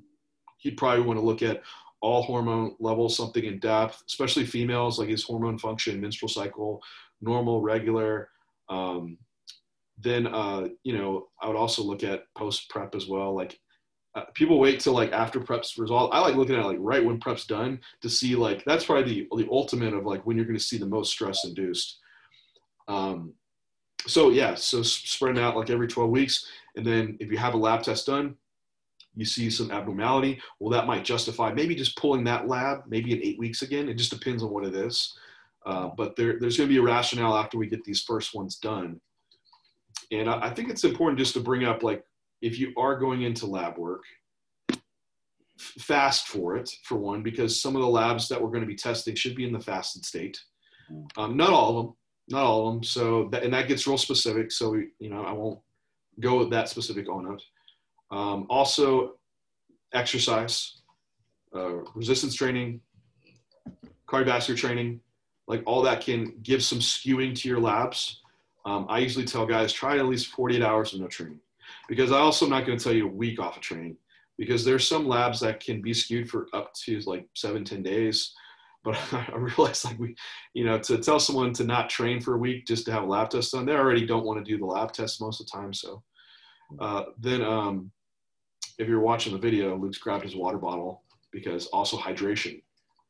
you'd 0.62 0.78
probably 0.78 1.04
want 1.04 1.20
to 1.20 1.26
look 1.26 1.42
at 1.42 1.62
all 2.02 2.22
hormone 2.22 2.76
levels, 2.80 3.18
something 3.18 3.44
in 3.44 3.60
depth, 3.60 4.04
especially 4.08 4.46
females, 4.46 5.00
like 5.00 5.10
his 5.10 5.24
hormone 5.24 5.58
function, 5.58 6.00
menstrual 6.00 6.30
cycle, 6.30 6.82
normal, 7.22 7.62
regular. 7.62 8.30
Um, 8.70 9.18
then, 9.98 10.28
uh, 10.28 10.68
you 10.84 10.96
know, 10.96 11.28
I 11.42 11.48
would 11.48 11.56
also 11.56 11.84
look 11.84 12.04
at 12.04 12.24
post 12.36 12.70
prep 12.70 12.94
as 12.94 13.08
well. 13.08 13.36
Like 13.36 13.60
uh, 14.18 14.26
people 14.34 14.60
wait 14.60 14.80
till 14.80 14.94
like 14.94 15.12
after 15.12 15.40
prep's 15.40 15.78
result. 15.78 16.12
I 16.12 16.20
like 16.20 16.34
looking 16.34 16.56
at 16.56 16.66
like 16.66 16.80
right 16.80 17.06
when 17.06 17.20
prep's 17.20 17.46
done 17.46 17.80
to 18.02 18.10
see 18.10 18.36
like 18.36 18.66
that's 18.66 18.84
probably 18.84 19.28
the, 19.30 19.44
the 19.44 19.48
ultimate 19.52 19.94
of 19.94 20.06
like 20.06 20.26
when 20.26 20.36
you're 20.36 20.46
going 20.46 20.58
to 20.58 20.64
see 20.64 20.80
the 20.80 20.88
most 20.88 21.12
stress 21.12 21.46
induced. 21.46 22.00
Um, 22.88 23.34
so 24.08 24.32
yeah, 24.32 24.56
so 24.56 24.82
spreading 24.82 25.42
out 25.42 25.56
like 25.56 25.70
every 25.70 25.88
12 25.88 26.10
weeks. 26.10 26.48
And 26.76 26.84
then 26.86 27.18
if 27.20 27.32
you 27.32 27.38
have 27.38 27.54
a 27.54 27.58
lab 27.58 27.84
test 27.84 28.08
done, 28.08 28.36
you 29.16 29.24
see 29.24 29.52
some 29.52 29.72
abnormality, 29.72 30.42
well, 30.60 30.72
that 30.72 30.88
might 30.88 31.06
justify 31.06 31.54
maybe 31.54 31.76
just 31.76 31.98
pulling 31.98 32.24
that 32.24 32.48
lab, 32.48 32.84
maybe 32.88 33.12
in 33.12 33.24
eight 33.24 33.38
weeks 33.38 33.62
again. 33.62 33.88
It 33.88 33.96
just 33.96 34.12
depends 34.12 34.42
on 34.42 34.50
what 34.50 34.66
it 34.66 34.74
is. 34.74 35.16
Uh, 35.64 35.90
but 35.96 36.16
there, 36.16 36.40
there's 36.40 36.58
going 36.58 36.70
to 36.70 36.74
be 36.74 36.80
a 36.80 36.84
rationale 36.84 37.36
after 37.36 37.60
we 37.60 37.68
get 37.68 37.84
these 37.84 38.02
first 38.02 38.34
ones 38.34 38.56
done. 38.56 39.00
And 40.12 40.28
I, 40.28 40.48
I 40.48 40.50
think 40.50 40.70
it's 40.70 40.86
important 40.86 41.20
just 41.20 41.34
to 41.34 41.40
bring 41.40 41.66
up 41.66 41.84
like, 41.84 42.04
if 42.42 42.60
you 42.60 42.74
are 42.78 42.98
going 42.98 43.24
into 43.24 43.46
lab 43.46 43.78
work, 43.78 44.04
fast 45.58 46.28
for 46.28 46.56
it 46.56 46.70
for 46.84 46.98
one 46.98 47.24
because 47.24 47.60
some 47.60 47.76
of 47.76 47.82
the 47.82 47.88
labs 47.88 48.28
that 48.28 48.40
we're 48.40 48.50
going 48.50 48.62
to 48.62 48.68
be 48.68 48.76
testing 48.76 49.16
should 49.16 49.36
be 49.36 49.46
in 49.46 49.52
the 49.52 49.60
fasted 49.60 50.06
state. 50.06 50.40
Um, 51.18 51.36
not 51.36 51.50
all 51.50 51.70
of 51.70 51.86
them 51.86 51.94
not 52.30 52.44
all 52.44 52.68
of 52.68 52.74
them 52.76 52.84
so 52.84 53.30
that, 53.32 53.44
and 53.44 53.54
that 53.54 53.68
gets 53.68 53.88
real 53.88 53.98
specific 53.98 54.52
so 54.52 54.70
we, 54.72 54.88
you 55.00 55.10
know 55.10 55.24
i 55.24 55.32
won't 55.32 55.60
go 56.20 56.46
that 56.50 56.70
specific 56.70 57.10
on 57.10 57.34
it. 57.34 57.44
Um, 58.10 58.48
also, 58.50 59.16
exercise, 59.94 60.82
uh, 61.56 61.84
resistance 61.94 62.36
training, 62.36 62.82
cardiovascular 64.08 64.58
training, 64.58 65.02
like 65.48 65.64
all 65.66 65.82
that 65.84 66.02
can 66.02 66.36
give 66.42 66.64
some 66.64 66.80
skewing 66.80 67.36
to 67.36 67.48
your 67.48 67.60
labs. 67.60 68.22
Um, 68.66 68.86
I 68.90 69.00
usually 69.00 69.26
tell 69.26 69.46
guys 69.46 69.72
try 69.72 69.98
at 69.98 70.06
least 70.06 70.28
48 70.28 70.62
hours 70.62 70.94
of 70.94 71.00
no 71.00 71.08
training 71.08 71.40
because 71.88 72.12
I 72.12 72.20
also 72.20 72.46
am 72.46 72.52
not 72.52 72.66
going 72.66 72.78
to 72.78 72.84
tell 72.84 72.94
you 72.94 73.08
a 73.08 73.12
week 73.12 73.40
off 73.40 73.58
of 73.58 73.62
training 73.62 73.98
because 74.38 74.64
there's 74.64 74.88
some 74.88 75.08
labs 75.08 75.40
that 75.40 75.60
can 75.60 75.82
be 75.82 75.94
skewed 75.94 76.30
for 76.30 76.48
up 76.54 76.74
to 76.86 77.00
like 77.02 77.28
seven, 77.36 77.64
10 77.64 77.84
days. 77.84 78.34
But 78.84 78.98
I 79.12 79.36
realize 79.36 79.84
like 79.84 80.00
we, 80.00 80.16
you 80.54 80.66
know, 80.66 80.80
to 80.80 80.98
tell 80.98 81.20
someone 81.20 81.54
to 81.54 81.64
not 81.64 81.90
train 81.90 82.22
for 82.22 82.36
a 82.36 82.40
week 82.40 82.68
just 82.68 82.86
to 82.86 82.92
have 82.92 83.04
a 83.04 83.08
lab 83.08 83.30
test 83.30 83.52
done, 83.52 83.66
they 83.66 83.74
already 83.74 84.06
don't 84.06 84.26
want 84.26 84.44
to 84.44 84.50
do 84.50 84.58
the 84.58 84.66
lab 84.66 84.94
test 84.94 85.22
most 85.22 85.42
of 85.42 85.48
the 85.48 85.52
time. 85.52 85.74
So 85.74 86.04
uh, 86.80 87.04
then 87.20 87.42
um, 87.42 87.92
if 88.78 88.88
you're 88.88 89.00
watching 89.00 89.34
the 89.34 89.40
video, 89.40 89.76
Luke's 89.76 89.98
grabbed 89.98 90.24
his 90.24 90.36
water 90.36 90.58
bottle 90.58 91.04
because 91.32 91.68
also 91.68 91.98
hydration. 91.98 92.62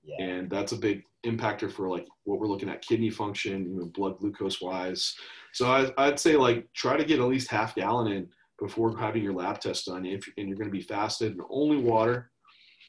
Yeah. 0.04 0.26
And 0.26 0.50
that's 0.50 0.72
a 0.72 0.78
big 0.78 1.04
impactor 1.26 1.72
for 1.72 1.90
like 1.90 2.08
what 2.24 2.40
we're 2.40 2.48
looking 2.48 2.70
at 2.70 2.82
kidney 2.82 3.10
function, 3.10 3.70
even 3.74 3.90
blood 3.90 4.18
glucose 4.20 4.62
wise. 4.62 5.14
So 5.54 5.70
I, 5.70 5.92
I'd 5.98 6.20
say 6.20 6.38
like 6.38 6.68
try 6.74 6.96
to 6.96 7.04
get 7.04 7.20
at 7.20 7.26
least 7.26 7.52
half 7.52 7.76
gallon 7.76 8.12
in 8.12 8.30
before 8.60 8.98
having 8.98 9.24
your 9.24 9.34
lab 9.34 9.60
test 9.60 9.86
done. 9.86 10.06
If 10.06 10.28
and 10.38 10.48
you're 10.48 10.58
going 10.58 10.70
to 10.70 10.78
be 10.78 10.82
fasted 10.82 11.34
and 11.34 11.42
only 11.50 11.78
water, 11.78 12.32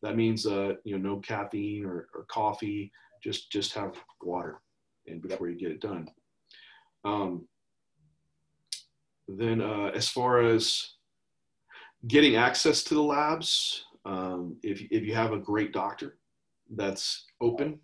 that 0.03 0.17
means 0.17 0.47
uh, 0.47 0.75
you 0.85 0.99
know 0.99 1.11
no 1.11 1.21
caffeine 1.21 1.85
or, 1.85 2.09
or 2.15 2.25
coffee. 2.29 2.91
Just 3.23 3.51
just 3.51 3.75
have 3.75 3.95
water, 4.23 4.61
and 5.07 5.21
before 5.21 5.49
you 5.49 5.59
get 5.59 5.73
it 5.73 5.81
done. 5.81 6.09
Um, 7.05 7.49
then 9.27 9.61
uh, 9.61 9.91
as 9.95 10.09
far 10.09 10.41
as 10.41 10.95
getting 12.07 12.37
access 12.37 12.83
to 12.85 12.95
the 12.95 13.03
labs, 13.03 13.85
um, 14.07 14.57
if, 14.63 14.81
if 14.91 15.05
you 15.05 15.15
have 15.15 15.33
a 15.33 15.39
great 15.39 15.73
doctor 15.73 16.17
that's 16.71 17.27
open, 17.41 17.81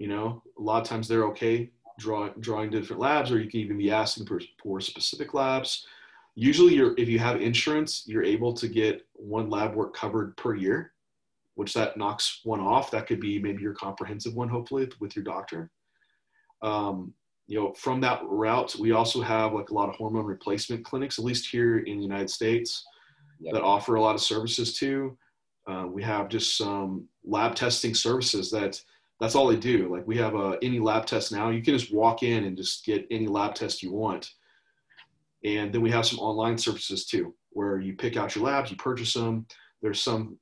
You 0.00 0.08
know, 0.08 0.42
a 0.58 0.62
lot 0.62 0.80
of 0.80 0.88
times 0.88 1.06
they're 1.06 1.26
okay 1.26 1.70
drawing 1.98 2.32
drawing 2.40 2.70
different 2.70 3.02
labs, 3.02 3.30
or 3.30 3.38
you 3.38 3.50
can 3.50 3.60
even 3.60 3.76
be 3.76 3.90
asking 3.90 4.26
for, 4.26 4.40
for 4.62 4.80
specific 4.80 5.34
labs. 5.34 5.86
Usually, 6.34 6.74
you're 6.74 6.94
if 6.96 7.08
you 7.08 7.18
have 7.18 7.40
insurance, 7.40 8.04
you're 8.06 8.24
able 8.24 8.52
to 8.54 8.68
get 8.68 9.02
one 9.14 9.50
lab 9.50 9.74
work 9.74 9.94
covered 9.94 10.36
per 10.36 10.54
year, 10.54 10.92
which 11.54 11.74
that 11.74 11.96
knocks 11.96 12.40
one 12.44 12.60
off. 12.60 12.90
That 12.90 13.06
could 13.06 13.20
be 13.20 13.38
maybe 13.38 13.62
your 13.62 13.74
comprehensive 13.74 14.34
one, 14.34 14.48
hopefully, 14.48 14.88
with 15.00 15.16
your 15.16 15.24
doctor. 15.24 15.70
Um, 16.62 17.14
you 17.46 17.58
know, 17.58 17.72
from 17.72 18.00
that 18.02 18.20
route, 18.24 18.76
we 18.78 18.92
also 18.92 19.20
have 19.20 19.52
like 19.52 19.70
a 19.70 19.74
lot 19.74 19.88
of 19.88 19.96
hormone 19.96 20.24
replacement 20.24 20.84
clinics, 20.84 21.18
at 21.18 21.24
least 21.24 21.50
here 21.50 21.78
in 21.78 21.96
the 21.96 22.02
United 22.04 22.30
States, 22.30 22.86
yep. 23.40 23.54
that 23.54 23.62
offer 23.62 23.96
a 23.96 24.00
lot 24.00 24.14
of 24.14 24.20
services 24.20 24.78
too. 24.78 25.18
Uh, 25.68 25.86
we 25.88 26.00
have 26.02 26.28
just 26.28 26.56
some 26.56 27.08
lab 27.24 27.56
testing 27.56 27.94
services 27.94 28.50
that 28.52 28.80
that's 29.20 29.34
all 29.34 29.48
they 29.48 29.56
do. 29.56 29.92
Like 29.94 30.06
we 30.06 30.16
have 30.16 30.34
a, 30.34 30.58
any 30.62 30.78
lab 30.78 31.06
test 31.06 31.32
now, 31.32 31.50
you 31.50 31.60
can 31.60 31.76
just 31.76 31.92
walk 31.92 32.22
in 32.22 32.44
and 32.44 32.56
just 32.56 32.84
get 32.84 33.06
any 33.10 33.26
lab 33.26 33.54
test 33.56 33.82
you 33.82 33.92
want. 33.92 34.30
And 35.44 35.72
then 35.72 35.80
we 35.80 35.90
have 35.90 36.06
some 36.06 36.18
online 36.18 36.58
services 36.58 37.06
too, 37.06 37.34
where 37.50 37.80
you 37.80 37.94
pick 37.94 38.16
out 38.16 38.34
your 38.34 38.44
labs, 38.44 38.70
you 38.70 38.76
purchase 38.76 39.14
them. 39.14 39.46
There's 39.82 40.00
some 40.00 40.38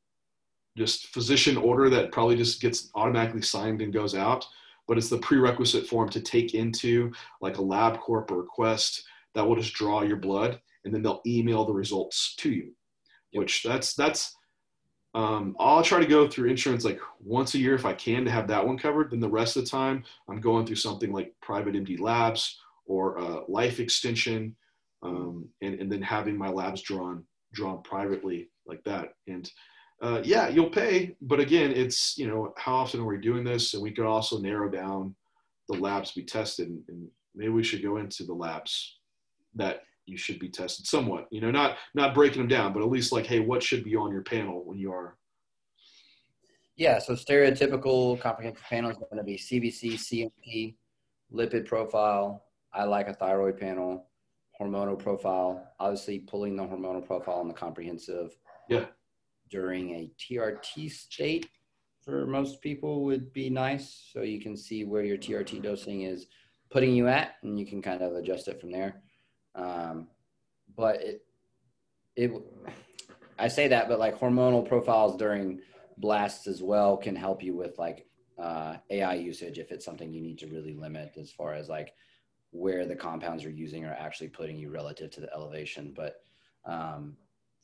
just 0.76 1.08
physician 1.08 1.56
order 1.56 1.88
that 1.90 2.12
probably 2.12 2.36
just 2.36 2.60
gets 2.60 2.90
automatically 2.94 3.42
signed 3.42 3.82
and 3.82 3.92
goes 3.92 4.14
out, 4.14 4.46
but 4.86 4.98
it's 4.98 5.08
the 5.08 5.18
prerequisite 5.18 5.86
form 5.86 6.08
to 6.10 6.20
take 6.20 6.54
into 6.54 7.12
like 7.40 7.58
a 7.58 7.62
LabCorp 7.62 8.30
or 8.30 8.44
Quest 8.44 9.04
that 9.34 9.46
will 9.46 9.56
just 9.56 9.74
draw 9.74 10.02
your 10.02 10.16
blood 10.16 10.60
and 10.84 10.94
then 10.94 11.02
they'll 11.02 11.22
email 11.26 11.64
the 11.64 11.72
results 11.72 12.34
to 12.36 12.50
you. 12.50 12.72
Yep. 13.32 13.40
Which 13.40 13.62
that's 13.62 13.94
that's 13.94 14.34
um, 15.14 15.56
I'll 15.58 15.82
try 15.82 16.00
to 16.00 16.06
go 16.06 16.28
through 16.28 16.50
insurance 16.50 16.84
like 16.84 17.00
once 17.20 17.54
a 17.54 17.58
year 17.58 17.74
if 17.74 17.84
I 17.84 17.92
can 17.92 18.24
to 18.24 18.30
have 18.30 18.46
that 18.48 18.64
one 18.64 18.78
covered. 18.78 19.10
Then 19.10 19.20
the 19.20 19.28
rest 19.28 19.56
of 19.56 19.64
the 19.64 19.70
time, 19.70 20.04
I'm 20.28 20.40
going 20.40 20.66
through 20.66 20.76
something 20.76 21.12
like 21.12 21.34
private 21.42 21.74
MD 21.74 21.98
labs 21.98 22.58
or 22.86 23.18
uh, 23.18 23.40
life 23.48 23.80
extension, 23.80 24.54
um, 25.02 25.48
and, 25.62 25.80
and 25.80 25.90
then 25.90 26.02
having 26.02 26.36
my 26.36 26.48
labs 26.48 26.82
drawn 26.82 27.24
drawn 27.54 27.82
privately 27.82 28.50
like 28.66 28.82
that. 28.84 29.14
And 29.26 29.50
uh, 30.02 30.20
yeah, 30.22 30.48
you'll 30.48 30.70
pay, 30.70 31.16
but 31.22 31.40
again, 31.40 31.72
it's 31.72 32.16
you 32.18 32.28
know 32.28 32.52
how 32.56 32.76
often 32.76 33.00
are 33.00 33.06
we 33.06 33.18
doing 33.18 33.44
this, 33.44 33.74
and 33.74 33.82
we 33.82 33.90
could 33.90 34.06
also 34.06 34.38
narrow 34.38 34.70
down 34.70 35.14
the 35.68 35.78
labs 35.78 36.12
be 36.12 36.22
tested, 36.22 36.68
and, 36.68 36.82
and 36.88 37.08
maybe 37.34 37.50
we 37.50 37.64
should 37.64 37.82
go 37.82 37.96
into 37.96 38.24
the 38.24 38.34
labs 38.34 38.98
that 39.54 39.82
you 40.08 40.16
should 40.16 40.38
be 40.38 40.48
tested 40.48 40.86
somewhat 40.86 41.26
you 41.30 41.40
know 41.40 41.50
not 41.50 41.76
not 41.94 42.14
breaking 42.14 42.38
them 42.38 42.48
down 42.48 42.72
but 42.72 42.82
at 42.82 42.88
least 42.88 43.12
like 43.12 43.26
hey 43.26 43.40
what 43.40 43.62
should 43.62 43.84
be 43.84 43.94
on 43.94 44.10
your 44.10 44.22
panel 44.22 44.62
when 44.64 44.78
you 44.78 44.92
are? 44.92 45.16
Yeah 46.76 46.98
so 46.98 47.14
stereotypical 47.14 48.20
comprehensive 48.20 48.64
panel 48.64 48.90
is 48.90 48.96
going 48.96 49.18
to 49.18 49.24
be 49.24 49.36
cbc 49.36 49.94
cmp 49.94 50.74
lipid 51.32 51.66
profile. 51.66 52.44
I 52.72 52.84
like 52.84 53.08
a 53.08 53.14
thyroid 53.14 53.58
panel 53.58 54.06
hormonal 54.60 54.98
profile 54.98 55.72
obviously 55.78 56.18
pulling 56.18 56.56
the 56.56 56.62
hormonal 56.62 57.04
profile 57.06 57.36
on 57.36 57.48
the 57.48 57.54
comprehensive 57.54 58.36
yeah. 58.68 58.86
during 59.50 59.90
a 59.90 60.10
trt 60.18 60.90
state 60.90 61.48
for 62.08 62.26
most 62.26 62.62
people 62.62 63.04
would 63.04 63.34
be 63.34 63.50
nice. 63.50 64.08
So 64.14 64.22
you 64.22 64.40
can 64.40 64.56
see 64.56 64.84
where 64.84 65.04
your 65.04 65.18
trt 65.18 65.62
dosing 65.62 66.02
is 66.02 66.26
putting 66.70 66.94
you 66.94 67.06
at 67.06 67.34
and 67.42 67.60
you 67.60 67.66
can 67.66 67.82
kind 67.82 68.00
of 68.00 68.14
adjust 68.14 68.48
it 68.48 68.58
from 68.58 68.72
there. 68.72 69.02
Um, 69.54 70.08
but 70.74 71.02
it, 71.02 71.20
it, 72.16 72.32
I 73.38 73.48
say 73.48 73.68
that, 73.68 73.88
but 73.88 73.98
like 73.98 74.18
hormonal 74.18 74.66
profiles 74.66 75.18
during 75.18 75.60
blasts 75.98 76.46
as 76.46 76.62
well 76.62 76.96
can 76.96 77.14
help 77.14 77.42
you 77.42 77.54
with 77.54 77.78
like 77.78 78.06
uh, 78.38 78.76
AI 78.88 79.14
usage 79.14 79.58
if 79.58 79.70
it's 79.70 79.84
something 79.84 80.10
you 80.10 80.22
need 80.22 80.38
to 80.38 80.46
really 80.46 80.72
limit 80.72 81.12
as 81.18 81.30
far 81.30 81.52
as 81.52 81.68
like 81.68 81.92
where 82.50 82.86
the 82.86 82.96
compounds 82.96 83.42
you're 83.42 83.52
using 83.52 83.84
are 83.84 83.94
actually 83.94 84.28
putting 84.28 84.56
you 84.56 84.70
relative 84.70 85.10
to 85.10 85.20
the 85.20 85.32
elevation. 85.34 85.92
But 85.94 86.16
um, 86.64 87.16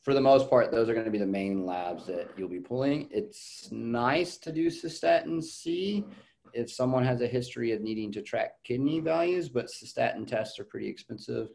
for 0.02 0.14
the 0.14 0.20
most 0.20 0.50
part, 0.50 0.70
those 0.70 0.88
are 0.88 0.94
going 0.94 1.06
to 1.06 1.10
be 1.10 1.18
the 1.18 1.26
main 1.26 1.64
labs 1.64 2.06
that 2.06 2.30
you'll 2.36 2.48
be 2.48 2.60
pulling. 2.60 3.08
It's 3.10 3.68
nice 3.72 4.36
to 4.38 4.52
do 4.52 4.66
cystatin 4.66 5.42
C 5.42 6.04
if 6.52 6.70
someone 6.70 7.04
has 7.04 7.20
a 7.20 7.26
history 7.26 7.72
of 7.72 7.80
needing 7.80 8.12
to 8.12 8.22
track 8.22 8.62
kidney 8.62 9.00
values, 9.00 9.48
but 9.48 9.66
cystatin 9.66 10.26
tests 10.26 10.58
are 10.58 10.64
pretty 10.64 10.88
expensive. 10.88 11.48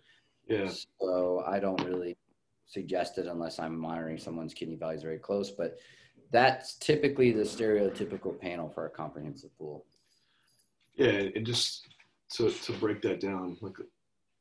Yeah. 0.48 0.70
So 1.00 1.44
I 1.48 1.60
don't 1.60 1.84
really 1.86 2.18
suggest 2.66 3.18
it 3.18 3.28
unless 3.28 3.60
I'm 3.60 3.78
monitoring 3.78 4.18
someone's 4.18 4.54
kidney 4.54 4.76
values 4.76 5.04
very 5.04 5.20
close. 5.20 5.52
But 5.52 5.78
that's 6.32 6.76
typically 6.76 7.32
the 7.32 7.44
stereotypical 7.44 8.38
panel 8.40 8.70
for 8.70 8.86
a 8.86 8.90
comprehensive 8.90 9.56
pool. 9.58 9.86
Yeah, 10.96 11.30
and 11.36 11.46
just 11.46 11.88
to 12.36 12.52
to 12.52 12.74
break 12.74 13.02
that 13.02 13.20
down, 13.20 13.58
like 13.62 13.78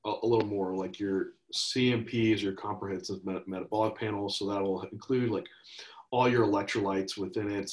a, 0.05 0.13
a 0.23 0.27
little 0.27 0.47
more, 0.49 0.75
like 0.77 0.99
your 0.99 1.29
CMP 1.55 2.35
is 2.35 2.43
your 2.43 2.53
comprehensive 2.53 3.25
met- 3.25 3.49
metabolic 3.49 3.97
panel, 3.97 4.29
so 4.29 4.51
that 4.51 4.63
will 4.63 4.83
include 4.93 5.31
like 5.31 5.47
all 6.11 6.29
your 6.29 6.47
electrolytes 6.47 7.17
within 7.17 7.51
it. 7.51 7.71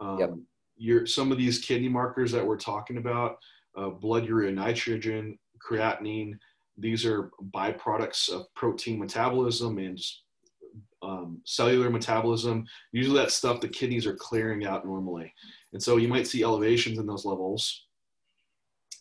Um, 0.00 0.18
yep. 0.18 0.30
Your 0.76 1.06
some 1.06 1.32
of 1.32 1.38
these 1.38 1.58
kidney 1.58 1.88
markers 1.88 2.30
that 2.32 2.46
we're 2.46 2.56
talking 2.56 2.98
about, 2.98 3.38
uh, 3.76 3.88
blood 3.88 4.26
urea 4.26 4.52
nitrogen, 4.52 5.38
creatinine, 5.58 6.34
these 6.76 7.04
are 7.04 7.30
byproducts 7.52 8.30
of 8.30 8.52
protein 8.54 8.98
metabolism 8.98 9.78
and 9.78 10.00
um, 11.02 11.40
cellular 11.44 11.90
metabolism. 11.90 12.64
Usually, 12.92 13.18
that 13.18 13.32
stuff 13.32 13.60
the 13.60 13.68
kidneys 13.68 14.06
are 14.06 14.14
clearing 14.14 14.64
out 14.64 14.86
normally. 14.86 15.32
And 15.72 15.82
so 15.82 15.96
you 15.96 16.08
might 16.08 16.26
see 16.26 16.42
elevations 16.42 16.98
in 16.98 17.06
those 17.06 17.24
levels 17.24 17.87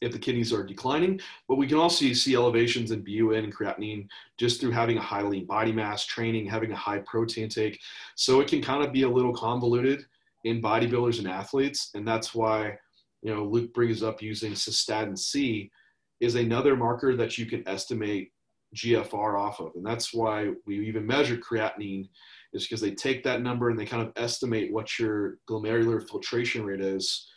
if 0.02 0.12
the 0.12 0.20
kidneys 0.20 0.54
are 0.54 0.64
declining, 0.64 1.20
but 1.48 1.56
we 1.56 1.68
can 1.68 1.78
also 1.78 2.12
see 2.14 2.36
elevations 2.36 2.92
in 2.92 3.04
BUN 3.04 3.44
and 3.44 3.56
creatinine 3.56 4.08
just 4.38 4.62
through 4.62 4.72
having 4.72 4.98
a 4.98 5.02
high 5.02 5.24
lean 5.24 5.46
body 5.46 5.72
mass, 5.72 6.06
training, 6.06 6.46
having 6.46 6.72
a 6.72 6.76
high 6.76 7.00
protein 7.00 7.46
intake. 7.46 7.80
So 8.16 8.40
it 8.40 8.48
can 8.48 8.62
kind 8.62 8.84
of 8.84 8.92
be 8.92 9.04
a 9.04 9.10
little 9.10 9.34
convoluted 9.34 10.06
in 10.44 10.62
bodybuilders 10.62 11.20
and 11.20 11.28
athletes. 11.28 11.90
And 11.96 12.08
that's 12.08 12.36
why, 12.36 12.78
you 13.22 13.34
know, 13.34 13.44
Luke 13.44 13.74
brings 13.74 14.04
up 14.04 14.22
using 14.22 14.54
cystatin 14.54 15.18
C 15.18 15.72
is 16.20 16.36
another 16.36 16.76
marker 16.76 17.16
that 17.16 17.38
you 17.38 17.46
can 17.46 17.68
estimate 17.68 18.32
GFR 18.76 19.40
off 19.40 19.60
of. 19.60 19.72
And 19.76 19.86
that's 19.86 20.14
why 20.14 20.52
we 20.66 20.86
even 20.88 21.06
measure 21.06 21.38
creatinine 21.38 22.10
is 22.54 22.64
because 22.64 22.82
they 22.82 22.92
take 22.92 23.24
that 23.24 23.42
number 23.42 23.70
and 23.70 23.80
they 23.80 23.86
kind 23.86 24.06
of 24.06 24.14
estimate 24.16 24.72
what 24.72 25.00
your 25.00 25.38
glomerular 25.50 26.08
filtration 26.08 26.66
rate 26.66 26.82
is 26.82 27.28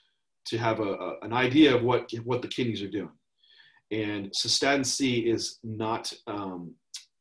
to 0.46 0.58
have 0.58 0.80
a, 0.80 0.92
a, 0.94 1.18
an 1.22 1.32
idea 1.32 1.74
of 1.74 1.82
what, 1.82 2.10
what 2.24 2.42
the 2.42 2.48
kidneys 2.48 2.82
are 2.82 2.88
doing. 2.88 3.10
And 3.90 4.30
cystatin 4.30 4.86
C 4.86 5.18
is 5.18 5.58
not 5.64 6.12
um, 6.26 6.74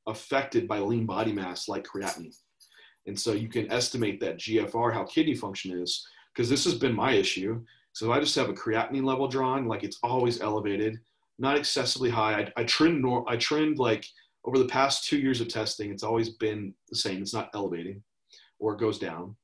affected 0.07 0.67
by 0.67 0.79
lean 0.79 1.05
body 1.05 1.31
mass 1.31 1.67
like 1.67 1.85
creatinine. 1.85 2.35
And 3.07 3.19
so 3.19 3.33
you 3.33 3.49
can 3.49 3.71
estimate 3.71 4.19
that 4.19 4.37
GFR, 4.37 4.93
how 4.93 5.03
kidney 5.05 5.35
function 5.35 5.81
is, 5.81 6.05
because 6.33 6.49
this 6.49 6.63
has 6.65 6.75
been 6.75 6.93
my 6.93 7.13
issue. 7.13 7.61
So 7.93 8.11
I 8.11 8.19
just 8.19 8.35
have 8.35 8.49
a 8.49 8.53
creatinine 8.53 9.03
level 9.03 9.27
drawn, 9.27 9.65
like 9.65 9.83
it's 9.83 9.99
always 10.03 10.41
elevated 10.41 10.99
not 11.39 11.57
excessively 11.57 12.09
high. 12.09 12.41
I, 12.41 12.61
I 12.61 12.63
trend 12.65 13.01
nor 13.01 13.23
I 13.27 13.37
trend 13.37 13.79
like 13.79 14.05
over 14.45 14.59
the 14.59 14.67
past 14.67 15.07
two 15.07 15.17
years 15.17 15.41
of 15.41 15.47
testing, 15.47 15.91
it's 15.91 16.03
always 16.03 16.29
been 16.29 16.73
the 16.89 16.95
same. 16.95 17.21
It's 17.21 17.33
not 17.33 17.49
elevating 17.55 18.03
or 18.59 18.73
it 18.73 18.79
goes 18.79 18.99
down. 18.99 19.35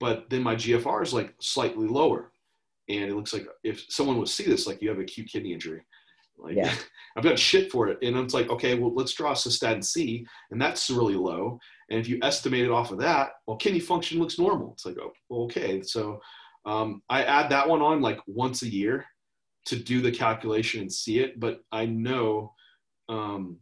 But 0.00 0.30
then 0.30 0.42
my 0.42 0.56
GFR 0.56 1.02
is 1.02 1.12
like 1.12 1.34
slightly 1.40 1.86
lower. 1.86 2.29
And 2.90 3.10
it 3.10 3.14
looks 3.14 3.32
like 3.32 3.46
if 3.62 3.84
someone 3.88 4.18
would 4.18 4.28
see 4.28 4.44
this, 4.44 4.66
like 4.66 4.82
you 4.82 4.88
have 4.88 4.98
acute 4.98 5.28
kidney 5.28 5.52
injury. 5.52 5.82
Like 6.36 6.56
yeah. 6.56 6.74
I've 7.16 7.24
got 7.24 7.38
shit 7.38 7.70
for 7.70 7.88
it. 7.88 7.98
And 8.02 8.16
it's 8.16 8.34
like, 8.34 8.50
okay, 8.50 8.76
well, 8.78 8.94
let's 8.94 9.12
draw 9.14 9.32
cystatin 9.32 9.84
C, 9.84 10.26
and 10.50 10.60
that's 10.60 10.90
really 10.90 11.14
low. 11.14 11.58
And 11.90 11.98
if 11.98 12.08
you 12.08 12.18
estimate 12.22 12.64
it 12.64 12.70
off 12.70 12.92
of 12.92 12.98
that, 12.98 13.30
well, 13.46 13.56
kidney 13.56 13.80
function 13.80 14.18
looks 14.18 14.38
normal. 14.38 14.72
It's 14.72 14.86
like, 14.86 14.96
oh, 15.00 15.44
okay. 15.44 15.82
So 15.82 16.20
um, 16.66 17.02
I 17.08 17.24
add 17.24 17.50
that 17.50 17.68
one 17.68 17.82
on 17.82 18.00
like 18.00 18.20
once 18.26 18.62
a 18.62 18.68
year 18.68 19.04
to 19.66 19.76
do 19.76 20.00
the 20.00 20.12
calculation 20.12 20.82
and 20.82 20.92
see 20.92 21.20
it, 21.20 21.38
but 21.38 21.60
I 21.72 21.86
know 21.86 22.54
um, 23.08 23.58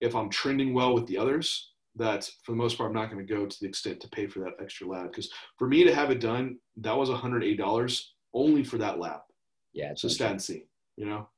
if 0.00 0.14
I'm 0.14 0.30
trending 0.30 0.74
well 0.74 0.94
with 0.94 1.06
the 1.06 1.18
others, 1.18 1.72
that 1.96 2.28
for 2.44 2.52
the 2.52 2.58
most 2.58 2.78
part, 2.78 2.88
I'm 2.88 2.94
not 2.94 3.10
going 3.10 3.26
to 3.26 3.34
go 3.34 3.46
to 3.46 3.60
the 3.60 3.68
extent 3.68 4.00
to 4.00 4.08
pay 4.08 4.26
for 4.26 4.40
that 4.40 4.62
extra 4.62 4.86
lab. 4.86 5.10
Because 5.10 5.30
for 5.58 5.68
me 5.68 5.84
to 5.84 5.94
have 5.94 6.10
it 6.10 6.20
done, 6.20 6.58
that 6.78 6.96
was 6.96 7.10
$108 7.10 8.02
only 8.34 8.64
for 8.64 8.78
that 8.78 8.98
lab. 8.98 9.20
Yeah. 9.72 9.92
So 9.96 10.08
stat 10.08 10.40
C, 10.40 10.64
you 10.96 11.06
know, 11.06 11.28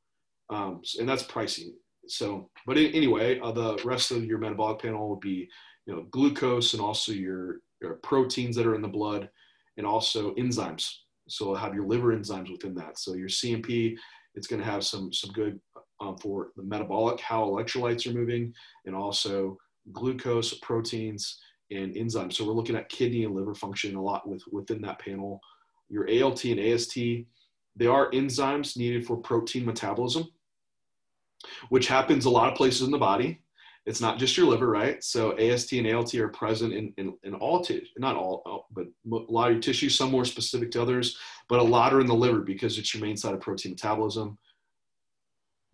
um, 0.51 0.83
and 0.99 1.09
that's 1.09 1.23
pricey. 1.23 1.71
So, 2.07 2.51
but 2.67 2.77
anyway, 2.77 3.41
uh, 3.41 3.53
the 3.53 3.79
rest 3.85 4.11
of 4.11 4.25
your 4.25 4.39
metabolic 4.39 4.83
panel 4.83 5.09
would 5.09 5.21
be, 5.21 5.49
you 5.87 5.95
know, 5.95 6.03
glucose 6.11 6.75
and 6.75 6.83
also 6.83 7.13
your, 7.13 7.61
your 7.81 7.95
proteins 8.03 8.57
that 8.57 8.67
are 8.67 8.75
in 8.75 8.83
the 8.83 8.89
blood 8.89 9.31
and 9.77 9.87
also 9.87 10.35
enzymes 10.35 10.91
so 11.29 11.45
it'll 11.45 11.57
have 11.57 11.75
your 11.75 11.87
liver 11.87 12.17
enzymes 12.17 12.51
within 12.51 12.75
that. 12.77 12.99
So 12.99 13.15
your 13.15 13.29
CMP, 13.29 13.97
it's 14.35 14.47
going 14.47 14.61
to 14.61 14.71
have 14.71 14.85
some 14.85 15.13
some 15.13 15.33
good 15.33 15.61
um, 16.01 16.17
for 16.19 16.49
the 16.57 16.63
metabolic, 16.63 17.21
how 17.21 17.45
electrolytes 17.47 18.07
are 18.07 18.17
moving, 18.17 18.53
and 18.85 18.95
also 18.95 19.57
glucose, 19.93 20.55
proteins, 20.55 21.39
and 21.71 21.95
enzymes. 21.95 22.35
So 22.35 22.45
we're 22.45 22.53
looking 22.53 22.77
at 22.77 22.89
kidney 22.89 23.25
and 23.25 23.35
liver 23.35 23.55
function 23.55 23.95
a 23.95 24.03
lot 24.03 24.29
with 24.29 24.43
within 24.51 24.83
that 24.83 24.99
panel. 24.99 25.41
Your 25.95 26.09
ALT 26.11 26.45
and 26.45 26.59
AST, 26.59 26.97
they 27.77 27.87
are 27.87 28.11
enzymes 28.11 28.77
needed 28.77 29.07
for 29.07 29.17
protein 29.17 29.65
metabolism, 29.65 30.29
which 31.69 31.87
happens 31.87 32.25
a 32.25 32.31
lot 32.31 32.51
of 32.51 32.57
places 32.57 32.83
in 32.83 32.91
the 32.91 32.99
body. 32.99 33.41
It's 33.87 34.01
not 34.01 34.19
just 34.19 34.37
your 34.37 34.47
liver, 34.47 34.69
right? 34.69 35.05
So 35.05 35.39
AST 35.39 35.73
and 35.75 35.87
ALT 35.87 36.13
are 36.17 36.29
present 36.29 36.73
in, 36.73 36.93
in, 36.97 37.15
in 37.23 37.35
all 37.35 37.63
tissue, 37.63 37.87
not 37.97 38.17
all, 38.17 38.67
but 38.73 38.87
a 38.87 39.33
lot 39.33 39.49
of 39.49 39.55
your 39.55 39.63
tissues, 39.63 39.97
some 39.97 40.11
more 40.11 40.25
specific 40.25 40.73
to 40.73 40.83
others, 40.83 41.17
but 41.49 41.61
a 41.61 41.63
lot 41.63 41.95
are 41.95 42.01
in 42.01 42.09
the 42.09 42.15
liver 42.15 42.41
because 42.41 42.77
it's 42.77 42.93
your 42.93 43.05
main 43.05 43.17
site 43.17 43.35
of 43.35 43.41
protein 43.41 43.73
metabolism. 43.73 44.37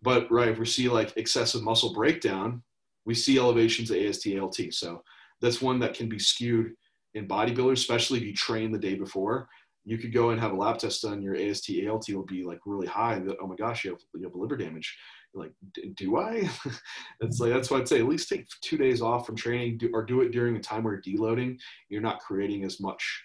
But 0.03 0.31
right, 0.31 0.49
if 0.49 0.59
we 0.59 0.65
see 0.65 0.87
like 0.87 1.17
excessive 1.17 1.63
muscle 1.63 1.93
breakdown, 1.93 2.61
we 3.05 3.15
see 3.15 3.39
elevations 3.39 3.89
of 3.89 3.97
AST, 3.97 4.27
ALT. 4.37 4.59
So 4.69 5.01
that's 5.41 5.63
one 5.63 5.79
that 5.79 5.95
can 5.95 6.09
be 6.09 6.19
skewed 6.19 6.73
in 7.13 7.27
bodybuilders, 7.27 7.73
especially 7.73 8.19
if 8.19 8.25
you 8.25 8.33
train 8.33 8.71
the 8.71 8.79
day 8.79 8.95
before. 8.95 9.47
You 9.83 9.97
could 9.97 10.13
go 10.13 10.29
and 10.29 10.39
have 10.39 10.51
a 10.51 10.55
lab 10.55 10.77
test 10.77 11.01
done. 11.01 11.21
Your 11.21 11.35
AST, 11.35 11.71
ALT 11.87 12.07
will 12.09 12.25
be 12.25 12.43
like 12.43 12.59
really 12.65 12.87
high. 12.87 13.21
Oh 13.41 13.47
my 13.47 13.55
gosh, 13.55 13.83
you 13.83 13.91
have, 13.91 13.99
you 14.15 14.23
have 14.23 14.35
liver 14.35 14.57
damage. 14.57 14.95
You're 15.33 15.43
like, 15.43 15.53
do 15.95 16.17
I? 16.17 16.49
it's 17.21 17.39
like 17.39 17.51
that's 17.51 17.71
why 17.71 17.77
I'd 17.77 17.87
say 17.87 17.99
at 17.99 18.07
least 18.07 18.29
take 18.29 18.47
two 18.61 18.77
days 18.77 19.01
off 19.01 19.25
from 19.25 19.35
training, 19.35 19.79
do, 19.79 19.89
or 19.93 20.05
do 20.05 20.21
it 20.21 20.31
during 20.31 20.55
a 20.55 20.59
time 20.59 20.83
where 20.83 21.01
you're 21.03 21.17
deloading. 21.17 21.57
You're 21.89 22.01
not 22.01 22.19
creating 22.19 22.63
as 22.63 22.79
much 22.79 23.23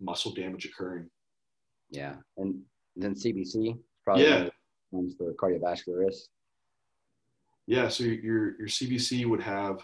muscle 0.00 0.34
damage 0.34 0.64
occurring. 0.64 1.08
Yeah, 1.90 2.16
and 2.36 2.60
then 2.96 3.14
CBC 3.14 3.78
probably 4.04 4.24
yeah 4.24 4.48
ones 4.90 5.14
for 5.16 5.32
cardiovascular 5.34 6.06
risk. 6.06 6.28
Yeah, 7.66 7.88
so 7.88 8.04
your 8.04 8.58
your 8.58 8.68
CBC 8.68 9.26
would 9.26 9.42
have 9.42 9.80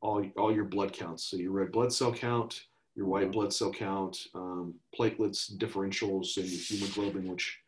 all 0.00 0.24
all 0.36 0.54
your 0.54 0.64
blood 0.64 0.92
counts. 0.92 1.24
So 1.24 1.36
your 1.36 1.52
red 1.52 1.72
blood 1.72 1.92
cell 1.92 2.12
count, 2.12 2.60
your 2.98 3.06
white 3.06 3.30
blood 3.30 3.54
cell 3.54 3.70
count, 3.70 4.26
um, 4.34 4.74
platelets, 4.98 5.56
differentials, 5.56 6.36
and 6.36 6.48
hemoglobin, 6.48 7.30
which 7.30 7.60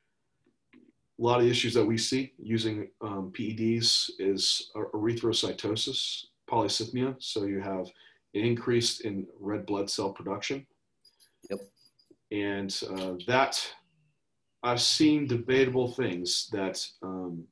a 0.74 0.78
lot 1.22 1.40
of 1.40 1.46
issues 1.46 1.72
that 1.72 1.84
we 1.84 1.96
see 1.96 2.32
using 2.36 2.88
um, 3.00 3.32
PEDs 3.32 4.10
is 4.18 4.72
erythrocytosis, 4.74 6.24
polycythemia. 6.50 7.14
So 7.20 7.44
you 7.44 7.60
have 7.60 7.86
an 8.34 8.40
increase 8.42 9.00
in 9.00 9.24
red 9.38 9.66
blood 9.66 9.88
cell 9.88 10.12
production. 10.12 10.66
Yep. 11.48 11.60
And 12.32 12.82
uh, 12.98 13.14
that, 13.28 13.64
I've 14.64 14.80
seen 14.80 15.28
debatable 15.28 15.92
things 15.92 16.48
that 16.50 16.84
um, 17.04 17.44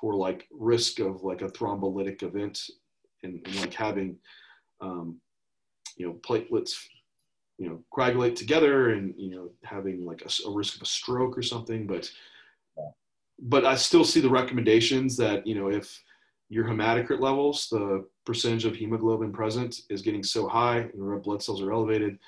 for 0.00 0.14
like 0.14 0.48
risk 0.50 1.00
of 1.00 1.22
like 1.22 1.42
a 1.42 1.48
thrombolytic 1.48 2.22
event 2.22 2.62
and, 3.22 3.42
and 3.44 3.56
like 3.56 3.74
having, 3.74 4.16
um, 4.80 5.20
you 5.98 6.06
know, 6.06 6.14
platelets, 6.26 6.74
you 7.58 7.68
know, 7.68 7.82
coagulate 7.90 8.36
together 8.36 8.90
and, 8.90 9.14
you 9.16 9.30
know, 9.30 9.50
having 9.64 10.04
like 10.04 10.22
a, 10.22 10.48
a 10.48 10.52
risk 10.52 10.76
of 10.76 10.82
a 10.82 10.86
stroke 10.86 11.36
or 11.36 11.42
something. 11.42 11.86
But 11.86 12.10
but 13.38 13.64
I 13.64 13.76
still 13.76 14.04
see 14.04 14.20
the 14.20 14.30
recommendations 14.30 15.16
that 15.18 15.46
you 15.46 15.54
know 15.54 15.68
if 15.68 16.02
your 16.48 16.64
hematocrit 16.64 17.20
levels, 17.20 17.68
the 17.70 18.06
percentage 18.24 18.64
of 18.64 18.76
hemoglobin 18.76 19.32
present 19.32 19.80
is 19.90 20.02
getting 20.02 20.22
so 20.22 20.46
high 20.46 20.78
and 20.78 20.90
red 20.94 21.22
blood 21.22 21.42
cells 21.42 21.60
are 21.60 21.72
elevated 21.72 22.18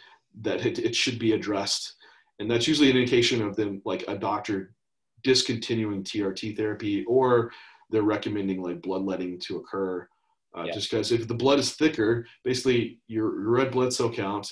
that 0.41 0.67
it, 0.67 0.79
it 0.79 0.95
should 0.95 1.19
be 1.19 1.33
addressed. 1.33 1.95
And 2.39 2.51
that's 2.51 2.67
usually 2.67 2.91
an 2.91 2.97
indication 2.97 3.43
of 3.43 3.57
them 3.57 3.81
like 3.85 4.05
a 4.09 4.17
doctor 4.17 4.75
discontinuing 5.23 6.03
TRT 6.03 6.57
therapy 6.57 7.05
or 7.05 7.53
they're 7.91 8.03
recommending 8.03 8.63
like 8.63 8.83
bloodletting 8.83 9.39
to 9.41 9.59
occur. 9.59 10.09
Uh, 10.57 10.65
yeah. 10.65 10.73
Just 10.73 10.91
because 10.91 11.13
if 11.13 11.29
the 11.29 11.35
blood 11.35 11.59
is 11.59 11.75
thicker, 11.75 12.27
basically 12.45 12.99
your 13.07 13.31
red 13.49 13.71
blood 13.71 13.93
cell 13.93 14.11
count, 14.11 14.51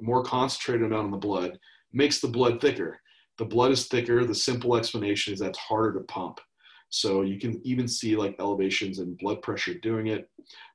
more 0.00 0.22
concentrated 0.22 0.86
amount 0.86 1.06
in 1.06 1.10
the 1.10 1.16
blood, 1.16 1.58
makes 1.92 2.20
the 2.20 2.28
blood 2.28 2.60
thicker 2.60 3.00
the 3.38 3.44
blood 3.44 3.70
is 3.70 3.86
thicker. 3.86 4.24
The 4.24 4.34
simple 4.34 4.76
explanation 4.76 5.34
is 5.34 5.40
that's 5.40 5.58
harder 5.58 5.98
to 5.98 6.04
pump. 6.04 6.40
So 6.88 7.22
you 7.22 7.38
can 7.38 7.60
even 7.64 7.88
see 7.88 8.16
like 8.16 8.36
elevations 8.38 8.98
in 8.98 9.14
blood 9.14 9.42
pressure 9.42 9.74
doing 9.74 10.06
it, 10.06 10.30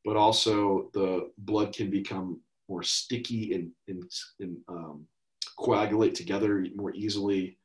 but 0.06 0.18
also 0.18 0.90
the 0.94 1.32
blood 1.40 1.74
can 1.74 1.90
become 1.90 2.40
more 2.68 2.84
sticky 2.84 3.54
and, 3.54 3.72
and, 3.88 4.12
and 4.40 4.58
um, 4.68 5.06
coagulate 5.58 6.16
together 6.16 6.66
more 6.76 6.94
easily. 6.94 7.58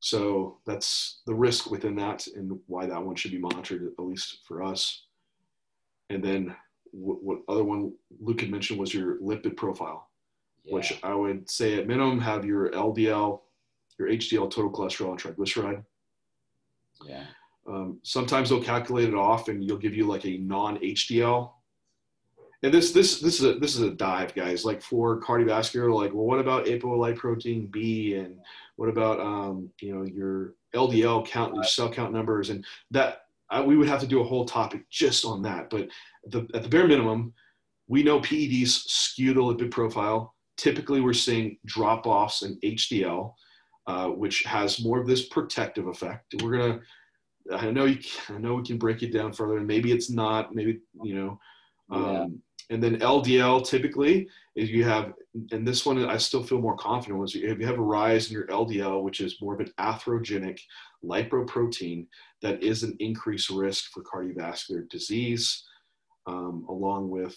So 0.00 0.58
that's 0.64 1.22
the 1.26 1.34
risk 1.34 1.70
within 1.70 1.96
that 1.96 2.26
and 2.28 2.58
why 2.66 2.86
that 2.86 3.02
one 3.02 3.16
should 3.16 3.32
be 3.32 3.38
monitored, 3.38 3.92
at 3.98 4.04
least 4.04 4.38
for 4.46 4.62
us. 4.62 5.06
And 6.10 6.24
then 6.24 6.54
what, 6.92 7.22
what 7.22 7.38
other 7.48 7.64
one 7.64 7.92
Luke 8.20 8.40
had 8.40 8.50
mentioned 8.50 8.78
was 8.78 8.94
your 8.94 9.18
lipid 9.20 9.56
profile, 9.56 10.08
yeah. 10.64 10.74
which 10.74 10.98
I 11.02 11.14
would 11.14 11.50
say 11.50 11.78
at 11.78 11.86
minimum 11.86 12.20
have 12.20 12.44
your 12.44 12.70
LDL 12.70 13.40
your 13.98 14.08
HDL, 14.08 14.50
total 14.50 14.70
cholesterol, 14.70 15.10
and 15.10 15.20
triglyceride. 15.20 15.84
Yeah. 17.06 17.24
Um, 17.66 18.00
sometimes 18.02 18.48
they'll 18.48 18.62
calculate 18.62 19.08
it 19.08 19.14
off, 19.14 19.48
and 19.48 19.64
you'll 19.64 19.78
give 19.78 19.94
you 19.94 20.06
like 20.06 20.24
a 20.24 20.38
non-HDL. 20.38 21.50
And 22.64 22.72
this 22.72 22.92
this 22.92 23.20
this 23.20 23.40
is 23.40 23.44
a 23.44 23.58
this 23.58 23.74
is 23.74 23.82
a 23.82 23.90
dive, 23.90 24.34
guys. 24.34 24.64
Like 24.64 24.82
for 24.82 25.20
cardiovascular, 25.20 25.92
like 25.92 26.12
well, 26.12 26.26
what 26.26 26.38
about 26.38 26.66
apolipoprotein 26.66 27.70
B, 27.70 28.14
and 28.14 28.38
what 28.76 28.88
about 28.88 29.18
um, 29.18 29.68
you 29.80 29.94
know 29.94 30.04
your 30.04 30.54
LDL 30.74 31.26
count, 31.26 31.54
your 31.54 31.64
cell 31.64 31.90
count 31.90 32.12
numbers, 32.12 32.50
and 32.50 32.64
that 32.92 33.22
I, 33.50 33.60
we 33.60 33.76
would 33.76 33.88
have 33.88 34.00
to 34.00 34.06
do 34.06 34.20
a 34.20 34.24
whole 34.24 34.44
topic 34.44 34.88
just 34.90 35.24
on 35.24 35.42
that. 35.42 35.70
But 35.70 35.88
the, 36.26 36.46
at 36.54 36.62
the 36.62 36.68
bare 36.68 36.86
minimum, 36.86 37.32
we 37.88 38.04
know 38.04 38.20
PEDs 38.20 38.84
skew 38.86 39.34
the 39.34 39.40
lipid 39.40 39.72
profile. 39.72 40.31
Typically, 40.56 41.00
we're 41.00 41.12
seeing 41.12 41.58
drop 41.66 42.06
offs 42.06 42.42
in 42.42 42.58
HDL 42.60 43.34
uh, 43.86 44.08
which 44.08 44.44
has 44.44 44.82
more 44.82 45.00
of 45.00 45.06
this 45.06 45.26
protective 45.28 45.88
effect. 45.88 46.34
We're 46.40 46.58
gonna, 46.58 46.80
I 47.52 47.70
know 47.70 47.86
you, 47.86 47.98
I 48.28 48.38
know 48.38 48.54
we 48.54 48.62
can 48.62 48.78
break 48.78 49.02
it 49.02 49.12
down 49.12 49.32
further, 49.32 49.58
and 49.58 49.66
maybe 49.66 49.92
it's 49.92 50.10
not, 50.10 50.54
maybe 50.54 50.80
you 51.02 51.14
know, 51.14 51.40
um, 51.90 52.04
yeah. 52.04 52.26
and 52.74 52.82
then 52.82 53.00
LDL 53.00 53.66
typically 53.66 54.28
is 54.54 54.70
you 54.70 54.84
have, 54.84 55.12
and 55.50 55.66
this 55.66 55.84
one 55.84 56.04
I 56.08 56.16
still 56.16 56.44
feel 56.44 56.60
more 56.60 56.76
confident 56.76 57.18
was 57.18 57.34
if 57.34 57.58
you 57.58 57.66
have 57.66 57.78
a 57.78 57.82
rise 57.82 58.28
in 58.28 58.34
your 58.34 58.46
LDL, 58.46 59.02
which 59.02 59.20
is 59.20 59.42
more 59.42 59.54
of 59.54 59.60
an 59.60 59.72
atherogenic 59.80 60.60
lipoprotein 61.04 62.06
that 62.40 62.62
is 62.62 62.84
an 62.84 62.96
increased 63.00 63.50
risk 63.50 63.90
for 63.90 64.04
cardiovascular 64.04 64.88
disease, 64.88 65.64
um, 66.26 66.64
along 66.68 67.10
with 67.10 67.36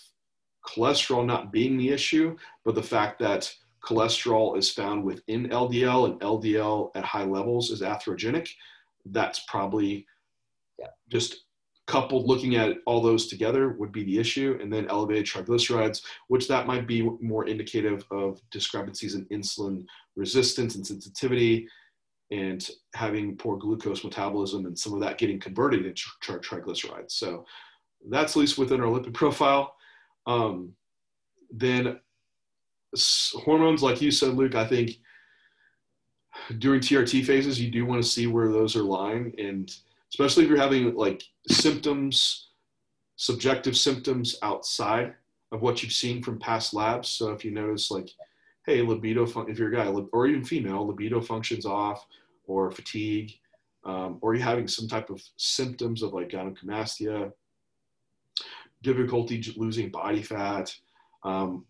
cholesterol 0.67 1.25
not 1.25 1.51
being 1.51 1.77
the 1.77 1.89
issue, 1.89 2.35
but 2.63 2.75
the 2.75 2.83
fact 2.83 3.19
that 3.19 3.53
cholesterol 3.83 4.57
is 4.57 4.69
found 4.69 5.03
within 5.03 5.49
LDL 5.49 6.11
and 6.11 6.19
LDL 6.21 6.91
at 6.95 7.03
high 7.03 7.23
levels 7.23 7.69
is 7.69 7.81
atherogenic, 7.81 8.49
that's 9.05 9.41
probably 9.47 10.05
yeah. 10.79 10.87
just 11.09 11.45
coupled 11.87 12.25
looking 12.25 12.55
at 12.55 12.77
all 12.87 12.99
those 12.99 13.27
together 13.27 13.75
would 13.77 13.91
be 13.91 14.03
the 14.03 14.17
issue. 14.17 14.57
And 14.59 14.73
then 14.73 14.87
elevated 14.89 15.25
triglycerides, 15.25 16.01
which 16.29 16.47
that 16.47 16.65
might 16.65 16.87
be 16.87 17.03
more 17.21 17.47
indicative 17.47 18.05
of 18.09 18.41
discrepancies 18.49 19.13
in 19.13 19.25
insulin 19.25 19.85
resistance 20.15 20.75
and 20.75 20.85
sensitivity 20.85 21.67
and 22.31 22.67
having 22.95 23.37
poor 23.37 23.55
glucose 23.55 24.03
metabolism 24.03 24.65
and 24.65 24.77
some 24.77 24.93
of 24.93 24.99
that 25.01 25.19
getting 25.19 25.39
converted 25.39 25.85
into 25.85 26.03
tri- 26.21 26.37
triglycerides. 26.37 27.11
So 27.11 27.45
that's 28.09 28.35
at 28.35 28.39
least 28.39 28.57
within 28.57 28.81
our 28.81 28.87
lipid 28.87 29.13
profile. 29.13 29.75
Um, 30.25 30.73
then 31.51 31.99
hormones, 33.33 33.83
like 33.83 34.01
you 34.01 34.11
said, 34.11 34.33
Luke, 34.33 34.55
I 34.55 34.65
think 34.65 34.91
during 36.57 36.81
TRT 36.81 37.25
phases, 37.25 37.59
you 37.59 37.71
do 37.71 37.85
want 37.85 38.03
to 38.03 38.09
see 38.09 38.27
where 38.27 38.51
those 38.51 38.75
are 38.75 38.83
lying. 38.83 39.33
And 39.37 39.73
especially 40.09 40.43
if 40.43 40.49
you're 40.49 40.57
having 40.57 40.95
like 40.95 41.23
symptoms, 41.49 42.49
subjective 43.15 43.77
symptoms 43.77 44.37
outside 44.41 45.13
of 45.51 45.61
what 45.61 45.81
you've 45.81 45.93
seen 45.93 46.21
from 46.21 46.39
past 46.39 46.73
labs. 46.73 47.09
So 47.09 47.31
if 47.31 47.45
you 47.45 47.51
notice 47.51 47.91
like, 47.91 48.09
hey, 48.65 48.81
libido, 48.81 49.25
fun- 49.25 49.49
if 49.49 49.59
you're 49.59 49.71
a 49.71 49.75
guy 49.75 49.87
or 49.87 50.27
even 50.27 50.43
female, 50.43 50.87
libido 50.87 51.21
functions 51.21 51.65
off 51.65 52.05
or 52.47 52.71
fatigue, 52.71 53.33
um, 53.85 54.17
or 54.21 54.33
you're 54.33 54.43
having 54.43 54.67
some 54.67 54.87
type 54.87 55.09
of 55.09 55.23
symptoms 55.37 56.01
of 56.01 56.13
like 56.13 56.29
gynecomastia, 56.29 57.31
difficulty 58.83 59.43
losing 59.57 59.89
body 59.89 60.21
fat, 60.21 60.73
um, 61.23 61.65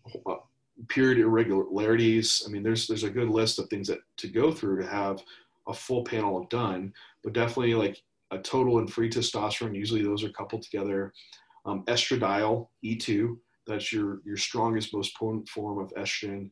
period 0.88 1.18
irregularities. 1.18 2.42
I 2.46 2.50
mean, 2.50 2.62
there's 2.62 2.86
there's 2.86 3.04
a 3.04 3.10
good 3.10 3.28
list 3.28 3.58
of 3.58 3.68
things 3.68 3.88
that 3.88 4.00
to 4.18 4.28
go 4.28 4.52
through 4.52 4.82
to 4.82 4.88
have 4.88 5.22
a 5.68 5.74
full 5.74 6.04
panel 6.04 6.46
done, 6.50 6.92
but 7.24 7.32
definitely 7.32 7.74
like 7.74 8.00
a 8.30 8.38
total 8.38 8.78
and 8.78 8.92
free 8.92 9.10
testosterone. 9.10 9.74
Usually 9.74 10.02
those 10.02 10.24
are 10.24 10.30
coupled 10.30 10.62
together. 10.62 11.12
Um, 11.64 11.84
estradiol 11.86 12.68
E2, 12.84 13.36
that's 13.66 13.92
your 13.92 14.20
your 14.24 14.36
strongest, 14.36 14.94
most 14.94 15.16
potent 15.16 15.48
form 15.48 15.78
of 15.78 15.92
estrogen. 15.94 16.50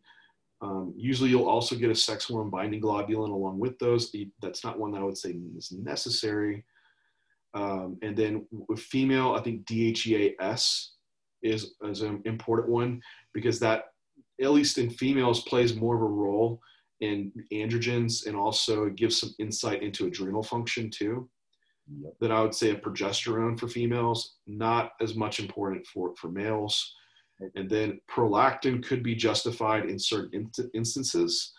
Um, 0.61 0.95
usually 0.97 1.31
you'll 1.31 1.49
also 1.49 1.77
get 1.77 1.91
a 1.91 1.95
sex 1.95 2.25
hormone 2.25 2.51
binding 2.51 2.81
globulin 2.81 3.31
along 3.31 3.59
with 3.59 3.79
those. 3.79 4.15
That's 4.41 4.65
not 4.65 4.79
one 4.79 4.93
that 4.93 5.01
I 5.01 5.05
would 5.05 5.19
say 5.19 5.37
is 5.57 5.73
necessary. 5.73 6.65
Um, 7.55 7.99
and 8.03 8.17
then 8.17 8.47
with 8.69 8.81
female, 8.81 9.35
I 9.35 9.41
think 9.41 9.65
DHEAS 9.65 10.89
is, 11.43 11.75
is 11.83 12.03
an 12.03 12.23
important 12.25 12.69
one 12.69 13.01
because 13.33 13.61
that 13.61 13.85
at 14.43 14.53
least 14.53 14.79
in 14.79 14.91
females, 14.91 15.45
plays 15.45 15.77
more 15.77 15.95
of 15.95 16.03
a 16.03 16.07
role 16.07 16.61
in 17.01 17.33
androgens, 17.53 18.27
and 18.27 18.37
also 18.37 18.89
gives 18.89 19.21
some 19.21 19.35
insight 19.39 19.83
into 19.83 20.07
adrenal 20.07 20.43
function 20.43 20.91
too. 20.91 21.29
Yep. 22.03 22.15
That 22.21 22.33
I 22.33 22.41
would 22.41 22.55
say 22.55 22.71
a 22.71 22.77
progesterone 22.77 23.59
for 23.61 23.69
females, 23.69 24.37
not 24.47 24.93
as 25.01 25.15
much 25.15 25.39
important 25.39 25.87
for 25.87 26.15
for 26.17 26.31
males. 26.31 26.95
And 27.57 27.69
then 27.69 28.01
prolactin 28.11 28.83
could 28.83 29.03
be 29.03 29.15
justified 29.15 29.87
in 29.87 29.99
certain 29.99 30.51
instances, 30.73 31.53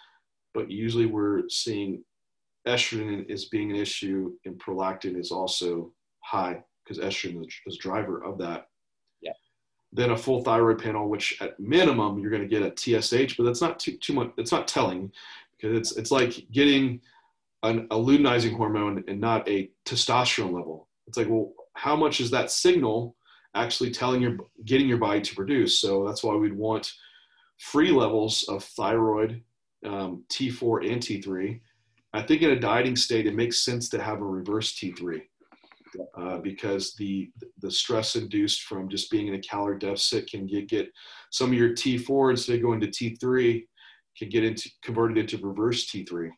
but 0.54 0.72
usually 0.72 1.06
we're 1.06 1.44
seeing 1.50 2.04
estrogen 2.68 3.30
is 3.30 3.46
being 3.46 3.72
an 3.72 3.78
issue, 3.78 4.34
and 4.46 4.60
prolactin 4.60 5.18
is 5.20 5.32
also 5.32 5.92
high 6.22 6.64
because 6.84 7.04
estrogen 7.04 7.46
is 7.66 7.78
driver 7.78 8.24
of 8.24 8.38
that. 8.40 8.68
Yeah. 9.22 9.34
Then 9.92 10.12
a 10.12 10.18
full 10.18 10.44
thyroid 10.44 10.82
panel, 10.82 11.10
which 11.10 11.42
at 11.42 11.60
minimum 11.60 12.20
you're 12.20 12.32
going 12.32 12.48
to 12.48 12.48
get 12.48 12.62
a 12.62 13.02
TSH, 13.02 13.38
but 13.38 13.44
that's 13.44 13.62
not 13.62 13.80
too, 13.80 13.98
too 13.98 14.14
much. 14.14 14.32
It's 14.38 14.52
not 14.52 14.68
telling 14.68 15.12
because 15.58 15.78
it's 15.78 15.98
it's 15.98 16.12
like 16.12 16.46
getting 16.52 17.02
an, 17.64 17.88
a 17.92 17.96
luteinizing 17.96 18.56
hormone 18.56 19.04
and 19.08 19.20
not 19.20 19.48
a 19.48 19.72
testosterone 19.86 20.54
level. 20.54 20.88
It's 21.08 21.18
like, 21.18 21.30
well, 21.30 21.54
how 21.74 21.96
much 21.96 22.20
is 22.20 22.32
that 22.32 22.52
signal 22.52 23.16
actually 23.54 23.92
telling 23.92 24.22
your 24.22 24.38
getting 24.66 24.88
your 24.88 24.98
body 24.98 25.22
to 25.22 25.36
produce? 25.36 25.80
So 25.80 26.06
that's 26.06 26.24
why 26.24 26.36
we'd 26.36 26.54
want 26.54 26.94
free 27.58 27.92
levels 27.92 28.44
of 28.50 28.64
thyroid, 28.64 29.42
um, 29.86 30.24
T4 30.30 30.92
and 30.92 31.02
T3. 31.02 31.60
I 32.16 32.22
think 32.22 32.42
in 32.42 32.52
a 32.52 32.60
dieting 32.60 32.96
state, 32.96 33.28
it 33.28 33.36
makes 33.36 33.66
sense 33.66 33.90
to 33.90 34.02
have 34.02 34.22
a 34.22 34.26
reverse 34.26 34.74
T3 34.76 35.22
uh, 36.18 36.38
because 36.38 36.94
the 36.96 37.32
the 37.62 37.72
stress 37.72 38.16
induced 38.16 38.64
from 38.64 38.90
just 38.90 39.12
being 39.12 39.28
in 39.28 39.36
a 39.36 39.40
calorie 39.40 39.80
deficit 39.80 40.30
can 40.30 40.46
get 40.46 40.68
get 40.68 40.92
some 41.32 41.50
of 41.50 41.58
your 41.58 41.72
T4 41.72 42.32
instead 42.32 42.56
of 42.58 42.62
going 42.62 42.80
to 42.82 42.88
T3 42.88 43.66
can 44.18 44.30
get 44.30 44.44
into 44.44 44.70
converted 44.82 45.18
into 45.18 45.46
reverse 45.46 45.92
T3, 45.92 46.30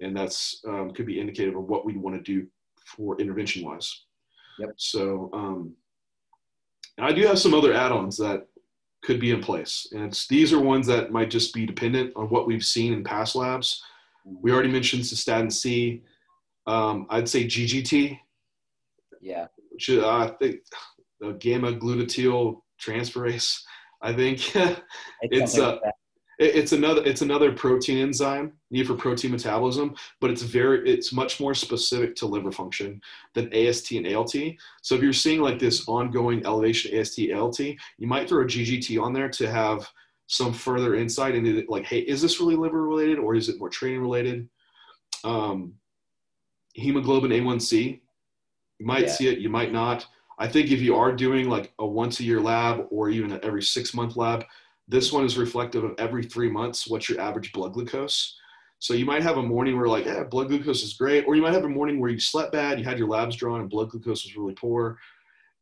and 0.00 0.16
that's 0.16 0.62
um, 0.66 0.92
could 0.92 1.06
be 1.06 1.20
indicative 1.20 1.56
of 1.56 1.64
what 1.64 1.84
we 1.84 1.96
want 1.96 2.16
to 2.16 2.22
do 2.22 2.46
for 2.84 3.20
intervention 3.20 3.64
wise. 3.64 4.04
Yep. 4.58 4.70
So 4.76 5.30
um, 5.32 5.74
I 6.98 7.12
do 7.12 7.26
have 7.26 7.38
some 7.38 7.52
other 7.52 7.74
add-ons 7.74 8.16
that 8.18 8.46
could 9.02 9.20
be 9.20 9.32
in 9.32 9.42
place, 9.42 9.88
and 9.92 10.18
these 10.30 10.52
are 10.52 10.60
ones 10.60 10.86
that 10.86 11.12
might 11.12 11.30
just 11.30 11.52
be 11.52 11.66
dependent 11.66 12.12
on 12.16 12.28
what 12.28 12.46
we've 12.46 12.64
seen 12.64 12.92
in 12.92 13.04
past 13.04 13.34
labs. 13.34 13.82
We 14.26 14.52
already 14.52 14.70
mentioned 14.70 15.02
cystatin 15.02 15.52
C. 15.52 16.02
Um, 16.66 17.06
I'd 17.10 17.28
say 17.28 17.44
GGT 17.44 18.18
yeah. 19.26 19.46
Which 19.70 19.90
uh, 19.90 20.08
I 20.08 20.28
think 20.38 20.60
the 21.20 21.32
gamma 21.32 21.72
glutathione 21.72 22.60
transferase. 22.80 23.60
I 24.00 24.12
think 24.12 24.54
it's 25.22 25.58
uh, 25.58 25.78
it's 26.38 26.72
another 26.72 27.02
it's 27.04 27.22
another 27.22 27.52
protein 27.52 27.98
enzyme 27.98 28.52
need 28.70 28.86
for 28.86 28.94
protein 28.94 29.32
metabolism, 29.32 29.96
but 30.20 30.30
it's 30.30 30.42
very 30.42 30.88
it's 30.88 31.12
much 31.12 31.40
more 31.40 31.54
specific 31.54 32.14
to 32.16 32.26
liver 32.26 32.52
function 32.52 33.00
than 33.34 33.52
AST 33.52 33.92
and 33.92 34.06
ALT. 34.14 34.34
So 34.82 34.94
if 34.94 35.02
you're 35.02 35.12
seeing 35.12 35.40
like 35.40 35.58
this 35.58 35.88
ongoing 35.88 36.46
elevation 36.46 36.96
AST 36.96 37.20
ALT, 37.34 37.58
you 37.58 38.06
might 38.06 38.28
throw 38.28 38.42
a 38.42 38.46
GGT 38.46 39.02
on 39.02 39.12
there 39.12 39.28
to 39.30 39.50
have 39.50 39.88
some 40.26 40.52
further 40.52 40.94
insight 40.94 41.34
into 41.34 41.64
like, 41.68 41.84
hey, 41.84 42.00
is 42.00 42.20
this 42.20 42.40
really 42.40 42.56
liver 42.56 42.82
related 42.82 43.18
or 43.18 43.34
is 43.34 43.48
it 43.48 43.58
more 43.58 43.68
training 43.68 44.00
related? 44.00 44.48
Um, 45.24 45.74
hemoglobin 46.74 47.30
A1C 47.30 48.00
you 48.78 48.86
might 48.86 49.06
yeah. 49.06 49.12
see 49.12 49.28
it, 49.28 49.38
you 49.38 49.48
might 49.48 49.72
not. 49.72 50.06
I 50.38 50.46
think 50.46 50.70
if 50.70 50.80
you 50.80 50.96
are 50.96 51.12
doing 51.12 51.48
like 51.48 51.72
a 51.78 51.86
once 51.86 52.20
a 52.20 52.24
year 52.24 52.40
lab 52.40 52.86
or 52.90 53.08
even 53.08 53.32
an 53.32 53.40
every 53.42 53.62
six 53.62 53.94
month 53.94 54.16
lab, 54.16 54.44
this 54.88 55.12
one 55.12 55.24
is 55.24 55.38
reflective 55.38 55.82
of 55.82 55.94
every 55.98 56.24
three 56.24 56.50
months 56.50 56.88
what's 56.88 57.08
your 57.08 57.20
average 57.20 57.52
blood 57.52 57.72
glucose. 57.72 58.38
So 58.78 58.92
you 58.92 59.06
might 59.06 59.22
have 59.22 59.38
a 59.38 59.42
morning 59.42 59.76
where 59.76 59.88
like, 59.88 60.04
yeah, 60.04 60.24
blood 60.24 60.48
glucose 60.48 60.82
is 60.82 60.92
great, 60.94 61.24
or 61.26 61.34
you 61.34 61.42
might 61.42 61.54
have 61.54 61.64
a 61.64 61.68
morning 61.68 61.98
where 61.98 62.10
you 62.10 62.20
slept 62.20 62.52
bad, 62.52 62.78
you 62.78 62.84
had 62.84 62.98
your 62.98 63.08
labs 63.08 63.36
drawn, 63.36 63.60
and 63.60 63.70
blood 63.70 63.88
glucose 63.88 64.24
was 64.24 64.36
really 64.36 64.54
poor, 64.54 64.98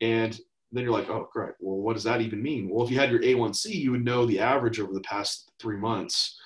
and 0.01 0.41
then 0.77 0.85
you're 0.85 0.93
like, 0.93 1.09
oh, 1.09 1.29
great. 1.33 1.53
Well, 1.61 1.79
what 1.79 1.95
does 1.95 2.05
that 2.05 2.21
even 2.21 2.43
mean? 2.43 2.69
Well, 2.69 2.85
if 2.85 2.91
you 2.91 2.99
had 2.99 3.11
your 3.11 3.21
A1C, 3.21 3.75
you 3.75 3.93
would 3.93 4.05
know 4.05 4.27
the 4.27 4.41
average 4.41 4.81
over 4.81 4.93
the 4.93 5.01
past 5.01 5.51
three 5.61 5.77
months, 5.77 6.39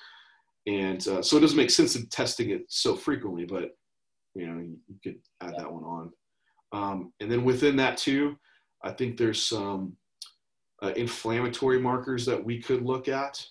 and 0.67 1.05
uh, 1.07 1.21
so 1.21 1.37
it 1.37 1.41
doesn't 1.41 1.57
make 1.57 1.71
sense 1.71 1.95
in 1.95 2.07
testing 2.07 2.51
it 2.51 2.63
so 2.67 2.95
frequently, 2.95 3.45
but 3.45 3.71
you 4.35 4.47
know, 4.47 4.59
you, 4.59 4.77
could 5.03 5.19
add 5.41 5.55
that 5.57 5.71
one 5.71 5.83
on. 5.83 6.11
Um, 6.71 7.13
and 7.19 7.31
then 7.31 7.43
within 7.43 7.75
that 7.77 7.97
too, 7.97 8.37
I 8.83 8.91
think 8.91 9.17
there's 9.17 9.41
some 9.41 9.97
uh, 10.81 10.93
inflammatory 10.95 11.79
markers 11.79 12.25
that 12.25 12.43
we 12.43 12.61
could 12.61 12.83
look 12.83 13.07
at. 13.07 13.43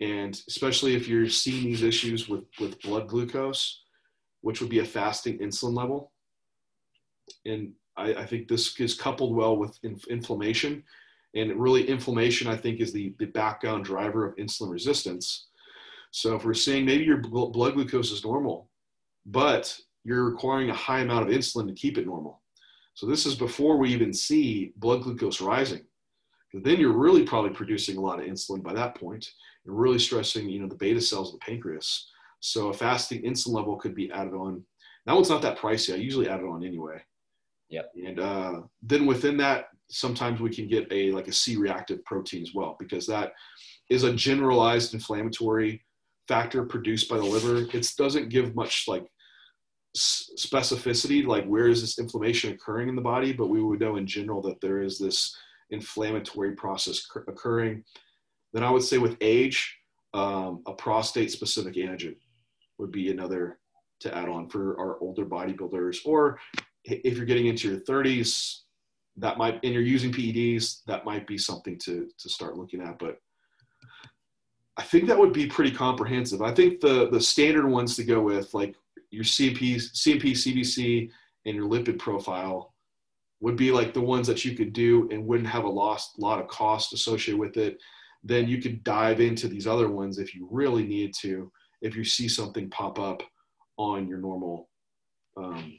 And 0.00 0.40
especially 0.48 0.94
if 0.94 1.08
you're 1.08 1.28
seeing 1.28 1.64
these 1.64 1.82
issues 1.82 2.28
with, 2.28 2.44
with 2.60 2.80
blood 2.82 3.08
glucose, 3.08 3.82
which 4.42 4.60
would 4.60 4.70
be 4.70 4.80
a 4.80 4.84
fasting 4.84 5.38
insulin 5.38 5.74
level. 5.74 6.12
And 7.44 7.72
I, 7.96 8.14
I 8.14 8.26
think 8.26 8.48
this 8.48 8.78
is 8.80 8.94
coupled 8.94 9.34
well 9.34 9.56
with 9.56 9.78
in, 9.82 9.98
inflammation. 10.08 10.82
And 11.34 11.54
really, 11.60 11.86
inflammation, 11.86 12.48
I 12.48 12.56
think, 12.56 12.80
is 12.80 12.92
the, 12.92 13.14
the 13.18 13.26
background 13.26 13.84
driver 13.84 14.26
of 14.26 14.36
insulin 14.36 14.70
resistance. 14.70 15.48
So 16.10 16.34
if 16.34 16.44
we're 16.44 16.54
seeing 16.54 16.86
maybe 16.86 17.04
your 17.04 17.18
blood 17.18 17.74
glucose 17.74 18.10
is 18.10 18.24
normal, 18.24 18.70
but 19.26 19.78
you're 20.04 20.30
requiring 20.30 20.70
a 20.70 20.74
high 20.74 21.00
amount 21.00 21.28
of 21.28 21.34
insulin 21.34 21.66
to 21.66 21.74
keep 21.74 21.98
it 21.98 22.06
normal. 22.06 22.40
So 22.94 23.06
this 23.06 23.26
is 23.26 23.34
before 23.34 23.76
we 23.76 23.92
even 23.92 24.14
see 24.14 24.72
blood 24.76 25.02
glucose 25.02 25.40
rising. 25.40 25.84
Then 26.54 26.80
you're 26.80 26.96
really 26.96 27.24
probably 27.24 27.50
producing 27.50 27.98
a 27.98 28.00
lot 28.00 28.18
of 28.18 28.24
insulin 28.24 28.62
by 28.62 28.72
that 28.72 28.94
point 28.94 29.28
and 29.66 29.78
really 29.78 29.98
stressing, 29.98 30.48
you 30.48 30.60
know, 30.60 30.68
the 30.68 30.74
beta 30.74 31.00
cells 31.02 31.34
of 31.34 31.40
the 31.40 31.44
pancreas. 31.44 32.08
So 32.40 32.68
a 32.68 32.72
fasting 32.72 33.22
insulin 33.22 33.54
level 33.54 33.76
could 33.76 33.94
be 33.94 34.10
added 34.10 34.32
on. 34.32 34.64
That 35.04 35.14
one's 35.14 35.28
not 35.28 35.42
that 35.42 35.58
pricey. 35.58 35.92
I 35.92 35.96
usually 35.96 36.28
add 36.28 36.40
it 36.40 36.46
on 36.46 36.64
anyway. 36.64 37.02
Yep. 37.68 37.92
And 38.06 38.20
uh, 38.20 38.60
then 38.82 39.06
within 39.06 39.36
that, 39.38 39.66
sometimes 39.90 40.40
we 40.40 40.50
can 40.50 40.68
get 40.68 40.90
a 40.90 41.12
like 41.12 41.28
a 41.28 41.32
C-reactive 41.32 42.04
protein 42.04 42.42
as 42.42 42.52
well 42.54 42.76
because 42.78 43.06
that 43.06 43.32
is 43.90 44.02
a 44.02 44.12
generalized 44.12 44.94
inflammatory 44.94 45.84
factor 46.28 46.64
produced 46.64 47.08
by 47.08 47.16
the 47.16 47.24
liver. 47.24 47.68
It 47.72 47.92
doesn't 47.96 48.28
give 48.28 48.54
much 48.54 48.86
like 48.88 49.06
specificity, 49.96 51.24
like 51.24 51.46
where 51.46 51.68
is 51.68 51.80
this 51.80 51.98
inflammation 51.98 52.52
occurring 52.52 52.88
in 52.88 52.96
the 52.96 53.02
body, 53.02 53.32
but 53.32 53.48
we 53.48 53.62
would 53.62 53.80
know 53.80 53.96
in 53.96 54.06
general 54.06 54.42
that 54.42 54.60
there 54.60 54.82
is 54.82 54.98
this 54.98 55.34
inflammatory 55.70 56.52
process 56.52 57.06
occurring. 57.28 57.82
Then 58.52 58.62
I 58.62 58.70
would 58.70 58.82
say 58.82 58.98
with 58.98 59.16
age, 59.20 59.76
um, 60.14 60.62
a 60.66 60.72
prostate 60.72 61.30
specific 61.30 61.74
antigen 61.74 62.16
would 62.78 62.90
be 62.90 63.10
another 63.10 63.58
to 64.00 64.14
add 64.14 64.28
on 64.28 64.48
for 64.48 64.78
our 64.78 64.98
older 65.00 65.24
bodybuilders. 65.24 65.98
Or 66.04 66.38
if 66.86 67.16
you're 67.16 67.26
getting 67.26 67.46
into 67.46 67.70
your 67.70 67.80
30s, 67.80 68.60
that 69.16 69.38
might, 69.38 69.60
and 69.64 69.72
you're 69.72 69.82
using 69.82 70.12
PEDs, 70.12 70.82
that 70.86 71.04
might 71.04 71.26
be 71.26 71.38
something 71.38 71.78
to, 71.78 72.08
to 72.18 72.28
start 72.28 72.56
looking 72.56 72.82
at. 72.82 72.98
But 72.98 73.18
I 74.76 74.82
think 74.82 75.06
that 75.06 75.18
would 75.18 75.32
be 75.32 75.46
pretty 75.46 75.70
comprehensive. 75.70 76.42
I 76.42 76.52
think 76.52 76.80
the, 76.80 77.08
the 77.10 77.20
standard 77.20 77.66
ones 77.66 77.96
to 77.96 78.04
go 78.04 78.20
with, 78.20 78.52
like 78.52 78.76
your 79.10 79.24
CMP, 79.24 79.76
CMP, 79.76 80.32
CBC, 80.32 81.10
and 81.46 81.54
your 81.56 81.66
lipid 81.66 81.98
profile 81.98 82.74
would 83.40 83.56
be 83.56 83.70
like 83.70 83.94
the 83.94 84.00
ones 84.00 84.26
that 84.26 84.44
you 84.44 84.54
could 84.54 84.72
do 84.72 85.08
and 85.10 85.26
wouldn't 85.26 85.48
have 85.48 85.64
a 85.64 85.68
lost 85.68 86.18
lot 86.18 86.40
of 86.40 86.48
cost 86.48 86.92
associated 86.92 87.38
with 87.38 87.56
it. 87.56 87.78
Then 88.22 88.48
you 88.48 88.60
could 88.60 88.82
dive 88.84 89.20
into 89.20 89.48
these 89.48 89.66
other 89.66 89.88
ones 89.88 90.18
if 90.18 90.34
you 90.34 90.48
really 90.50 90.84
need 90.84 91.14
to, 91.20 91.50
if 91.80 91.96
you 91.96 92.04
see 92.04 92.28
something 92.28 92.68
pop 92.70 92.98
up 92.98 93.22
on 93.76 94.08
your 94.08 94.18
normal 94.18 94.68
um, 95.36 95.78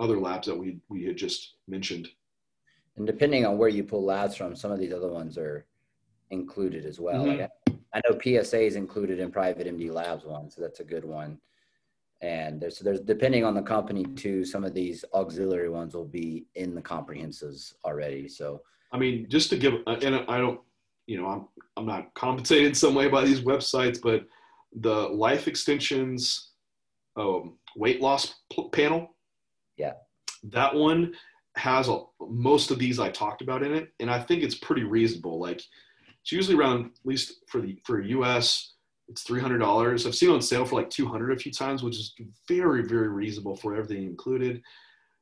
other 0.00 0.18
labs 0.18 0.46
that 0.48 0.56
we, 0.56 0.78
we 0.88 1.04
had 1.04 1.16
just 1.16 1.54
mentioned. 1.68 2.08
And 2.96 3.06
depending 3.06 3.46
on 3.46 3.58
where 3.58 3.68
you 3.68 3.84
pull 3.84 4.04
labs 4.04 4.36
from, 4.36 4.56
some 4.56 4.72
of 4.72 4.80
these 4.80 4.92
other 4.92 5.08
ones 5.08 5.38
are 5.38 5.66
included 6.30 6.84
as 6.84 6.98
well. 6.98 7.24
Mm-hmm. 7.24 7.40
Like 7.40 7.50
I, 7.94 7.98
I 7.98 8.00
know 8.04 8.18
PSA 8.18 8.62
is 8.62 8.76
included 8.76 9.20
in 9.20 9.30
private 9.30 9.66
MD 9.66 9.92
labs 9.92 10.24
one, 10.24 10.50
so 10.50 10.60
that's 10.60 10.80
a 10.80 10.84
good 10.84 11.04
one 11.04 11.38
and 12.22 12.60
there's 12.60 12.78
there's 12.78 13.00
depending 13.00 13.44
on 13.44 13.54
the 13.54 13.62
company 13.62 14.04
too 14.14 14.44
some 14.44 14.64
of 14.64 14.74
these 14.74 15.04
auxiliary 15.14 15.70
ones 15.70 15.94
will 15.94 16.04
be 16.04 16.46
in 16.54 16.74
the 16.74 16.82
comprehensives 16.82 17.74
already 17.84 18.28
so 18.28 18.60
i 18.92 18.98
mean 18.98 19.26
just 19.28 19.48
to 19.50 19.56
give 19.56 19.74
and 19.86 20.16
i 20.28 20.38
don't 20.38 20.60
you 21.06 21.20
know 21.20 21.26
i'm 21.26 21.48
i'm 21.76 21.86
not 21.86 22.12
compensated 22.14 22.66
in 22.66 22.74
some 22.74 22.94
way 22.94 23.08
by 23.08 23.24
these 23.24 23.40
websites 23.40 23.98
but 24.02 24.26
the 24.80 24.94
life 24.94 25.48
extensions 25.48 26.50
um, 27.16 27.56
weight 27.76 28.00
loss 28.00 28.34
panel 28.72 29.16
yeah 29.80 29.92
that 30.44 30.74
one 30.74 31.12
has 31.56 31.88
a, 31.88 31.98
most 32.20 32.70
of 32.70 32.78
these 32.78 33.00
i 33.00 33.10
talked 33.10 33.42
about 33.42 33.62
in 33.62 33.74
it 33.74 33.88
and 34.00 34.10
i 34.10 34.20
think 34.20 34.42
it's 34.42 34.54
pretty 34.54 34.84
reasonable 34.84 35.40
like 35.40 35.62
it's 36.22 36.32
usually 36.32 36.56
around 36.56 36.86
at 36.86 36.90
least 37.04 37.42
for 37.48 37.60
the 37.60 37.78
for 37.84 38.00
us 38.02 38.74
it's 39.10 39.22
three 39.22 39.40
hundred 39.40 39.58
dollars. 39.58 40.06
I've 40.06 40.14
seen 40.14 40.30
it 40.30 40.34
on 40.34 40.40
sale 40.40 40.64
for 40.64 40.76
like 40.76 40.88
two 40.88 41.06
hundred 41.06 41.32
a 41.32 41.38
few 41.38 41.50
times, 41.50 41.82
which 41.82 41.98
is 41.98 42.14
very 42.46 42.82
very 42.82 43.08
reasonable 43.08 43.56
for 43.56 43.74
everything 43.74 44.04
included. 44.04 44.62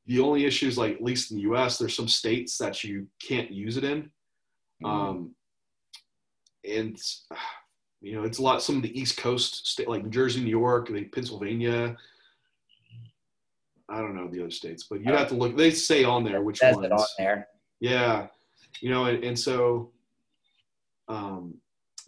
The 0.07 0.21
only 0.21 0.45
issue 0.45 0.69
is 0.69 0.79
like 0.79 0.97
at 0.97 1.03
least 1.03 1.31
in 1.31 1.39
the 1.39 1.45
U.S. 1.45 1.79
there's 1.79 1.97
some 1.97 2.09
states 2.09 2.59
that 2.59 2.85
you 2.85 3.07
can't 3.27 3.51
use 3.51 3.77
it 3.79 3.85
in, 3.85 4.03
mm-hmm. 4.83 4.87
um, 4.87 5.35
and 6.69 6.99
you 8.01 8.15
know, 8.15 8.25
it's 8.25 8.39
a 8.39 8.43
lot. 8.43 8.63
Some 8.63 8.77
of 8.77 8.83
the 8.83 8.99
East 8.99 9.17
Coast 9.17 9.67
state, 9.67 9.89
like 9.89 10.05
New 10.05 10.11
Jersey, 10.11 10.43
New 10.43 10.51
York, 10.51 10.91
like 10.91 11.13
Pennsylvania. 11.13 11.97
I 13.89 13.99
don't 13.99 14.15
know 14.15 14.29
the 14.29 14.41
other 14.41 14.51
states, 14.51 14.87
but 14.89 15.01
you'd 15.01 15.15
have 15.15 15.29
to 15.29 15.35
look. 15.35 15.57
They 15.57 15.71
say 15.71 16.05
on 16.05 16.25
there 16.25 16.43
which 16.43 16.61
ones. 16.63 16.85
it 16.85 16.93
on 16.93 17.07
there. 17.19 17.49
Yeah, 17.81 18.27
you 18.81 18.91
know, 18.91 19.07
and, 19.07 19.25
and 19.25 19.39
so 19.39 19.93
um, 21.09 21.55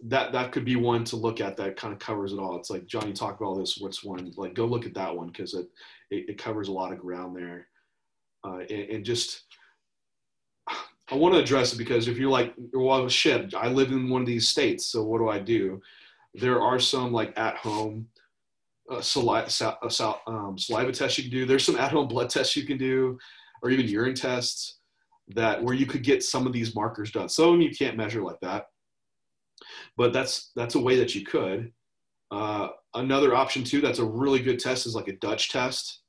that 0.03 0.31
that 0.31 0.51
could 0.51 0.65
be 0.65 0.75
one 0.75 1.03
to 1.05 1.15
look 1.15 1.41
at 1.41 1.57
that 1.57 1.77
kind 1.77 1.93
of 1.93 1.99
covers 1.99 2.33
it 2.33 2.39
all. 2.39 2.57
It's 2.57 2.69
like 2.69 2.85
Johnny 2.85 3.13
talked 3.13 3.41
about 3.41 3.57
this. 3.57 3.77
What's 3.77 4.03
one? 4.03 4.31
Like 4.37 4.53
go 4.53 4.65
look 4.65 4.85
at 4.85 4.93
that 4.93 5.15
one 5.15 5.27
because 5.27 5.53
it, 5.53 5.67
it 6.11 6.29
it 6.29 6.37
covers 6.37 6.67
a 6.67 6.73
lot 6.73 6.93
of 6.93 6.99
ground 6.99 7.35
there, 7.35 7.67
uh, 8.43 8.59
and, 8.69 8.89
and 8.89 9.05
just 9.05 9.43
I 11.11 11.15
want 11.15 11.33
to 11.35 11.41
address 11.41 11.73
it 11.73 11.77
because 11.77 12.07
if 12.07 12.17
you're 12.17 12.31
like, 12.31 12.53
well, 12.73 13.09
shit, 13.09 13.53
I 13.53 13.67
live 13.67 13.91
in 13.91 14.09
one 14.09 14.21
of 14.21 14.27
these 14.27 14.47
states, 14.47 14.85
so 14.85 15.03
what 15.03 15.17
do 15.17 15.29
I 15.29 15.39
do? 15.39 15.81
There 16.35 16.61
are 16.61 16.79
some 16.79 17.11
like 17.11 17.37
at 17.37 17.57
home 17.57 18.07
uh, 18.91 19.01
saliva, 19.01 19.49
sal- 19.49 20.21
um, 20.27 20.57
saliva 20.57 20.91
tests 20.91 21.17
you 21.17 21.23
can 21.23 21.31
do. 21.31 21.45
There's 21.45 21.65
some 21.65 21.77
at 21.77 21.91
home 21.91 22.07
blood 22.07 22.29
tests 22.29 22.55
you 22.55 22.65
can 22.65 22.77
do, 22.77 23.17
or 23.63 23.69
even 23.69 23.87
urine 23.87 24.15
tests 24.15 24.79
that 25.29 25.63
where 25.63 25.73
you 25.73 25.85
could 25.85 26.03
get 26.03 26.23
some 26.23 26.45
of 26.45 26.53
these 26.53 26.75
markers 26.75 27.11
done. 27.11 27.29
Some 27.29 27.45
of 27.45 27.51
them 27.53 27.61
you 27.61 27.71
can't 27.71 27.97
measure 27.97 28.21
like 28.21 28.39
that, 28.41 28.65
but 29.95 30.11
that's 30.11 30.51
that's 30.55 30.75
a 30.75 30.79
way 30.79 30.97
that 30.97 31.15
you 31.15 31.23
could. 31.23 31.71
Uh, 32.31 32.69
another 32.93 33.35
option 33.35 33.63
too, 33.63 33.81
that's 33.81 33.99
a 33.99 34.05
really 34.05 34.39
good 34.39 34.59
test 34.59 34.85
is 34.85 34.95
like 34.95 35.07
a 35.07 35.17
Dutch 35.17 35.51
test, 35.51 36.01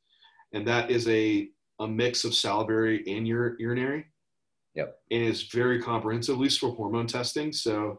and 0.53 0.67
that 0.67 0.91
is 0.91 1.09
a 1.09 1.49
a 1.81 1.87
mix 1.87 2.25
of 2.25 2.35
salivary 2.35 3.03
and 3.07 3.29
ur- 3.29 3.57
urinary. 3.59 4.07
Yep. 4.75 4.97
And 5.11 5.23
it's 5.25 5.43
very 5.43 5.83
comprehensive, 5.83 6.35
at 6.35 6.41
least 6.41 6.61
for 6.61 6.75
hormone 6.75 7.07
testing. 7.07 7.53
So 7.53 7.99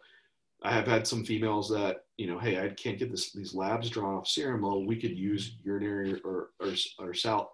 I 0.64 0.72
have 0.72 0.88
had 0.88 1.06
some 1.06 1.26
females 1.26 1.70
that, 1.70 1.98
you 2.18 2.28
know, 2.28 2.40
hey, 2.40 2.60
I 2.64 2.70
can't 2.70 2.98
get 2.98 3.12
this, 3.12 3.32
these 3.34 3.54
labs 3.54 3.90
drawn 3.90 4.16
off 4.16 4.28
serum. 4.28 4.62
Well, 4.62 4.86
we 4.86 4.96
could 5.00 5.18
use 5.18 5.58
urinary 5.64 6.22
or, 6.24 6.52
or, 6.62 6.74
or 7.00 7.14
sal, 7.14 7.52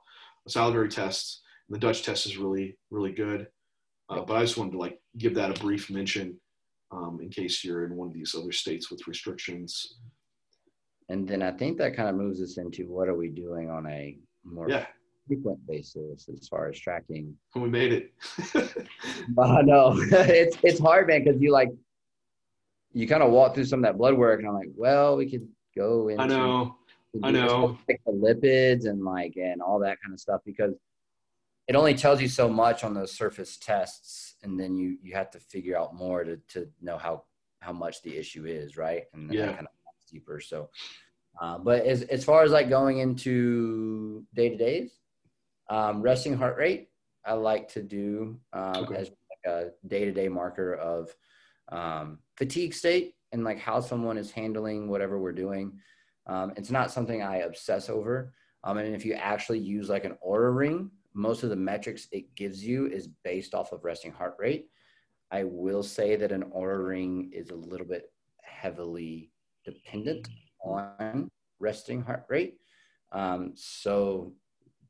salivary 0.47 0.89
tests. 0.89 1.41
And 1.68 1.76
the 1.76 1.80
Dutch 1.80 2.03
test 2.03 2.26
is 2.28 2.38
really, 2.38 2.78
really 2.91 3.12
good. 3.12 3.47
Uh, 4.10 4.22
but 4.22 4.36
I 4.38 4.41
just 4.41 4.57
wanted 4.57 4.74
to 4.74 4.78
like 4.80 4.99
give 5.18 5.36
that 5.36 5.55
a 5.55 5.60
brief 5.60 5.89
mention 5.89 6.39
um, 6.91 7.20
in 7.22 7.30
case 7.30 7.64
you're 7.64 7.86
in 7.86 7.95
one 7.95 8.07
of 8.07 8.14
these 8.14 8.36
other 8.38 8.51
states 8.51 8.89
with 8.91 9.07
restrictions. 9.07 9.99
And 11.10 11.28
then 11.28 11.41
I 11.41 11.51
think 11.51 11.78
that 11.80 11.95
kind 11.95 12.10
of 12.10 12.16
moves 12.16 12.41
us 12.41 12.57
into 12.57 12.88
what 12.88 13.07
are 13.07 13.16
we 13.16 13.30
doing 13.30 13.70
on 13.70 13.88
a 13.88 14.18
more 14.43 14.70
Yeah, 14.70 14.86
frequent 15.28 15.66
basis 15.68 16.30
as 16.32 16.47
far 16.47 16.70
as 16.70 16.80
tracking. 16.80 17.36
we 17.55 17.70
made 17.70 17.93
it. 17.93 18.14
I 19.39 19.62
know 19.64 19.93
it's 20.12 20.57
it's 20.64 20.80
hard, 20.80 21.07
man, 21.07 21.24
because 21.24 21.41
you 21.41 21.51
like 21.51 21.70
you 22.94 23.08
kind 23.08 23.24
of 23.24 23.32
walk 23.32 23.54
through 23.56 23.66
some 23.66 23.80
of 23.80 23.84
that 23.84 23.98
blood 23.98 24.16
work, 24.16 24.40
and 24.40 24.48
I'm 24.48 24.54
like, 24.56 24.72
well, 24.76 25.16
we 25.18 25.30
could 25.30 25.48
go 25.76 26.08
into 26.10 26.24
I 26.24 26.28
know. 26.28 26.78
I 27.24 27.32
know. 27.32 27.78
like 27.88 28.02
the 28.06 28.12
lipids 28.12 28.88
and 28.88 29.04
like 29.04 29.36
and 29.38 29.62
all 29.62 29.80
that 29.80 29.98
kind 30.02 30.14
of 30.14 30.20
stuff 30.20 30.42
because 30.46 30.74
it 31.68 31.76
only 31.76 31.94
tells 31.94 32.22
you 32.22 32.28
so 32.28 32.50
much 32.50 32.84
on 32.84 32.94
those 32.94 33.12
surface 33.12 33.58
tests, 33.58 34.36
and 34.44 34.60
then 34.60 34.76
you 34.76 34.98
you 35.02 35.14
have 35.14 35.30
to 35.32 35.40
figure 35.40 35.78
out 35.78 35.94
more 35.96 36.24
to 36.24 36.38
to 36.50 36.70
know 36.82 36.98
how 36.98 37.24
how 37.60 37.72
much 37.74 38.02
the 38.02 38.16
issue 38.18 38.46
is, 38.46 38.78
right? 38.78 39.04
And 39.14 39.30
then 39.30 39.38
Yeah. 39.38 39.48
kind 39.52 39.68
of 39.68 39.74
deeper. 40.10 40.40
So, 40.40 40.70
uh, 41.40 41.58
but 41.60 41.86
as 41.86 42.02
as 42.04 42.24
far 42.24 42.44
as 42.44 42.52
like 42.52 42.70
going 42.70 43.00
into 43.00 44.26
day 44.34 44.50
to 44.50 44.58
days, 44.58 44.92
um, 45.70 46.02
resting 46.02 46.36
heart 46.36 46.58
rate, 46.58 46.90
I 47.26 47.34
like 47.34 47.70
to 47.74 47.84
do 47.84 48.40
um, 48.54 48.86
Okay. 48.86 48.96
as 48.96 49.10
like 49.10 49.54
a 49.54 49.88
day 49.88 50.06
to 50.06 50.12
day 50.12 50.28
marker 50.30 50.74
of 50.74 51.14
um, 51.72 52.20
fatigue 52.36 52.74
state 52.74 53.15
and 53.32 53.43
like 53.43 53.59
how 53.59 53.80
someone 53.80 54.17
is 54.17 54.32
handling 54.32 54.89
whatever 54.89 55.20
we're 55.20 55.32
doing. 55.32 55.80
Um, 56.28 56.53
it's 56.55 56.72
not 56.72 56.91
something 56.91 57.22
I 57.22 57.38
obsess 57.38 57.89
over. 57.89 58.34
Um, 58.63 58.78
and 58.78 58.95
if 58.95 59.05
you 59.05 59.13
actually 59.13 59.59
use 59.59 59.89
like 59.89 60.05
an 60.05 60.17
Oura 60.26 60.55
ring, 60.55 60.91
most 61.13 61.43
of 61.43 61.49
the 61.49 61.55
metrics 61.55 62.07
it 62.11 62.36
gives 62.36 62.63
you 62.63 62.88
is 62.88 63.07
based 63.24 63.53
off 63.53 63.72
of 63.72 63.84
resting 63.84 64.11
heart 64.11 64.36
rate. 64.38 64.70
I 65.32 65.43
will 65.43 65.84
say 65.84 66.15
that 66.15 66.32
an 66.32 66.43
Oura 66.55 66.86
ring 66.86 67.32
is 67.34 67.49
a 67.49 67.55
little 67.55 67.86
bit 67.86 68.11
heavily 68.41 69.32
dependent 69.63 70.28
on 70.63 71.30
resting 71.59 72.01
heart 72.01 72.26
rate. 72.30 72.57
Um, 73.11 73.53
so 73.55 74.34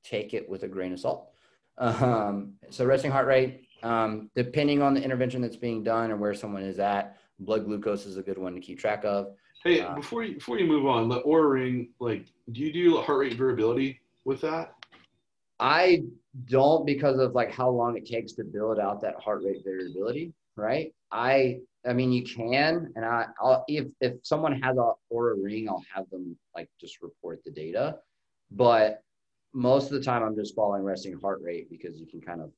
take 0.03 0.33
it 0.33 0.49
with 0.49 0.63
a 0.63 0.67
grain 0.67 0.93
of 0.93 0.99
salt. 0.99 1.29
Um, 1.81 2.55
so 2.71 2.83
resting 2.83 3.09
heart 3.09 3.25
rate, 3.25 3.68
um, 3.83 4.29
depending 4.35 4.81
on 4.81 4.93
the 4.93 5.01
intervention 5.01 5.41
that's 5.41 5.57
being 5.57 5.83
done 5.83 6.11
or 6.11 6.17
where 6.17 6.33
someone 6.33 6.63
is 6.63 6.79
at, 6.79 7.17
blood 7.39 7.65
glucose 7.65 8.05
is 8.05 8.17
a 8.17 8.23
good 8.23 8.37
one 8.37 8.53
to 8.55 8.61
keep 8.61 8.79
track 8.79 9.03
of. 9.05 9.33
Hey, 9.63 9.81
Uh, 9.81 9.95
before 9.95 10.23
you 10.23 10.35
before 10.35 10.57
you 10.57 10.65
move 10.65 10.85
on, 10.85 11.09
the 11.09 11.21
Oura 11.23 11.51
Ring, 11.51 11.89
like, 11.99 12.25
do 12.51 12.61
you 12.61 12.71
do 12.71 12.97
heart 13.01 13.19
rate 13.19 13.33
variability 13.33 13.99
with 14.23 14.41
that? 14.41 14.73
I 15.59 16.03
don't 16.45 16.85
because 16.85 17.19
of 17.19 17.33
like 17.33 17.51
how 17.51 17.69
long 17.69 17.97
it 17.97 18.05
takes 18.05 18.33
to 18.33 18.43
build 18.43 18.79
out 18.79 19.01
that 19.01 19.15
heart 19.19 19.43
rate 19.43 19.61
variability, 19.65 20.33
right? 20.55 20.93
I 21.11 21.59
I 21.85 21.93
mean 21.93 22.11
you 22.11 22.23
can 22.23 22.91
and 22.95 23.03
I 23.03 23.25
I'll 23.41 23.65
if 23.67 23.87
if 23.99 24.13
someone 24.23 24.61
has 24.61 24.77
a 24.77 24.93
Oura 25.11 25.35
ring, 25.41 25.67
I'll 25.67 25.83
have 25.93 26.09
them 26.09 26.37
like 26.55 26.69
just 26.79 27.01
report 27.01 27.41
the 27.43 27.51
data. 27.51 27.97
But 28.51 29.03
most 29.53 29.85
of 29.87 29.91
the 29.91 30.01
time 30.01 30.23
I'm 30.23 30.35
just 30.35 30.55
following 30.55 30.83
resting 30.83 31.19
heart 31.19 31.41
rate 31.41 31.69
because 31.69 31.99
you 31.99 32.05
can 32.05 32.21
kind 32.21 32.39
of 32.39 32.51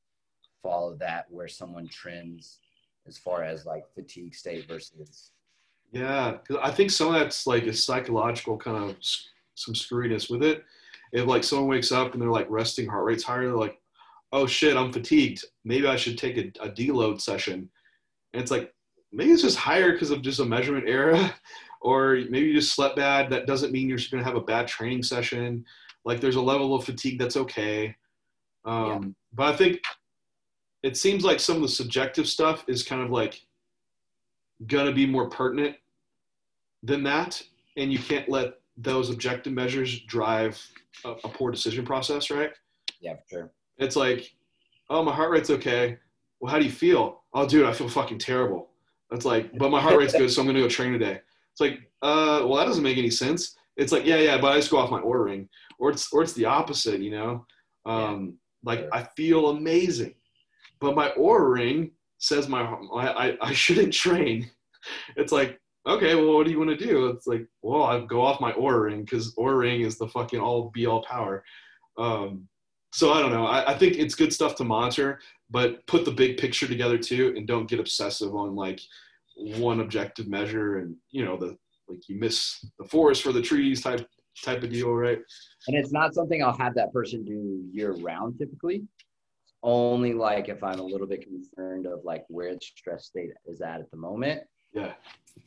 follow 0.62 0.96
that 0.96 1.26
where 1.30 1.48
someone 1.48 1.88
trends 1.88 2.60
as 3.08 3.18
far 3.18 3.44
as 3.44 3.66
like 3.66 3.84
fatigue 3.94 4.36
state 4.36 4.68
versus 4.68 5.32
Yeah, 5.92 6.38
I 6.62 6.72
think 6.72 6.92
some 6.92 7.08
of 7.08 7.14
that's 7.14 7.48
like 7.48 7.64
a 7.64 7.74
psychological 7.74 8.58
kind 8.58 8.78
of 8.78 8.96
some 9.56 9.74
screwiness 9.74 10.30
with 10.30 10.44
it. 10.44 10.64
If 11.12 11.26
like 11.26 11.44
someone 11.44 11.68
wakes 11.68 11.92
up 11.92 12.14
and 12.14 12.22
they're 12.22 12.30
like 12.30 12.50
resting 12.50 12.88
heart 12.88 13.06
rate's 13.06 13.24
higher, 13.24 13.48
they're 13.48 13.58
like, 13.58 13.82
"Oh 14.32 14.48
shit, 14.48 14.78
I'm 14.78 14.94
fatigued. 14.94 15.44
Maybe 15.66 15.88
I 15.88 15.96
should 15.98 16.18
take 16.18 16.38
a, 16.38 16.66
a 16.66 16.70
deload 16.70 17.20
session." 17.22 17.70
And 18.34 18.42
it's 18.42 18.52
like 18.52 18.74
maybe 19.12 19.32
it's 19.32 19.42
just 19.42 19.58
higher 19.58 19.92
because 19.92 20.12
of 20.12 20.22
just 20.22 20.40
a 20.40 20.46
measurement 20.46 20.88
error, 20.88 21.32
or 21.82 22.16
maybe 22.30 22.48
you 22.48 22.54
just 22.54 22.74
slept 22.74 22.96
bad. 22.96 23.30
That 23.30 23.48
doesn't 23.48 23.74
mean 23.74 23.90
you're 23.90 23.98
just 23.98 24.12
gonna 24.12 24.24
have 24.24 24.36
a 24.36 24.42
bad 24.42 24.68
training 24.68 25.04
session. 25.04 25.66
Like 26.06 26.22
there's 26.22 26.38
a 26.38 26.42
level 26.42 26.74
of 26.76 26.86
fatigue 26.86 27.20
that's 27.20 27.38
okay. 27.38 27.96
Um, 28.66 29.16
But 29.34 29.54
I 29.54 29.58
think 29.58 29.82
it 30.84 30.98
seems 30.98 31.24
like 31.24 31.40
some 31.40 31.58
of 31.58 31.62
the 31.62 31.68
subjective 31.68 32.28
stuff 32.28 32.64
is 32.68 32.84
kind 32.84 33.02
of 33.02 33.10
like 33.12 33.42
gonna 34.68 34.92
be 34.92 35.06
more 35.06 35.30
pertinent 35.30 35.76
than 36.84 37.04
that, 37.04 37.42
and 37.78 37.92
you 37.92 38.00
can't 38.00 38.30
let 38.30 38.54
those 38.78 39.10
objective 39.10 39.54
measures 39.54 40.00
drive 40.02 40.62
a, 41.06 41.12
a 41.12 41.30
poor 41.30 41.52
decision 41.52 41.86
process, 41.86 42.30
right? 42.30 42.52
yeah, 43.02 43.16
for 43.16 43.22
sure. 43.30 43.52
It's 43.78 43.96
like, 43.96 44.32
oh, 44.90 45.04
my 45.04 45.14
heart 45.14 45.32
rate's 45.32 45.50
okay. 45.50 45.98
Well, 46.40 46.52
how 46.52 46.60
do 46.60 46.66
you 46.66 46.72
feel? 46.72 47.24
Oh, 47.34 47.48
dude, 47.48 47.66
I 47.66 47.74
feel 47.74 47.90
fucking 47.90 48.20
terrible. 48.20 48.70
That's 49.10 49.26
like, 49.26 49.58
but 49.58 49.70
my 49.70 49.82
heart 49.82 49.98
rate's 49.98 50.14
good, 50.14 50.32
so 50.32 50.42
I'm 50.42 50.48
gonna 50.48 50.60
go 50.60 50.70
train 50.70 50.94
today. 50.94 51.20
It's 51.52 51.60
like, 51.60 51.80
uh, 52.02 52.46
well, 52.46 52.56
that 52.56 52.66
doesn't 52.66 52.84
make 52.84 52.98
any 52.98 53.10
sense. 53.10 53.56
It's 53.76 53.92
like, 53.92 54.06
yeah, 54.06 54.18
yeah, 54.18 54.38
but 54.40 54.52
I 54.52 54.56
just 54.56 54.72
go 54.72 54.78
off 54.78 54.92
my 54.92 55.02
Oura 55.02 55.26
ring, 55.26 55.50
or 55.80 55.90
it's 55.90 56.12
or 56.14 56.22
it's 56.22 56.34
the 56.34 56.46
opposite, 56.46 57.02
you 57.02 57.12
know. 57.12 57.46
Um, 57.86 58.38
like 58.64 58.80
Sure. 58.80 58.90
I 58.94 59.04
feel 59.16 59.50
amazing, 59.50 60.14
but 60.82 60.96
my 60.96 61.12
Oura 61.12 61.54
ring 61.54 61.92
says 62.18 62.50
my 62.50 62.62
I, 62.94 63.38
I, 63.40 63.54
shouldn't 63.54 63.94
train. 63.94 64.50
It's 65.16 65.32
like, 65.32 65.60
okay, 65.88 66.16
well, 66.16 66.36
what 66.36 66.46
do 66.46 66.52
you 66.52 66.58
want 66.58 66.72
to 66.72 66.86
do? 66.86 67.08
It's 67.08 67.28
like, 67.28 67.46
well, 67.62 67.84
I 67.84 68.04
go 68.06 68.22
off 68.22 68.42
my 68.42 68.52
Oura 68.54 68.86
ring 68.86 69.04
because 69.04 69.34
Oura 69.36 69.60
ring 69.60 69.82
is 69.82 69.98
the 69.98 70.08
fucking 70.08 70.40
all 70.40 70.72
be 70.72 70.88
all 70.88 71.04
power. 71.04 71.44
Um, 71.98 72.48
so 72.94 73.14
I 73.14 73.22
don't 73.22 73.32
know. 73.32 73.46
I, 73.46 73.72
I 73.72 73.78
think 73.78 73.98
it's 73.98 74.16
good 74.16 74.34
stuff 74.34 74.56
to 74.56 74.64
monitor, 74.64 75.20
but 75.50 75.86
put 75.88 76.04
the 76.04 76.12
big 76.12 76.38
picture 76.38 76.68
together 76.68 76.98
too, 76.98 77.34
and 77.38 77.48
don't 77.48 77.70
get 77.70 77.80
obsessive 77.80 78.36
on 78.36 78.56
like 78.56 78.82
one 79.36 79.80
objective 79.80 80.28
measure 80.28 80.80
and 80.80 80.96
you 81.10 81.24
know 81.24 81.38
the 81.38 81.58
like 81.88 82.08
you 82.08 82.20
miss 82.20 82.64
the 82.80 82.86
forest 82.86 83.24
for 83.24 83.32
the 83.32 83.42
trees 83.42 83.82
type 83.82 84.06
type 84.44 84.64
of 84.64 84.70
deal, 84.70 84.92
right? 84.94 85.20
And 85.68 85.78
it's 85.78 85.92
not 85.92 86.14
something 86.14 86.44
I'll 86.44 86.58
have 86.58 86.74
that 86.76 86.92
person 86.92 87.24
do 87.24 87.64
year 87.72 87.94
round 87.94 88.38
typically. 88.40 88.84
Only 89.64 90.14
like 90.14 90.50
if 90.50 90.64
I'm 90.64 90.80
a 90.80 90.84
little 90.84 91.08
bit 91.08 91.24
concerned 91.24 91.86
of 91.86 92.04
like 92.04 92.26
where 92.30 92.54
the 92.54 92.60
stress 92.62 93.06
state 93.06 93.30
is 93.46 93.62
at 93.62 93.80
at 93.80 93.92
the 93.92 93.98
moment. 93.98 94.42
Yeah. 94.74 94.94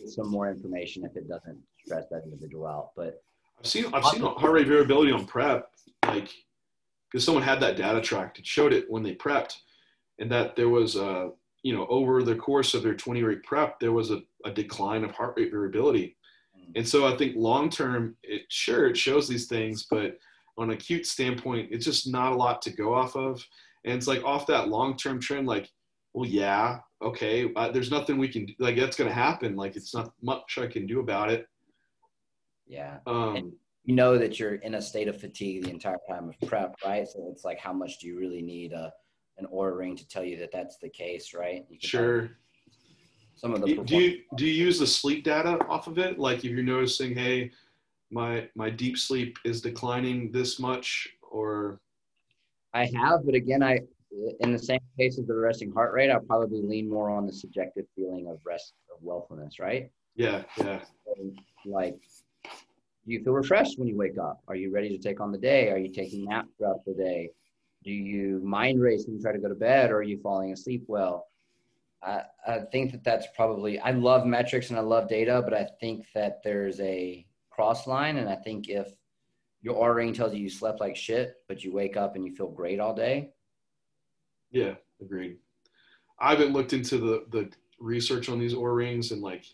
Some 0.07 0.31
more 0.31 0.51
information 0.51 1.05
if 1.05 1.17
it 1.17 1.29
doesn't 1.29 1.59
stress 1.85 2.05
that 2.11 2.23
individual 2.25 2.67
out. 2.67 2.91
But 2.97 3.23
I've 3.59 3.67
seen 3.67 3.87
I've 3.93 4.05
seen 4.07 4.23
heart 4.23 4.53
rate 4.53 4.67
variability 4.67 5.13
on 5.13 5.27
prep, 5.27 5.71
like 6.07 6.31
because 7.11 7.25
someone 7.25 7.43
had 7.43 7.61
that 7.61 7.77
data 7.77 8.01
tracked. 8.01 8.39
It 8.39 8.47
showed 8.47 8.73
it 8.73 8.91
when 8.91 9.03
they 9.03 9.15
prepped, 9.15 9.55
and 10.19 10.31
that 10.31 10.57
there 10.57 10.69
was 10.69 10.97
a 10.97 11.31
you 11.63 11.75
know 11.75 11.87
over 11.89 12.23
the 12.23 12.37
course 12.37 12.75
of 12.75 12.83
their 12.83 12.95
20 12.95 13.23
week 13.23 13.43
prep, 13.43 13.81
there 13.81 13.93
was 13.93 14.11
a, 14.11 14.23
a 14.45 14.51
decline 14.51 15.05
of 15.05 15.13
heart 15.13 15.35
rate 15.37 15.51
variability. 15.51 16.17
Mm. 16.57 16.73
And 16.77 16.89
so 16.89 17.07
I 17.07 17.17
think 17.17 17.35
long 17.37 17.71
term, 17.71 18.17
it 18.23 18.43
sure 18.49 18.87
it 18.87 18.97
shows 18.97 19.29
these 19.29 19.47
things, 19.47 19.87
but 19.91 20.19
on 20.57 20.71
an 20.71 20.77
acute 20.77 21.07
standpoint, 21.07 21.69
it's 21.73 21.85
just 21.85 22.09
not 22.09 22.33
a 22.33 22.37
lot 22.37 22.63
to 22.63 22.71
go 22.71 22.95
off 22.95 23.17
of. 23.17 23.45
And 23.85 23.95
it's 23.95 24.07
like 24.07 24.25
off 24.25 24.47
that 24.47 24.69
long 24.69 24.97
term 24.97 25.21
trend, 25.21 25.47
like 25.47 25.71
well, 26.15 26.29
yeah, 26.29 26.79
okay. 27.03 27.53
Uh, 27.57 27.71
there's 27.71 27.91
nothing 27.91 28.19
we 28.19 28.29
can 28.29 28.47
do. 28.47 28.55
like. 28.61 28.77
That's 28.77 28.97
gonna 28.97 29.13
happen. 29.13 29.57
Like 29.57 29.77
it's 29.77 29.93
not 29.93 30.13
much 30.23 30.59
I 30.59 30.69
can 30.69 30.87
do 30.87 31.01
about 31.01 31.31
it. 31.31 31.49
Yeah. 32.67 32.99
Um, 33.07 33.53
you 33.85 33.95
know 33.95 34.17
that 34.17 34.39
you're 34.39 34.55
in 34.55 34.75
a 34.75 34.83
state 34.83 35.09
of 35.09 35.21
fatigue 35.21 35.65
the 35.65 35.71
entire 35.71 35.99
time 36.09 36.29
of 36.31 36.49
prep, 36.49 36.77
right? 36.85 37.07
So 37.07 37.29
it's 37.31 37.45
like, 37.45 37.59
how 37.59 37.73
much 37.73 37.99
do 37.99 38.07
you 38.07 38.19
really 38.19 38.43
need 38.43 38.73
a 38.73 38.93
an 39.39 39.47
Oura 39.53 39.77
ring 39.77 39.97
to 39.97 40.07
tell 40.07 40.25
you 40.25 40.39
that 40.39 40.53
that's 40.53 40.79
the 40.79 40.89
case, 40.89 41.35
right? 41.35 41.67
Sure. 41.81 42.31
Some 43.35 43.53
of 43.53 43.61
the 43.61 43.75
Do 43.75 43.85
do 43.85 43.97
you 43.97 44.21
do 44.37 44.47
you 44.47 44.53
use 44.53 44.79
the 44.79 44.87
sleep 44.87 45.25
data 45.25 45.59
off 45.67 45.89
of 45.89 45.99
it? 45.99 46.19
Like 46.19 46.39
if 46.39 46.45
you're 46.45 46.63
noticing, 46.63 47.15
hey, 47.15 47.51
my 48.11 48.49
my 48.55 48.71
deep 48.71 48.97
sleep 48.97 49.37
is 49.45 49.61
declining 49.61 50.31
this 50.31 50.61
much, 50.61 51.09
or 51.23 51.81
I 52.75 52.91
have, 52.95 53.25
but 53.25 53.35
again, 53.35 53.63
I 53.63 53.81
in 54.41 54.53
the 54.53 54.59
same 54.59 54.81
case 54.99 55.19
as 55.19 55.27
the 55.27 55.35
resting 55.35 55.73
heart 55.73 55.93
rate, 55.93 56.11
I'll 56.11 56.21
probably 56.21 56.63
lean 56.63 56.89
more 56.89 57.11
on 57.11 57.27
the 57.27 57.33
subjective 57.33 57.87
feeling 57.97 58.29
of 58.29 58.39
rest 58.45 58.75
of 58.95 59.03
willfulness, 59.03 59.59
right? 59.59 59.91
yeah, 60.17 60.43
yeah, 60.59 60.81
And, 61.17 61.37
like, 61.67 61.97
do 62.45 63.13
you 63.13 63.23
feel 63.25 63.33
refreshed 63.33 63.79
when 63.79 63.89
you 63.89 63.97
wake 63.97 64.19
up? 64.19 64.41
Are 64.47 64.55
you 64.55 64.71
ready 64.71 64.89
to 64.91 64.99
take 64.99 65.21
on 65.21 65.33
the 65.33 65.39
day? 65.39 65.71
Are 65.71 65.79
you 65.79 65.93
taking 65.93 66.25
naps 66.27 66.49
throughout 66.57 66.85
the 66.87 66.95
day? 66.95 67.31
Do 67.83 67.91
you 67.91 68.41
mind 68.45 68.81
race 68.81 69.05
when 69.07 69.17
you 69.17 69.23
try 69.23 69.33
to 69.33 69.39
go 69.39 69.49
to 69.49 69.55
bed, 69.55 69.91
or 69.91 69.97
are 69.97 70.03
you 70.03 70.19
falling 70.23 70.53
asleep 70.53 70.85
well? 70.87 71.27
I, 72.03 72.23
I 72.47 72.61
think 72.61 72.93
that 72.93 73.03
that's 73.03 73.27
probably. 73.35 73.79
I 73.81 73.91
love 73.91 74.27
metrics 74.27 74.71
and 74.71 74.79
I 74.79 74.83
love 74.83 75.09
data, 75.09 75.43
but 75.45 75.55
I 75.55 75.67
think 75.81 76.07
that 76.15 76.43
there's 76.45 76.79
a 76.81 77.27
cross 77.51 77.87
line, 77.87 78.17
and 78.19 78.29
I 78.29 78.37
think 78.37 78.69
if 78.69 78.89
your 79.65 79.75
Oura 79.75 79.97
ring 79.97 80.13
tells 80.13 80.35
you 80.35 80.41
you 80.41 80.51
slept 80.51 80.79
like 80.79 80.95
shit, 80.95 81.37
but 81.49 81.65
you 81.65 81.73
wake 81.73 81.97
up 81.97 82.15
and 82.15 82.25
you 82.25 82.37
feel 82.37 82.51
great 82.51 82.79
all 82.79 82.95
day, 82.95 83.31
yeah. 84.53 84.75
Agreed. 85.01 85.39
I 86.21 86.31
haven't 86.31 86.53
looked 86.53 86.73
into 86.73 86.99
the 86.99 87.25
the 87.31 87.51
research 87.81 88.29
on 88.29 88.39
these 88.39 88.55
Oura 88.55 88.77
rings 88.77 89.11
and 89.11 89.21
like 89.21 89.45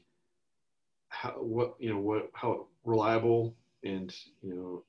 how 1.08 1.30
what 1.30 1.74
you 1.78 1.88
know 1.90 1.98
what 1.98 2.30
how 2.34 2.66
reliable 2.84 3.56
and 3.82 4.14
you 4.42 4.54
know 4.54 4.84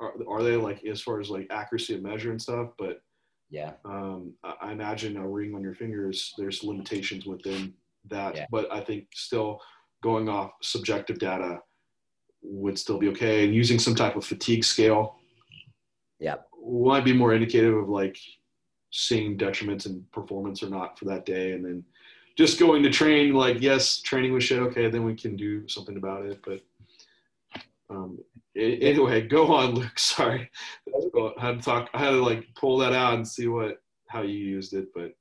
are, 0.00 0.14
are 0.28 0.42
they 0.42 0.56
like 0.56 0.84
as 0.84 1.00
far 1.02 1.20
as 1.20 1.28
like 1.30 1.46
accuracy 1.50 1.94
of 1.94 2.02
measure 2.02 2.30
and 2.30 2.40
stuff 2.40 2.70
but 2.78 3.02
yeah, 3.50 3.72
um, 3.84 4.32
I, 4.44 4.54
I 4.62 4.72
imagine 4.72 5.16
a 5.16 5.28
ring 5.28 5.54
on 5.54 5.62
your 5.62 5.74
fingers 5.74 6.32
there's 6.38 6.64
limitations 6.64 7.26
within 7.26 7.74
that 8.08 8.34
Yeah. 8.34 8.46
but 8.50 8.72
i 8.72 8.80
think 8.80 9.08
still 9.14 9.60
going 10.02 10.28
off 10.28 10.52
subjective 10.62 11.18
data 11.18 11.60
would 12.42 12.78
still 12.78 12.98
be 12.98 13.08
okay. 13.08 13.44
And 13.44 13.54
using 13.54 13.78
some 13.78 13.94
type 13.94 14.16
of 14.16 14.24
fatigue 14.24 14.64
scale 14.64 15.16
yeah, 16.18 16.36
might 16.66 17.04
be 17.04 17.12
more 17.12 17.34
indicative 17.34 17.74
of 17.74 17.88
like 17.88 18.18
seeing 18.90 19.38
detriments 19.38 19.86
in 19.86 20.04
performance 20.12 20.62
or 20.62 20.68
not 20.68 20.98
for 20.98 21.06
that 21.06 21.24
day? 21.24 21.52
And 21.52 21.64
then 21.64 21.84
just 22.36 22.58
going 22.58 22.82
to 22.82 22.90
train 22.90 23.34
like 23.34 23.60
yes 23.60 24.00
training 24.00 24.32
was 24.32 24.44
shit 24.44 24.60
okay 24.60 24.88
then 24.88 25.04
we 25.04 25.14
can 25.14 25.36
do 25.36 25.66
something 25.68 25.96
about 25.96 26.26
it. 26.26 26.40
But 26.44 26.60
um 27.88 28.18
anyway 28.56 29.20
go 29.22 29.54
on 29.54 29.74
luke 29.74 29.98
sorry. 29.98 30.50
I 30.88 31.30
had 31.40 31.58
to 31.58 31.64
talk 31.64 31.90
i 31.94 31.98
had 31.98 32.10
to 32.10 32.22
like 32.22 32.46
pull 32.54 32.78
that 32.78 32.92
out 32.92 33.14
and 33.14 33.26
see 33.26 33.48
what 33.48 33.82
how 34.08 34.22
you 34.22 34.38
used 34.38 34.74
it 34.74 34.88
but 34.94 35.14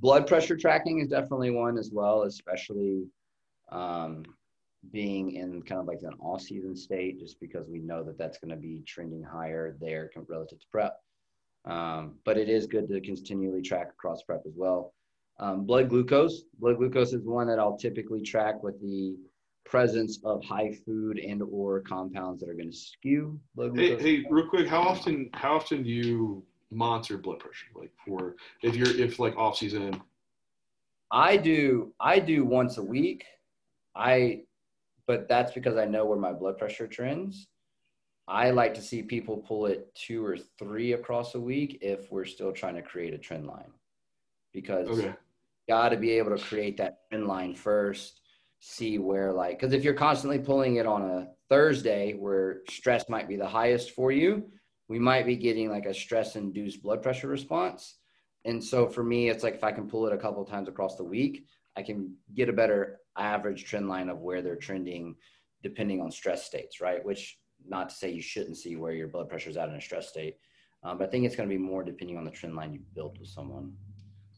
blood 0.00 0.26
pressure 0.26 0.56
tracking 0.56 1.00
is 1.00 1.08
definitely 1.08 1.50
one 1.50 1.78
as 1.78 1.90
well, 1.92 2.22
especially 2.22 3.04
um, 3.70 4.24
being 4.92 5.32
in 5.36 5.62
kind 5.62 5.80
of 5.80 5.86
like 5.86 6.00
an 6.02 6.14
all 6.20 6.38
season 6.38 6.76
state, 6.76 7.18
just 7.18 7.40
because 7.40 7.68
we 7.68 7.80
know 7.80 8.02
that 8.04 8.18
that's 8.18 8.38
going 8.38 8.50
to 8.50 8.56
be 8.56 8.82
trending 8.86 9.22
higher 9.22 9.76
there 9.80 10.10
relative 10.28 10.60
to 10.60 10.66
prep. 10.70 11.00
Um, 11.64 12.14
but 12.24 12.36
it 12.36 12.48
is 12.48 12.66
good 12.66 12.88
to 12.88 13.00
continually 13.00 13.62
track 13.62 13.88
across 13.90 14.22
prep 14.22 14.42
as 14.46 14.52
well. 14.56 14.92
Um, 15.38 15.64
blood 15.64 15.88
glucose. 15.88 16.42
Blood 16.58 16.76
glucose 16.76 17.12
is 17.12 17.24
one 17.24 17.46
that 17.48 17.58
I'll 17.58 17.76
typically 17.76 18.22
track 18.22 18.62
with 18.62 18.80
the 18.80 19.16
presence 19.64 20.20
of 20.24 20.44
high 20.44 20.72
food 20.84 21.18
and 21.18 21.42
or 21.42 21.80
compounds 21.80 22.40
that 22.40 22.50
are 22.50 22.54
going 22.54 22.70
to 22.70 22.76
skew 22.76 23.40
blood 23.54 23.72
hey, 23.74 23.88
glucose. 23.88 24.02
hey 24.02 24.24
real 24.28 24.46
quick 24.46 24.68
how 24.68 24.82
often 24.82 25.30
how 25.32 25.56
often 25.56 25.82
do 25.82 25.88
you 25.88 26.44
monitor 26.70 27.16
blood 27.16 27.38
pressure 27.38 27.64
like 27.74 27.90
for 28.06 28.36
if 28.60 28.76
you're 28.76 28.94
if 29.00 29.18
like 29.18 29.34
off 29.38 29.56
season 29.56 29.98
I 31.14 31.36
do 31.36 31.92
I 32.00 32.18
do 32.18 32.44
once 32.44 32.76
a 32.76 32.82
week. 32.82 33.24
I 33.94 34.42
but 35.06 35.28
that's 35.28 35.52
because 35.52 35.76
I 35.76 35.84
know 35.84 36.04
where 36.06 36.18
my 36.18 36.32
blood 36.32 36.58
pressure 36.58 36.86
trends. 36.86 37.48
I 38.26 38.50
like 38.50 38.74
to 38.74 38.82
see 38.82 39.02
people 39.02 39.36
pull 39.36 39.66
it 39.66 39.94
two 39.94 40.24
or 40.24 40.38
three 40.58 40.92
across 40.92 41.34
a 41.34 41.40
week 41.40 41.78
if 41.82 42.10
we're 42.10 42.24
still 42.24 42.52
trying 42.52 42.76
to 42.76 42.82
create 42.82 43.12
a 43.12 43.18
trend 43.18 43.46
line. 43.46 43.72
Because 44.52 44.88
okay 44.88 45.06
you 45.06 45.14
got 45.68 45.90
to 45.90 45.96
be 45.96 46.12
able 46.12 46.36
to 46.36 46.42
create 46.42 46.76
that 46.78 47.00
trend 47.10 47.26
line 47.26 47.54
first, 47.54 48.20
see 48.60 48.98
where 48.98 49.32
like 49.32 49.58
cuz 49.58 49.72
if 49.72 49.84
you're 49.84 49.94
constantly 49.94 50.38
pulling 50.38 50.76
it 50.76 50.86
on 50.86 51.02
a 51.02 51.28
Thursday 51.48 52.14
where 52.14 52.62
stress 52.70 53.08
might 53.08 53.28
be 53.28 53.36
the 53.36 53.46
highest 53.46 53.90
for 53.90 54.10
you, 54.10 54.50
we 54.88 54.98
might 54.98 55.26
be 55.26 55.36
getting 55.36 55.70
like 55.70 55.86
a 55.86 55.94
stress 55.94 56.36
induced 56.36 56.82
blood 56.82 57.02
pressure 57.02 57.28
response. 57.28 57.98
And 58.44 58.62
so 58.62 58.86
for 58.86 59.02
me, 59.02 59.28
it's 59.28 59.42
like 59.42 59.54
if 59.54 59.64
I 59.64 59.72
can 59.72 59.88
pull 59.88 60.06
it 60.06 60.12
a 60.12 60.18
couple 60.18 60.42
of 60.42 60.48
times 60.48 60.68
across 60.68 60.96
the 60.96 61.04
week, 61.04 61.46
I 61.76 61.82
can 61.82 62.16
get 62.34 62.48
a 62.48 62.52
better 62.52 63.00
average 63.16 63.64
trend 63.64 63.88
line 63.88 64.08
of 64.08 64.20
where 64.20 64.42
they're 64.42 64.56
trending 64.56 65.16
depending 65.62 66.00
on 66.00 66.10
stress 66.10 66.44
states, 66.44 66.80
right? 66.80 67.04
Which 67.04 67.38
not 67.66 67.88
to 67.88 67.94
say 67.94 68.10
you 68.10 68.20
shouldn't 68.22 68.58
see 68.58 68.76
where 68.76 68.92
your 68.92 69.08
blood 69.08 69.28
pressure 69.28 69.50
is 69.50 69.56
at 69.56 69.68
in 69.68 69.74
a 69.74 69.80
stress 69.80 70.08
state. 70.08 70.36
Um, 70.82 70.98
but 70.98 71.08
I 71.08 71.10
think 71.10 71.24
it's 71.24 71.36
going 71.36 71.48
to 71.48 71.54
be 71.54 71.60
more 71.60 71.82
depending 71.82 72.18
on 72.18 72.24
the 72.24 72.30
trend 72.30 72.54
line 72.54 72.72
you 72.72 72.80
built 72.94 73.18
with 73.18 73.28
someone. 73.28 73.72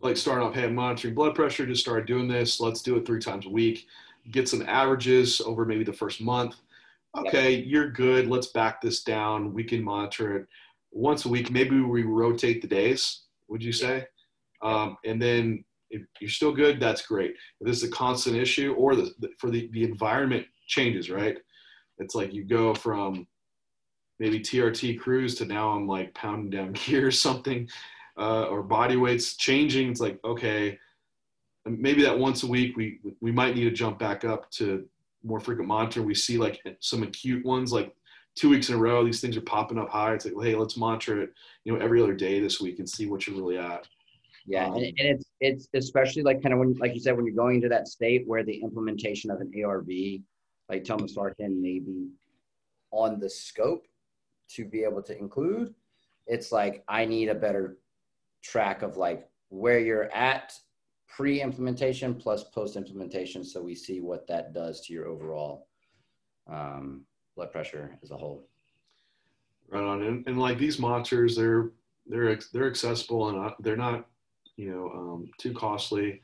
like 0.00 0.16
starting 0.16 0.46
off, 0.46 0.54
hey, 0.54 0.64
I'm 0.64 0.74
monitoring 0.74 1.14
blood 1.14 1.34
pressure, 1.34 1.66
just 1.66 1.80
started 1.80 2.06
doing 2.06 2.28
this. 2.28 2.60
Let's 2.60 2.82
do 2.82 2.96
it 2.96 3.04
three 3.04 3.20
times 3.20 3.46
a 3.46 3.50
week. 3.50 3.86
Get 4.30 4.48
some 4.48 4.62
averages 4.62 5.40
over 5.40 5.64
maybe 5.64 5.84
the 5.84 5.92
first 5.92 6.20
month. 6.20 6.56
Okay, 7.16 7.56
you're 7.56 7.90
good. 7.90 8.28
Let's 8.28 8.48
back 8.48 8.80
this 8.80 9.02
down. 9.02 9.54
We 9.54 9.64
can 9.64 9.82
monitor 9.82 10.36
it 10.36 10.46
once 10.92 11.24
a 11.24 11.28
week. 11.28 11.50
Maybe 11.50 11.80
we 11.80 12.02
rotate 12.02 12.60
the 12.60 12.68
days, 12.68 13.22
would 13.48 13.64
you 13.64 13.72
say? 13.72 14.06
Um, 14.62 14.98
and 15.04 15.20
then 15.20 15.64
if 15.90 16.02
you're 16.20 16.30
still 16.30 16.52
good, 16.52 16.80
that's 16.80 17.06
great. 17.06 17.34
If 17.60 17.66
this 17.66 17.82
is 17.82 17.88
a 17.88 17.92
constant 17.92 18.36
issue 18.36 18.74
or 18.76 18.96
the, 18.96 19.12
the, 19.20 19.28
for 19.38 19.50
the, 19.50 19.68
the 19.72 19.84
environment 19.84 20.46
changes, 20.66 21.10
right? 21.10 21.38
It's 21.98 22.14
like 22.14 22.32
you 22.32 22.44
go 22.44 22.74
from 22.74 23.26
maybe 24.18 24.40
TRT 24.40 24.98
cruise 24.98 25.34
to 25.36 25.44
now 25.44 25.70
I'm 25.70 25.86
like 25.86 26.14
pounding 26.14 26.50
down 26.50 26.72
gear 26.86 27.06
or 27.06 27.12
something 27.12 27.68
uh, 28.18 28.44
or 28.44 28.62
body 28.62 28.96
weight's 28.96 29.36
changing. 29.36 29.90
It's 29.90 30.00
like, 30.00 30.18
okay, 30.24 30.78
maybe 31.66 32.02
that 32.02 32.18
once 32.18 32.42
a 32.42 32.46
week 32.46 32.76
we 32.76 33.00
we 33.20 33.32
might 33.32 33.54
need 33.54 33.64
to 33.64 33.70
jump 33.70 33.98
back 33.98 34.24
up 34.24 34.50
to 34.52 34.86
more 35.24 35.40
frequent 35.40 35.68
monitoring. 35.68 36.06
We 36.06 36.14
see 36.14 36.38
like 36.38 36.60
some 36.80 37.02
acute 37.02 37.44
ones, 37.44 37.72
like 37.72 37.94
two 38.36 38.48
weeks 38.48 38.68
in 38.68 38.76
a 38.76 38.78
row, 38.78 39.04
these 39.04 39.20
things 39.20 39.36
are 39.36 39.42
popping 39.42 39.78
up 39.78 39.88
high. 39.88 40.14
It's 40.14 40.26
like, 40.26 40.34
hey, 40.40 40.54
let's 40.54 40.76
monitor 40.76 41.22
it, 41.22 41.30
you 41.64 41.72
know, 41.72 41.82
every 41.82 42.02
other 42.02 42.14
day 42.14 42.38
this 42.38 42.60
week 42.60 42.78
and 42.78 42.88
see 42.88 43.06
what 43.06 43.26
you're 43.26 43.36
really 43.36 43.58
at. 43.58 43.86
Yeah, 44.46 44.66
Um, 44.66 44.74
and, 44.74 44.84
and 44.84 45.08
it's 45.08 45.24
it's 45.40 45.68
especially 45.74 46.22
like 46.22 46.42
kind 46.42 46.52
of 46.52 46.60
when, 46.60 46.74
like 46.74 46.94
you 46.94 47.00
said, 47.00 47.16
when 47.16 47.26
you're 47.26 47.34
going 47.34 47.56
into 47.56 47.68
that 47.68 47.88
state 47.88 48.26
where 48.26 48.44
the 48.44 48.62
implementation 48.62 49.30
of 49.30 49.40
an 49.40 49.50
ARB, 49.56 50.22
like 50.68 50.84
telmisartan, 50.84 51.60
may 51.60 51.80
be 51.80 52.08
on 52.92 53.18
the 53.18 53.28
scope 53.28 53.86
to 54.50 54.64
be 54.64 54.84
able 54.84 55.02
to 55.02 55.18
include. 55.18 55.74
It's 56.26 56.52
like 56.52 56.84
I 56.88 57.04
need 57.04 57.28
a 57.28 57.34
better 57.34 57.78
track 58.42 58.82
of 58.82 58.96
like 58.96 59.28
where 59.48 59.80
you're 59.80 60.12
at 60.14 60.52
pre-implementation 61.08 62.14
plus 62.14 62.44
post-implementation, 62.44 63.44
so 63.44 63.62
we 63.62 63.74
see 63.74 64.00
what 64.00 64.26
that 64.26 64.52
does 64.52 64.80
to 64.82 64.92
your 64.92 65.06
overall 65.08 65.66
um, 66.48 67.04
blood 67.34 67.50
pressure 67.50 67.98
as 68.02 68.10
a 68.10 68.16
whole. 68.16 68.48
Right 69.68 69.82
on, 69.82 70.02
and, 70.02 70.26
and 70.28 70.38
like 70.38 70.58
these 70.58 70.78
monitors, 70.78 71.34
they're 71.36 71.70
they're 72.06 72.38
they're 72.52 72.68
accessible 72.68 73.30
and 73.30 73.38
uh, 73.38 73.54
they're 73.60 73.76
not, 73.76 74.06
you 74.56 74.70
know, 74.70 74.88
um, 74.90 75.30
too 75.38 75.52
costly. 75.52 76.20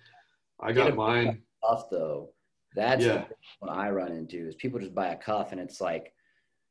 I 0.61 0.72
got 0.72 0.95
mine. 0.97 1.43
cuff 1.64 1.91
though. 1.91 2.30
That's 2.74 3.05
Yeah. 3.05 3.24
what 3.61 3.70
I 3.70 3.91
run 3.91 4.12
into 4.12 4.49
is 4.49 4.55
people 4.55 4.80
just 4.80 4.95
buy 4.95 5.09
a 5.09 5.16
cuff 5.16 5.53
and 5.53 5.61
it's 5.61 5.80
like 5.80 6.14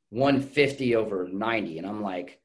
150 0.09 0.95
over 0.95 1.27
90. 1.27 1.77
And 1.77 1.87
I'm 1.87 2.01
like, 2.01 2.39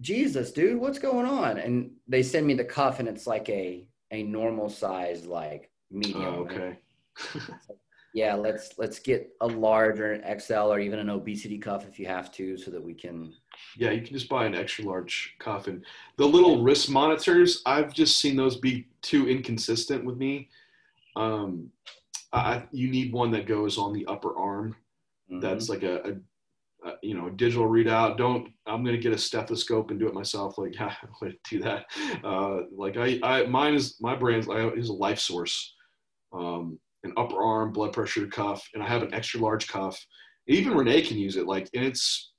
Jesus, 0.00 0.52
dude, 0.52 0.80
what's 0.80 0.98
going 0.98 1.26
on? 1.26 1.58
And 1.58 1.92
they 2.08 2.22
send 2.22 2.46
me 2.46 2.54
the 2.54 2.64
cuff 2.64 2.98
and 3.00 3.08
it's 3.08 3.26
like 3.26 3.48
a 3.48 3.86
a 4.12 4.22
normal 4.24 4.68
size, 4.68 5.24
like 5.26 5.70
medium. 5.90 6.22
Oh, 6.34 6.46
okay. 6.46 6.78
Yeah, 8.12 8.34
let's 8.34 8.76
let's 8.76 8.98
get 8.98 9.30
a 9.40 9.46
large 9.46 10.00
or 10.00 10.14
an 10.14 10.40
XL 10.40 10.72
or 10.72 10.80
even 10.80 10.98
an 10.98 11.08
obesity 11.10 11.58
cuff 11.58 11.86
if 11.86 11.96
you 11.96 12.06
have 12.06 12.32
to, 12.32 12.56
so 12.56 12.72
that 12.72 12.82
we 12.82 12.92
can 12.92 13.32
Yeah, 13.76 13.90
you 13.90 14.02
can 14.02 14.12
just 14.12 14.28
buy 14.28 14.46
an 14.46 14.54
extra 14.54 14.84
large 14.84 15.34
cuff. 15.38 15.66
And 15.68 15.84
the 16.16 16.26
little 16.26 16.62
wrist 16.62 16.90
monitors, 16.90 17.62
I've 17.66 17.92
just 17.92 18.18
seen 18.18 18.36
those 18.36 18.56
be 18.58 18.86
too 19.02 19.28
inconsistent 19.28 20.04
with 20.04 20.16
me. 20.16 20.48
Um, 21.16 21.70
I, 22.32 22.64
you 22.72 22.90
need 22.90 23.12
one 23.12 23.30
that 23.32 23.46
goes 23.46 23.78
on 23.78 23.92
the 23.92 24.06
upper 24.06 24.36
arm. 24.36 24.76
Mhm. 25.30 25.40
That's 25.40 25.68
like 25.68 25.82
a, 25.82 26.10
a 26.10 26.16
uh, 26.84 26.94
you 27.02 27.14
know, 27.14 27.28
digital 27.28 27.68
readout. 27.68 28.16
Don't 28.16 28.48
I'm 28.66 28.84
to 28.84 28.96
get 28.96 29.12
a 29.12 29.18
stethoscope 29.18 29.90
and 29.90 30.00
do 30.00 30.08
it 30.08 30.14
myself. 30.14 30.56
Like 30.58 30.74
yeah, 30.78 30.94
I 31.02 31.06
would 31.20 31.36
do 31.48 31.60
that. 31.60 31.86
Uh, 32.24 32.62
like 32.74 32.96
I, 32.96 33.18
I 33.22 33.46
mine 33.46 33.74
is 33.74 33.96
my 34.00 34.14
brand 34.14 34.46
is 34.76 34.88
a 34.88 34.92
life 34.92 35.18
source, 35.18 35.74
um, 36.32 36.78
an 37.04 37.12
upper 37.16 37.42
arm 37.42 37.72
blood 37.72 37.92
pressure 37.92 38.26
cuff, 38.26 38.66
and 38.74 38.82
I 38.82 38.86
have 38.86 39.02
an 39.02 39.14
extra 39.14 39.40
large 39.40 39.68
cuff. 39.68 40.02
Even 40.46 40.74
Renee 40.74 41.02
can 41.02 41.18
use 41.18 41.36
it. 41.36 41.46
Like 41.46 41.68
and 41.74 41.84
it's 41.84 42.29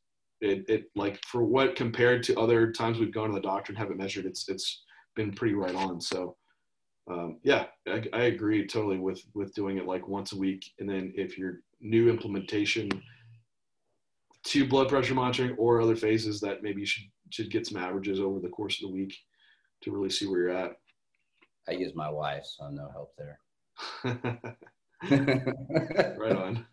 it, 0.41 0.65
it 0.67 0.85
like 0.95 1.23
for 1.25 1.43
what 1.43 1.75
compared 1.75 2.23
to 2.23 2.39
other 2.39 2.71
times 2.71 2.99
we've 2.99 3.13
gone 3.13 3.29
to 3.29 3.35
the 3.35 3.41
doctor 3.41 3.71
and 3.71 3.77
have 3.77 3.91
it 3.91 3.97
measured, 3.97 4.25
it's 4.25 4.49
it's 4.49 4.83
been 5.15 5.31
pretty 5.31 5.53
right 5.53 5.75
on. 5.75 6.01
So 6.01 6.35
um, 7.09 7.39
yeah, 7.43 7.65
I, 7.87 8.03
I 8.13 8.23
agree 8.23 8.65
totally 8.67 8.97
with 8.97 9.21
with 9.33 9.53
doing 9.53 9.77
it 9.77 9.85
like 9.85 10.07
once 10.07 10.33
a 10.33 10.37
week, 10.37 10.71
and 10.79 10.89
then 10.89 11.13
if 11.15 11.37
your 11.37 11.59
new 11.79 12.09
implementation 12.09 12.89
to 14.43 14.67
blood 14.67 14.89
pressure 14.89 15.13
monitoring 15.13 15.55
or 15.57 15.81
other 15.81 15.95
phases 15.95 16.39
that 16.41 16.63
maybe 16.63 16.81
you 16.81 16.87
should 16.87 17.05
should 17.29 17.51
get 17.51 17.65
some 17.65 17.81
averages 17.81 18.19
over 18.19 18.39
the 18.39 18.49
course 18.49 18.81
of 18.81 18.89
the 18.89 18.93
week 18.93 19.15
to 19.81 19.91
really 19.91 20.09
see 20.09 20.27
where 20.27 20.39
you're 20.39 20.49
at. 20.49 20.73
I 21.69 21.73
use 21.73 21.93
my 21.95 22.09
wife, 22.09 22.43
so 22.45 22.69
no 22.69 22.89
help 22.91 23.13
there. 23.17 23.39
right 26.17 26.35
on. 26.35 26.65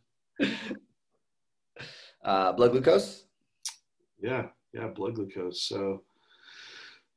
Uh, 2.24 2.52
blood 2.52 2.72
glucose. 2.72 3.27
Yeah, 4.20 4.46
yeah, 4.72 4.88
blood 4.88 5.14
glucose. 5.14 5.62
So 5.62 6.02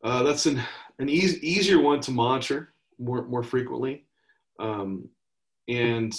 uh, 0.04 0.24
that's 0.24 0.46
an 0.46 0.62
an 1.00 1.10
easy, 1.10 1.46
easier 1.48 1.80
one 1.80 2.00
to 2.02 2.12
monitor 2.12 2.74
more 3.00 3.26
more 3.28 3.44
frequently, 3.44 4.06
um, 4.60 5.10
and 5.68 6.14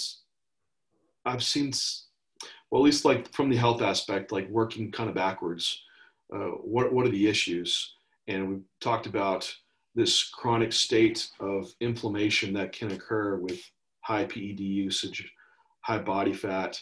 I've 1.25 1.43
seen 1.43 1.71
well, 2.69 2.81
at 2.81 2.85
least 2.85 3.05
like 3.05 3.31
from 3.33 3.49
the 3.49 3.55
health 3.55 3.81
aspect, 3.81 4.31
like 4.31 4.49
working 4.49 4.91
kind 4.91 5.09
of 5.09 5.15
backwards. 5.15 5.83
Uh, 6.33 6.57
what 6.63 6.91
what 6.91 7.05
are 7.05 7.11
the 7.11 7.27
issues? 7.27 7.95
And 8.27 8.49
we 8.49 8.55
talked 8.79 9.05
about 9.05 9.53
this 9.95 10.23
chronic 10.23 10.73
state 10.73 11.29
of 11.39 11.67
inflammation 11.81 12.53
that 12.53 12.71
can 12.71 12.91
occur 12.91 13.35
with 13.35 13.59
high 14.01 14.25
PED 14.25 14.59
usage, 14.59 15.31
high 15.81 15.99
body 15.99 16.33
fat, 16.33 16.81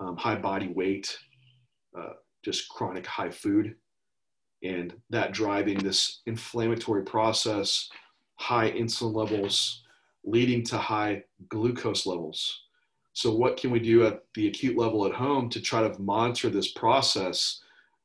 um, 0.00 0.16
high 0.16 0.36
body 0.36 0.68
weight, 0.68 1.16
uh, 1.98 2.14
just 2.48 2.68
chronic 2.70 3.06
high 3.06 3.30
food, 3.30 3.74
and 4.62 4.94
that 5.10 5.32
driving 5.32 5.78
this 5.78 6.22
inflammatory 6.24 7.04
process, 7.04 7.90
high 8.36 8.70
insulin 8.70 9.14
levels, 9.14 9.82
leading 10.24 10.64
to 10.64 10.78
high 10.78 11.22
glucose 11.50 12.06
levels. 12.06 12.62
So, 13.12 13.34
what 13.34 13.58
can 13.58 13.70
we 13.70 13.80
do 13.80 14.06
at 14.06 14.22
the 14.34 14.48
acute 14.48 14.78
level 14.78 15.04
at 15.04 15.12
home 15.12 15.50
to 15.50 15.60
try 15.60 15.86
to 15.86 16.00
monitor 16.00 16.48
this 16.48 16.72
process, 16.72 17.60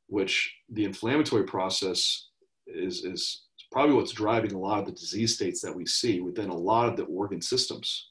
which 0.08 0.54
the 0.68 0.84
inflammatory 0.84 1.44
process 1.44 2.26
is, 2.66 3.04
is 3.04 3.44
probably 3.72 3.94
what's 3.94 4.12
driving 4.12 4.52
a 4.52 4.58
lot 4.58 4.80
of 4.80 4.86
the 4.86 4.92
disease 4.92 5.34
states 5.34 5.62
that 5.62 5.74
we 5.74 5.86
see 5.86 6.20
within 6.20 6.50
a 6.50 6.56
lot 6.56 6.88
of 6.88 6.96
the 6.96 7.04
organ 7.04 7.40
systems. 7.40 8.10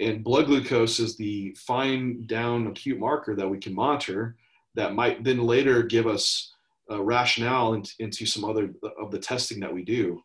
And 0.00 0.24
blood 0.24 0.46
glucose 0.46 0.98
is 0.98 1.16
the 1.16 1.56
fine 1.56 2.26
down 2.26 2.66
acute 2.66 2.98
marker 2.98 3.36
that 3.36 3.48
we 3.48 3.58
can 3.58 3.72
monitor 3.72 4.36
that 4.74 4.94
might 4.94 5.22
then 5.24 5.38
later 5.38 5.82
give 5.82 6.06
us 6.06 6.52
rationale 6.90 7.74
into, 7.74 7.92
into 7.98 8.26
some 8.26 8.44
other 8.44 8.72
of 9.00 9.10
the 9.10 9.18
testing 9.18 9.60
that 9.60 9.72
we 9.72 9.82
do. 9.82 10.22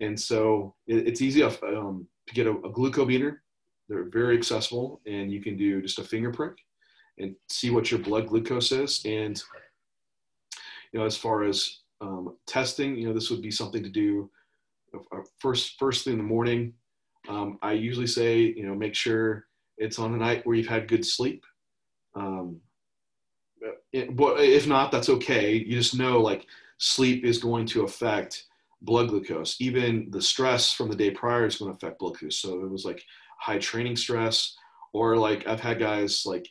And 0.00 0.18
so 0.18 0.74
it, 0.86 1.06
it's 1.06 1.20
easy 1.20 1.42
um, 1.42 2.06
to 2.26 2.34
get 2.34 2.46
a, 2.46 2.52
a 2.52 2.72
glucometer 2.72 3.38
they're 3.90 4.04
very 4.04 4.38
accessible, 4.38 5.00
and 5.04 5.32
you 5.32 5.42
can 5.42 5.56
do 5.56 5.82
just 5.82 5.98
a 5.98 6.04
finger 6.04 6.30
prick 6.30 6.56
and 7.18 7.34
see 7.48 7.70
what 7.70 7.90
your 7.90 7.98
blood 7.98 8.28
glucose 8.28 8.70
is. 8.70 9.02
And 9.04 9.42
you 10.92 11.00
know, 11.00 11.04
as 11.04 11.16
far 11.16 11.42
as 11.42 11.80
um, 12.00 12.36
testing, 12.46 12.96
you 12.96 13.08
know, 13.08 13.12
this 13.12 13.30
would 13.30 13.42
be 13.42 13.50
something 13.50 13.82
to 13.82 13.88
do 13.88 14.30
uh, 14.94 15.18
first 15.40 15.76
first 15.78 16.04
thing 16.04 16.14
in 16.14 16.18
the 16.20 16.24
morning. 16.24 16.72
Um, 17.28 17.58
I 17.62 17.72
usually 17.72 18.06
say, 18.06 18.38
you 18.38 18.64
know, 18.64 18.76
make 18.76 18.94
sure 18.94 19.46
it's 19.76 19.98
on 19.98 20.14
a 20.14 20.16
night 20.16 20.46
where 20.46 20.56
you've 20.56 20.68
had 20.68 20.88
good 20.88 21.04
sleep. 21.04 21.44
Um, 22.14 22.60
it, 23.92 24.16
but 24.16 24.40
if 24.40 24.66
not, 24.66 24.90
that's 24.90 25.08
okay. 25.08 25.54
You 25.54 25.76
just 25.76 25.96
know 25.96 26.20
like 26.20 26.46
sleep 26.78 27.24
is 27.24 27.38
going 27.38 27.66
to 27.66 27.84
affect 27.84 28.44
blood 28.82 29.08
glucose. 29.08 29.56
Even 29.60 30.10
the 30.10 30.22
stress 30.22 30.72
from 30.72 30.88
the 30.88 30.96
day 30.96 31.10
prior 31.10 31.46
is 31.46 31.56
going 31.56 31.70
to 31.70 31.76
affect 31.76 31.98
blood 31.98 32.14
glucose. 32.18 32.38
So 32.38 32.60
it 32.64 32.70
was 32.70 32.84
like 32.84 33.02
high 33.38 33.58
training 33.58 33.96
stress, 33.96 34.56
or 34.92 35.16
like 35.16 35.46
I've 35.46 35.60
had 35.60 35.78
guys 35.78 36.24
like 36.26 36.48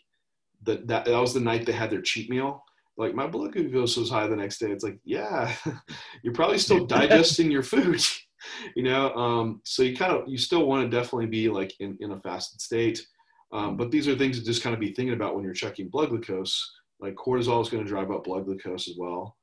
that 0.64 0.88
that 0.88 1.05
that 1.05 1.20
was 1.20 1.34
the 1.34 1.39
night 1.39 1.66
they 1.66 1.72
had 1.72 1.89
their 1.89 2.01
cheat 2.01 2.30
meal. 2.30 2.64
Like 2.97 3.16
my 3.16 3.28
blood 3.28 3.53
glucose 3.53 3.95
was 3.95 4.10
high 4.10 4.28
the 4.28 4.36
next 4.36 4.60
day. 4.60 4.72
It's 4.72 4.84
like, 4.84 4.99
yeah, 5.05 5.53
you're 6.24 6.34
probably 6.34 6.57
still 6.57 6.86
digesting 6.86 7.49
your 7.49 7.64
food, 7.64 8.01
you 8.76 8.84
know. 8.84 9.14
Um, 9.16 9.62
so 9.64 9.84
you 9.84 9.95
kind 9.95 10.14
of 10.14 10.28
you 10.28 10.38
still 10.38 10.66
want 10.66 10.89
to 10.89 10.97
definitely 10.97 11.28
be 11.28 11.49
like 11.49 11.74
in, 11.80 11.97
in 12.01 12.12
a 12.12 12.20
fasted 12.20 12.62
state. 12.62 13.05
Um, 13.51 13.78
but 13.78 13.89
these 13.89 14.07
are 14.07 14.16
things 14.16 14.38
to 14.38 14.45
just 14.45 14.62
kind 14.62 14.76
of 14.76 14.80
be 14.80 14.93
thinking 14.93 15.16
about 15.16 15.34
when 15.34 15.43
you're 15.43 15.53
checking 15.53 15.88
blood 15.89 16.10
glucose. 16.10 16.72
Like 16.99 17.15
cortisol 17.15 17.61
is 17.61 17.69
going 17.69 17.83
to 17.83 17.89
drive 17.89 18.11
up 18.11 18.25
blood 18.25 18.45
glucose 18.45 18.89
as 18.89 18.95
well. 18.97 19.37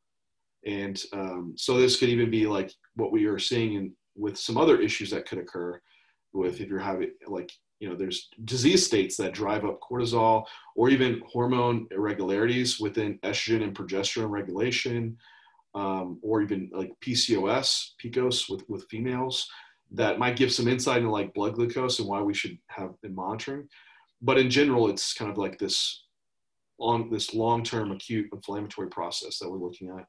And 0.64 1.00
um, 1.12 1.54
so 1.56 1.78
this 1.78 1.98
could 1.98 2.08
even 2.08 2.30
be 2.30 2.46
like 2.46 2.72
what 2.96 3.12
we 3.12 3.26
are 3.26 3.38
seeing 3.38 3.74
in, 3.74 3.92
with 4.16 4.36
some 4.38 4.58
other 4.58 4.80
issues 4.80 5.10
that 5.10 5.26
could 5.26 5.38
occur 5.38 5.80
with 6.32 6.60
if 6.60 6.68
you're 6.68 6.78
having 6.78 7.12
like 7.26 7.50
you 7.80 7.88
know 7.88 7.96
there's 7.96 8.28
disease 8.44 8.84
states 8.84 9.16
that 9.16 9.34
drive 9.34 9.64
up 9.64 9.80
cortisol 9.80 10.44
or 10.74 10.88
even 10.88 11.22
hormone 11.26 11.86
irregularities 11.90 12.80
within 12.80 13.18
estrogen 13.24 13.62
and 13.62 13.74
progesterone 13.74 14.30
regulation 14.30 15.16
um, 15.74 16.18
or 16.22 16.42
even 16.42 16.70
like 16.72 16.92
pcos 17.04 17.90
pcos 18.02 18.48
with 18.48 18.62
with 18.68 18.86
females 18.90 19.48
that 19.92 20.18
might 20.18 20.36
give 20.36 20.52
some 20.52 20.68
insight 20.68 20.98
into 20.98 21.10
like 21.10 21.34
blood 21.34 21.54
glucose 21.54 21.98
and 21.98 22.08
why 22.08 22.20
we 22.20 22.34
should 22.34 22.56
have 22.68 23.00
been 23.02 23.14
monitoring 23.14 23.68
but 24.22 24.38
in 24.38 24.50
general 24.50 24.88
it's 24.88 25.12
kind 25.12 25.30
of 25.30 25.38
like 25.38 25.58
this 25.58 26.04
on 26.78 27.10
this 27.10 27.34
long-term 27.34 27.92
acute 27.92 28.28
inflammatory 28.32 28.88
process 28.88 29.38
that 29.38 29.50
we're 29.50 29.58
looking 29.58 29.90
at 29.90 30.04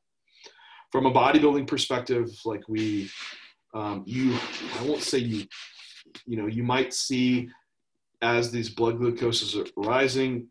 from 0.91 1.05
a 1.05 1.11
bodybuilding 1.11 1.67
perspective 1.67 2.29
like 2.45 2.61
we 2.67 3.09
um, 3.73 4.03
you 4.05 4.37
i 4.79 4.83
won't 4.83 5.01
say 5.01 5.17
you 5.17 5.45
you 6.25 6.37
know, 6.37 6.47
you 6.47 6.63
might 6.63 6.93
see 6.93 7.49
as 8.21 8.51
these 8.51 8.69
blood 8.69 8.97
glucoses 8.97 9.55
are 9.55 9.69
rising, 9.75 10.47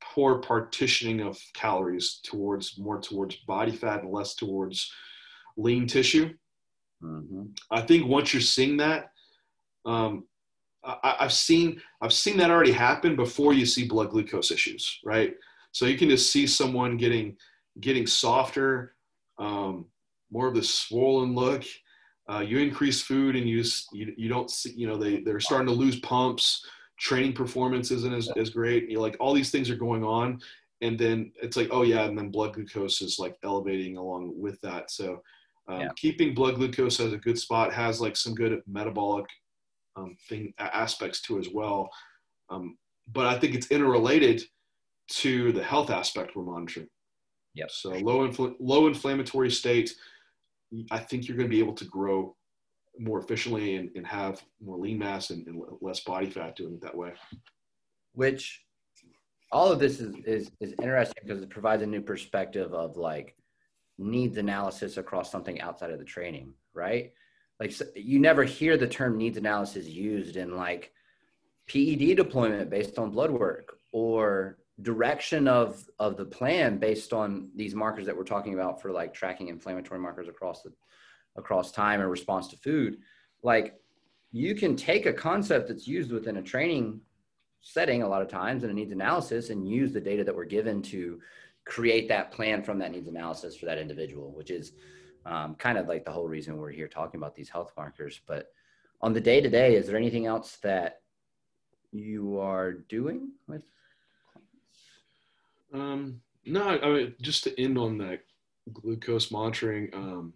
poor 0.00 0.38
partitioning 0.38 1.20
of 1.20 1.38
calories 1.54 2.20
towards 2.22 2.78
more 2.78 3.00
towards 3.00 3.36
body 3.36 3.72
fat 3.72 4.02
and 4.02 4.12
less 4.12 4.34
towards 4.34 4.92
lean 5.56 5.86
tissue. 5.86 6.32
Mm-hmm. 7.02 7.44
I 7.70 7.82
think 7.82 8.06
once 8.06 8.32
you're 8.32 8.40
seeing 8.40 8.78
that, 8.78 9.12
um, 9.84 10.24
I, 11.02 11.16
have 11.20 11.32
seen 11.32 11.80
I've 12.00 12.12
seen 12.12 12.36
that 12.38 12.50
already 12.50 12.72
happen 12.72 13.16
before 13.16 13.52
you 13.52 13.66
see 13.66 13.86
blood 13.86 14.10
glucose 14.10 14.50
issues, 14.50 15.00
right? 15.04 15.34
So 15.72 15.86
you 15.86 15.98
can 15.98 16.08
just 16.08 16.32
see 16.32 16.46
someone 16.46 16.96
getting 16.96 17.36
getting 17.80 18.06
softer, 18.06 18.94
um, 19.38 19.86
more 20.30 20.48
of 20.48 20.54
the 20.54 20.62
swollen 20.62 21.34
look, 21.34 21.64
uh, 22.30 22.40
you 22.40 22.58
increase 22.58 23.02
food 23.02 23.36
and 23.36 23.48
you, 23.48 23.64
you 23.92 24.12
you 24.16 24.28
don't 24.28 24.50
see 24.50 24.72
you 24.76 24.86
know 24.86 24.96
they 24.96 25.20
they're 25.20 25.40
starting 25.40 25.68
to 25.68 25.72
lose 25.72 26.00
pumps. 26.00 26.64
Training 26.98 27.32
performance 27.32 27.92
isn't 27.92 28.12
as, 28.12 28.28
as 28.36 28.50
great. 28.50 28.90
You 28.90 29.00
like 29.00 29.16
all 29.20 29.32
these 29.32 29.50
things 29.50 29.70
are 29.70 29.76
going 29.76 30.04
on. 30.04 30.40
And 30.80 30.98
then 30.98 31.32
it's 31.42 31.56
like 31.56 31.68
oh 31.70 31.82
yeah 31.82 32.04
and 32.04 32.16
then 32.16 32.30
blood 32.30 32.54
glucose 32.54 33.00
is 33.02 33.18
like 33.18 33.36
elevating 33.44 33.96
along 33.96 34.32
with 34.36 34.60
that. 34.62 34.90
So 34.90 35.22
um, 35.68 35.80
yeah. 35.80 35.88
keeping 35.96 36.34
blood 36.34 36.56
glucose 36.56 36.98
as 36.98 37.12
a 37.12 37.18
good 37.18 37.38
spot 37.38 37.72
has 37.72 38.00
like 38.00 38.16
some 38.16 38.34
good 38.34 38.60
metabolic 38.66 39.26
um, 39.98 40.16
thing 40.28 40.52
aspects 40.58 41.20
to 41.22 41.38
as 41.38 41.48
well 41.52 41.88
um, 42.50 42.76
but 43.12 43.26
i 43.26 43.38
think 43.38 43.54
it's 43.54 43.68
interrelated 43.68 44.42
to 45.08 45.52
the 45.52 45.62
health 45.62 45.90
aspect 45.90 46.36
we're 46.36 46.42
monitoring 46.44 46.88
yep 47.54 47.70
so 47.70 47.90
low 47.90 48.28
infl- 48.28 48.54
low 48.60 48.86
inflammatory 48.86 49.50
state 49.50 49.94
I 50.90 50.98
think 50.98 51.26
you're 51.26 51.36
going 51.36 51.48
to 51.48 51.54
be 51.54 51.60
able 51.60 51.74
to 51.74 51.84
grow 51.84 52.36
more 52.98 53.20
efficiently 53.20 53.76
and, 53.76 53.90
and 53.94 54.06
have 54.06 54.42
more 54.60 54.76
lean 54.76 54.98
mass 54.98 55.30
and, 55.30 55.46
and, 55.46 55.62
less 55.80 56.00
body 56.00 56.28
fat 56.28 56.56
doing 56.56 56.74
it 56.74 56.80
that 56.82 56.96
way. 56.96 57.12
Which 58.12 58.64
all 59.52 59.70
of 59.70 59.78
this 59.78 60.00
is, 60.00 60.14
is, 60.26 60.50
is 60.60 60.74
interesting 60.82 61.22
because 61.24 61.42
it 61.42 61.50
provides 61.50 61.82
a 61.82 61.86
new 61.86 62.00
perspective 62.00 62.74
of 62.74 62.96
like 62.96 63.36
needs 63.98 64.36
analysis 64.36 64.96
across 64.96 65.30
something 65.30 65.60
outside 65.60 65.90
of 65.90 65.98
the 65.98 66.04
training, 66.04 66.52
right? 66.74 67.12
Like 67.60 67.72
you 67.96 68.18
never 68.18 68.44
hear 68.44 68.76
the 68.76 68.86
term 68.86 69.16
needs 69.16 69.36
analysis 69.36 69.86
used 69.86 70.36
in 70.36 70.56
like 70.56 70.92
PED 71.68 72.16
deployment 72.16 72.70
based 72.70 72.98
on 72.98 73.10
blood 73.10 73.30
work 73.30 73.78
or 73.92 74.58
direction 74.80 75.48
of 75.48 75.84
of 75.98 76.16
the 76.16 76.24
plan 76.24 76.78
based 76.78 77.12
on 77.12 77.50
these 77.56 77.74
markers 77.74 78.06
that 78.06 78.16
we're 78.16 78.22
talking 78.22 78.54
about 78.54 78.80
for 78.80 78.92
like 78.92 79.12
tracking 79.12 79.48
inflammatory 79.48 79.98
markers 79.98 80.28
across 80.28 80.62
the 80.62 80.72
across 81.36 81.72
time 81.72 82.00
and 82.00 82.10
response 82.10 82.48
to 82.48 82.56
food. 82.56 82.98
Like 83.42 83.74
you 84.30 84.54
can 84.54 84.76
take 84.76 85.06
a 85.06 85.12
concept 85.12 85.68
that's 85.68 85.88
used 85.88 86.12
within 86.12 86.36
a 86.36 86.42
training 86.42 87.00
setting 87.60 88.02
a 88.02 88.08
lot 88.08 88.22
of 88.22 88.28
times 88.28 88.62
and 88.62 88.70
it 88.70 88.74
needs 88.74 88.92
analysis 88.92 89.50
and 89.50 89.68
use 89.68 89.92
the 89.92 90.00
data 90.00 90.22
that 90.22 90.34
we're 90.34 90.44
given 90.44 90.80
to 90.80 91.20
create 91.64 92.08
that 92.08 92.30
plan 92.30 92.62
from 92.62 92.78
that 92.78 92.92
needs 92.92 93.08
analysis 93.08 93.56
for 93.56 93.66
that 93.66 93.78
individual, 93.78 94.32
which 94.32 94.50
is 94.50 94.72
um, 95.26 95.54
kind 95.54 95.78
of 95.78 95.88
like 95.88 96.04
the 96.04 96.10
whole 96.12 96.28
reason 96.28 96.56
we're 96.56 96.70
here 96.70 96.88
talking 96.88 97.18
about 97.18 97.34
these 97.34 97.48
health 97.48 97.72
markers. 97.76 98.20
But 98.26 98.52
on 99.00 99.12
the 99.12 99.20
day 99.20 99.40
to 99.40 99.48
day, 99.48 99.76
is 99.76 99.86
there 99.86 99.96
anything 99.96 100.26
else 100.26 100.56
that 100.62 101.00
you 101.92 102.38
are 102.38 102.72
doing 102.72 103.30
with? 103.46 103.62
Um, 105.72 106.20
no, 106.44 106.62
I 106.66 106.88
mean, 106.88 107.14
just 107.20 107.44
to 107.44 107.60
end 107.60 107.78
on 107.78 107.98
that 107.98 108.20
glucose 108.72 109.30
monitoring 109.30 109.90
um, 109.94 110.32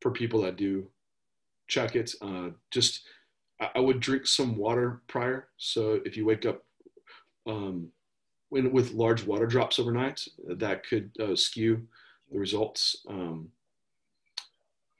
for 0.00 0.10
people 0.10 0.42
that 0.42 0.56
do 0.56 0.88
check 1.68 1.96
it, 1.96 2.14
uh, 2.20 2.50
just 2.70 3.02
I 3.74 3.78
would 3.78 4.00
drink 4.00 4.26
some 4.26 4.56
water 4.56 5.02
prior. 5.06 5.48
So 5.56 6.00
if 6.04 6.16
you 6.16 6.26
wake 6.26 6.46
up 6.46 6.64
um, 7.46 7.88
when, 8.48 8.72
with 8.72 8.92
large 8.92 9.24
water 9.24 9.46
drops 9.46 9.78
overnight, 9.78 10.20
that 10.48 10.86
could 10.86 11.10
uh, 11.20 11.36
skew 11.36 11.82
the 12.32 12.38
results. 12.38 12.96
Um, 13.08 13.48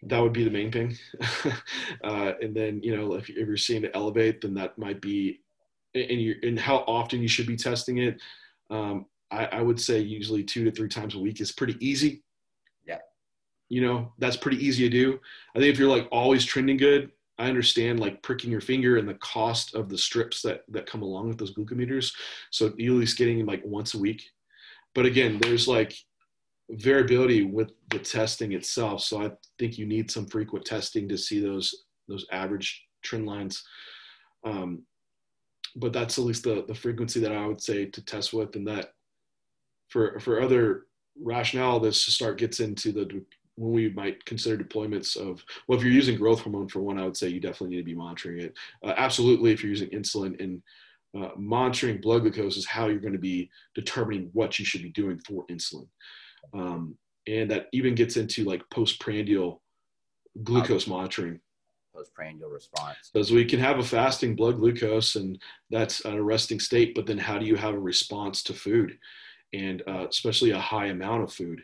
that 0.03 0.21
would 0.21 0.33
be 0.33 0.45
the 0.45 0.51
main 0.51 0.73
thing. 0.73 0.97
uh, 2.05 2.33
and 2.41 2.55
then, 2.55 2.81
you 2.83 2.97
know, 2.97 3.15
if, 3.15 3.29
if, 3.31 3.37
you're 3.37 3.57
seeing 3.57 3.85
it 3.85 3.93
elevate, 3.95 4.41
then 4.41 4.55
that 4.55 4.77
might 4.77 5.01
be, 5.01 5.41
and, 5.95 6.21
you 6.21 6.35
and 6.43 6.59
how 6.59 6.79
often 6.89 7.23
you 7.23 7.29
should 7.29 7.47
be 7.47 7.57
testing 7.57 7.99
it. 7.99 8.21
Um, 8.71 9.07
I, 9.31 9.47
I 9.47 9.63
would 9.63 9.81
say 9.81 10.01
usually 10.01 10.43
two 10.43 10.65
to 10.65 10.71
three 10.71 10.89
times 10.89 11.15
a 11.15 11.19
week 11.19 11.41
is 11.41 11.53
pretty 11.53 11.77
easy. 11.81 12.23
Yeah. 12.85 12.99
You 13.69 13.83
know, 13.83 14.13
that's 14.19 14.37
pretty 14.37 14.65
easy 14.65 14.89
to 14.89 14.91
do. 14.91 15.21
I 15.55 15.61
think 15.61 15.73
if 15.73 15.79
you're 15.79 15.89
like 15.89 16.09
always 16.11 16.45
trending 16.45 16.77
good, 16.77 17.11
I 17.39 17.49
understand 17.49 18.01
like 18.01 18.23
pricking 18.23 18.51
your 18.51 18.61
finger 18.61 18.99
and 18.99 19.09
the 19.09 19.15
cost 19.15 19.75
of 19.75 19.89
the 19.89 19.99
strips 19.99 20.43
that 20.43 20.63
that 20.69 20.87
come 20.87 21.03
along 21.03 21.29
with 21.29 21.39
those 21.39 21.55
glucometers. 21.55 22.15
So 22.51 22.73
you 22.77 22.95
at 22.95 23.01
least 23.01 23.19
getting 23.19 23.45
like 23.47 23.63
once 23.65 23.95
a 23.95 23.99
week. 23.99 24.23
But 24.95 25.07
again, 25.07 25.39
there's 25.41 25.67
like 25.67 25.97
variability 26.73 27.45
with 27.45 27.73
the 27.91 27.99
testing 27.99 28.53
itself. 28.53 29.03
So 29.03 29.23
I 29.23 29.31
think 29.59 29.79
you 29.79 29.87
need 29.87 30.11
some 30.11 30.27
frequent 30.27 30.65
testing 30.65 31.09
to 31.09 31.19
see 31.19 31.41
those 31.41 31.85
those 32.09 32.27
average 32.33 32.85
trend 33.03 33.27
lines. 33.27 33.63
Um, 34.45 34.83
but 35.77 35.93
that's 35.93 36.19
at 36.19 36.25
least 36.25 36.45
the 36.45 36.65
the 36.67 36.75
frequency 36.75 37.21
that 37.21 37.33
I 37.33 37.47
would 37.47 37.61
say 37.61 37.87
to 37.87 38.05
test 38.05 38.33
with, 38.33 38.57
and 38.57 38.67
that 38.69 38.93
for 39.89 40.19
for 40.21 40.41
other 40.41 40.87
rationale, 41.21 41.81
this 41.81 42.05
to 42.07 42.11
start 42.11 42.39
gets 42.39 42.61
into 42.61 42.93
the 42.93 43.23
when 43.57 43.73
we 43.73 43.91
might 43.91 44.25
consider 44.25 44.63
deployments 44.63 45.17
of 45.17 45.45
well 45.69 45.79
if 45.79 45.85
you're 45.85 45.93
using 45.93 46.17
growth 46.17 46.41
hormone 46.41 46.69
for 46.69 46.81
one 46.81 46.99
i 46.99 47.05
would 47.05 47.17
say 47.17 47.29
you 47.29 47.39
definitely 47.39 47.69
need 47.69 47.83
to 47.83 47.85
be 47.85 47.95
monitoring 47.95 48.41
it 48.41 48.55
uh, 48.83 48.95
absolutely 48.97 49.53
if 49.53 49.63
you're 49.63 49.69
using 49.69 49.91
insulin 49.91 50.41
and 50.43 50.63
uh, 51.15 51.29
monitoring 51.37 52.01
blood 52.01 52.23
glucose 52.23 52.57
is 52.57 52.67
how 52.67 52.87
you're 52.87 52.99
going 52.99 53.13
to 53.13 53.19
be 53.19 53.51
determining 53.75 54.31
what 54.33 54.59
you 54.59 54.65
should 54.65 54.83
be 54.83 54.89
doing 54.89 55.19
for 55.19 55.45
insulin 55.49 55.87
um, 56.53 56.97
and 57.27 57.51
that 57.51 57.69
even 57.73 57.95
gets 57.95 58.17
into 58.17 58.45
like 58.45 58.63
postprandial 58.71 59.63
glucose 60.43 60.87
monitoring. 60.87 61.41
Postprandial 61.95 62.51
response. 62.51 63.11
Because 63.13 63.31
we 63.31 63.45
can 63.45 63.61
have 63.61 63.79
a 63.79 63.85
fasting 63.85 64.35
blood 64.35 64.59
glucose 64.59 65.17
and 65.17 65.41
that's 65.71 66.05
at 66.05 66.15
a 66.15 66.23
resting 66.23 66.59
state 66.59 66.95
but 66.95 67.07
then 67.07 67.19
how 67.19 67.39
do 67.39 67.47
you 67.47 67.57
have 67.57 67.75
a 67.75 67.79
response 67.79 68.43
to 68.45 68.55
food? 68.55 68.99
And 69.53 69.83
uh, 69.87 70.07
especially 70.09 70.51
a 70.51 70.59
high 70.59 70.87
amount 70.87 71.23
of 71.23 71.33
food. 71.33 71.63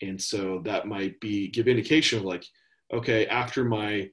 And 0.00 0.20
so 0.20 0.62
that 0.64 0.86
might 0.86 1.18
be 1.20 1.48
give 1.48 1.68
indication 1.68 2.20
of 2.20 2.24
like 2.24 2.44
okay 2.92 3.26
after 3.26 3.64
my 3.64 4.08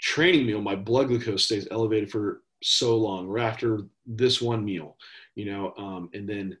training 0.00 0.46
meal 0.46 0.60
my 0.60 0.76
blood 0.76 1.08
glucose 1.08 1.46
stays 1.46 1.66
elevated 1.70 2.10
for 2.10 2.42
so 2.62 2.96
long 2.96 3.26
or 3.26 3.38
after 3.38 3.80
this 4.06 4.40
one 4.40 4.64
meal 4.64 4.96
you 5.34 5.44
know 5.44 5.72
um, 5.76 6.08
and 6.14 6.28
then 6.28 6.56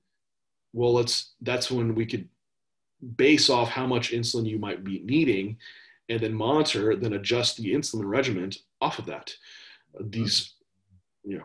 well 0.72 0.92
let's 0.92 1.34
that's 1.42 1.70
when 1.70 1.94
we 1.94 2.06
could 2.06 2.28
base 3.16 3.50
off 3.50 3.68
how 3.68 3.86
much 3.86 4.12
insulin 4.12 4.46
you 4.46 4.58
might 4.58 4.84
be 4.84 5.00
needing 5.04 5.56
and 6.08 6.20
then 6.20 6.34
monitor 6.34 6.96
then 6.96 7.14
adjust 7.14 7.56
the 7.56 7.74
insulin 7.74 8.04
regimen 8.04 8.50
off 8.80 8.98
of 8.98 9.06
that 9.06 9.32
these 10.00 10.54
you 11.24 11.38
know 11.38 11.44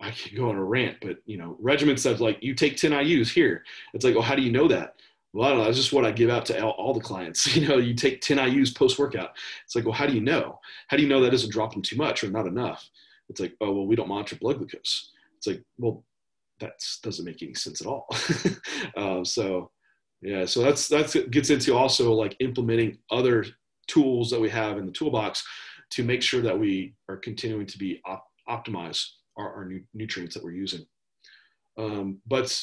i 0.00 0.10
could 0.10 0.36
go 0.36 0.48
on 0.48 0.56
a 0.56 0.64
rant 0.64 0.96
but 1.00 1.18
you 1.26 1.36
know 1.36 1.58
regimens 1.62 2.00
says 2.00 2.20
like 2.20 2.38
you 2.42 2.54
take 2.54 2.76
10 2.76 2.92
ius 2.92 3.30
here 3.30 3.64
it's 3.94 4.04
like 4.04 4.14
well 4.14 4.22
how 4.22 4.34
do 4.34 4.42
you 4.42 4.52
know 4.52 4.68
that 4.68 4.94
well, 5.32 5.46
I 5.46 5.50
don't 5.50 5.58
know. 5.58 5.64
That's 5.64 5.76
just 5.76 5.92
what 5.92 6.06
I 6.06 6.10
give 6.10 6.30
out 6.30 6.46
to 6.46 6.64
all, 6.64 6.70
all 6.72 6.94
the 6.94 7.00
clients. 7.00 7.46
You 7.58 7.68
know, 7.68 7.76
you 7.78 7.94
take 7.94 8.20
10 8.20 8.38
IUs 8.38 8.74
post 8.74 8.98
workout. 8.98 9.36
It's 9.64 9.74
like, 9.74 9.84
well, 9.84 9.94
how 9.94 10.06
do 10.06 10.14
you 10.14 10.20
know? 10.20 10.58
How 10.88 10.96
do 10.96 11.02
you 11.02 11.08
know 11.08 11.20
that 11.20 11.34
isn't 11.34 11.52
dropping 11.52 11.82
too 11.82 11.96
much 11.96 12.22
or 12.22 12.30
not 12.30 12.46
enough? 12.46 12.88
It's 13.28 13.40
like, 13.40 13.54
oh, 13.60 13.72
well, 13.72 13.86
we 13.86 13.96
don't 13.96 14.08
monitor 14.08 14.36
blood 14.36 14.58
glucose. 14.58 15.10
It's 15.36 15.46
like, 15.46 15.62
well, 15.76 16.04
that 16.60 16.82
doesn't 17.02 17.24
make 17.24 17.42
any 17.42 17.54
sense 17.54 17.80
at 17.80 17.86
all. 17.86 18.06
um, 18.96 19.24
so, 19.24 19.70
yeah, 20.20 20.44
so 20.44 20.62
that's 20.62 20.88
that's 20.88 21.14
gets 21.30 21.50
into 21.50 21.76
also 21.76 22.12
like 22.12 22.36
implementing 22.40 22.98
other 23.10 23.44
tools 23.86 24.30
that 24.30 24.40
we 24.40 24.50
have 24.50 24.78
in 24.78 24.86
the 24.86 24.92
toolbox 24.92 25.44
to 25.90 26.02
make 26.04 26.22
sure 26.22 26.42
that 26.42 26.58
we 26.58 26.94
are 27.08 27.16
continuing 27.16 27.66
to 27.66 27.78
be 27.78 28.00
op- 28.04 28.26
optimize 28.48 29.04
our, 29.36 29.48
our 29.54 29.70
nutrients 29.94 30.34
that 30.34 30.44
we're 30.44 30.50
using. 30.50 30.84
Um, 31.78 32.20
but 32.26 32.60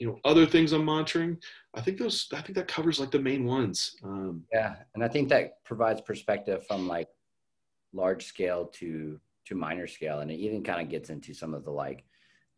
you 0.00 0.06
know 0.06 0.18
other 0.24 0.46
things 0.46 0.72
i'm 0.72 0.84
monitoring 0.84 1.36
i 1.74 1.80
think 1.80 1.98
those 1.98 2.26
i 2.32 2.40
think 2.40 2.56
that 2.56 2.66
covers 2.66 2.98
like 2.98 3.10
the 3.10 3.18
main 3.18 3.44
ones 3.44 3.96
um, 4.02 4.42
yeah 4.50 4.76
and 4.94 5.04
i 5.04 5.08
think 5.08 5.28
that 5.28 5.62
provides 5.62 6.00
perspective 6.00 6.66
from 6.66 6.88
like 6.88 7.08
large 7.92 8.24
scale 8.24 8.64
to 8.64 9.20
to 9.44 9.54
minor 9.54 9.86
scale 9.86 10.20
and 10.20 10.30
it 10.30 10.36
even 10.36 10.62
kind 10.62 10.80
of 10.80 10.88
gets 10.88 11.10
into 11.10 11.34
some 11.34 11.52
of 11.52 11.64
the 11.64 11.70
like 11.70 12.04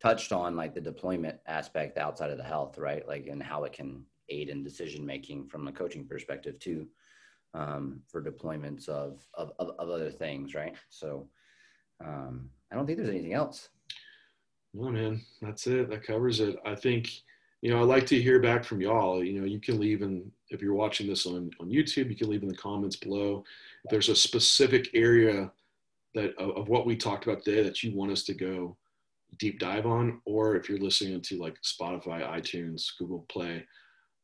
touched 0.01 0.31
on 0.31 0.55
like 0.55 0.73
the 0.73 0.81
deployment 0.81 1.37
aspect 1.45 1.97
outside 1.97 2.31
of 2.31 2.37
the 2.37 2.43
health 2.43 2.77
right 2.77 3.05
like 3.07 3.27
and 3.27 3.43
how 3.43 3.65
it 3.65 3.73
can 3.73 4.05
aid 4.33 4.49
in 4.49 4.63
decision 4.63 5.05
making 5.05 5.47
from 5.47 5.67
a 5.67 5.71
coaching 5.71 6.05
perspective 6.05 6.57
too 6.59 6.87
um, 7.53 8.01
for 8.07 8.21
deployments 8.21 8.89
of, 8.89 9.19
of, 9.35 9.51
of 9.59 9.69
of 9.79 9.89
other 9.89 10.11
things 10.11 10.55
right 10.55 10.75
so 10.89 11.27
um, 12.03 12.49
i 12.71 12.75
don't 12.75 12.85
think 12.85 12.97
there's 12.97 13.09
anything 13.09 13.33
else 13.33 13.69
no 14.73 14.89
man 14.89 15.21
that's 15.41 15.67
it 15.67 15.89
that 15.89 16.03
covers 16.03 16.39
it 16.39 16.55
i 16.65 16.75
think 16.75 17.09
you 17.63 17.69
know, 17.69 17.81
I'd 17.81 17.87
like 17.87 18.05
to 18.07 18.21
hear 18.21 18.41
back 18.41 18.65
from 18.65 18.81
y'all. 18.81 19.23
You 19.23 19.39
know, 19.39 19.45
you 19.45 19.57
can 19.57 19.79
leave 19.79 20.01
and 20.01 20.29
if 20.49 20.61
you're 20.61 20.73
watching 20.73 21.07
this 21.07 21.25
on, 21.25 21.49
on 21.61 21.69
YouTube, 21.69 22.09
you 22.09 22.15
can 22.15 22.29
leave 22.29 22.43
in 22.43 22.49
the 22.49 22.57
comments 22.57 22.97
below. 22.97 23.45
If 23.85 23.89
there's 23.89 24.09
a 24.09 24.15
specific 24.17 24.89
area 24.93 25.49
that 26.13 26.35
of, 26.37 26.57
of 26.57 26.67
what 26.67 26.85
we 26.85 26.97
talked 26.97 27.25
about 27.25 27.41
today 27.41 27.63
that 27.63 27.81
you 27.81 27.95
want 27.95 28.11
us 28.11 28.23
to 28.23 28.33
go 28.33 28.75
deep 29.39 29.59
dive 29.59 29.85
on, 29.85 30.19
or 30.25 30.57
if 30.57 30.67
you're 30.67 30.77
listening 30.77 31.21
to 31.21 31.37
like 31.37 31.55
Spotify, 31.61 32.29
iTunes, 32.29 32.87
Google 32.99 33.25
Play, 33.29 33.65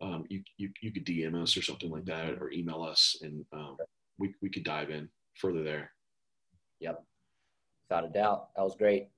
um, 0.02 0.26
you, 0.30 0.41
you, 0.58 0.70
you 0.82 0.91
could 0.91 1.06
DM 1.06 1.41
us 1.41 1.58
or 1.58 1.62
something 1.62 1.89
like 1.89 2.06
that, 2.06 2.41
or 2.41 2.52
email 2.52 2.84
us 2.84 3.18
and 3.22 3.45
um, 3.54 3.78
we, 4.18 4.34
we 4.41 4.50
could 4.50 4.64
dive 4.64 4.89
in 4.89 5.10
further 5.36 5.64
there. 5.64 5.91
Yep. 6.80 7.04
Without 7.89 8.06
a 8.06 8.10
doubt. 8.10 8.50
That 8.56 8.64
was 8.64 8.76
great. 8.76 9.10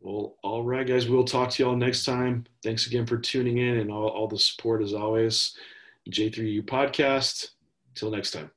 Well, 0.00 0.36
all 0.42 0.62
right, 0.62 0.86
guys. 0.86 1.08
We'll 1.08 1.24
talk 1.24 1.50
to 1.50 1.62
y'all 1.62 1.76
next 1.76 2.04
time. 2.04 2.46
Thanks 2.62 2.86
again 2.86 3.06
for 3.06 3.18
tuning 3.18 3.58
in 3.58 3.78
and 3.78 3.90
all, 3.90 4.08
all 4.08 4.28
the 4.28 4.38
support 4.38 4.82
as 4.82 4.94
always. 4.94 5.56
J3U 6.08 6.64
podcast. 6.64 7.50
Till 7.94 8.10
next 8.10 8.30
time. 8.30 8.50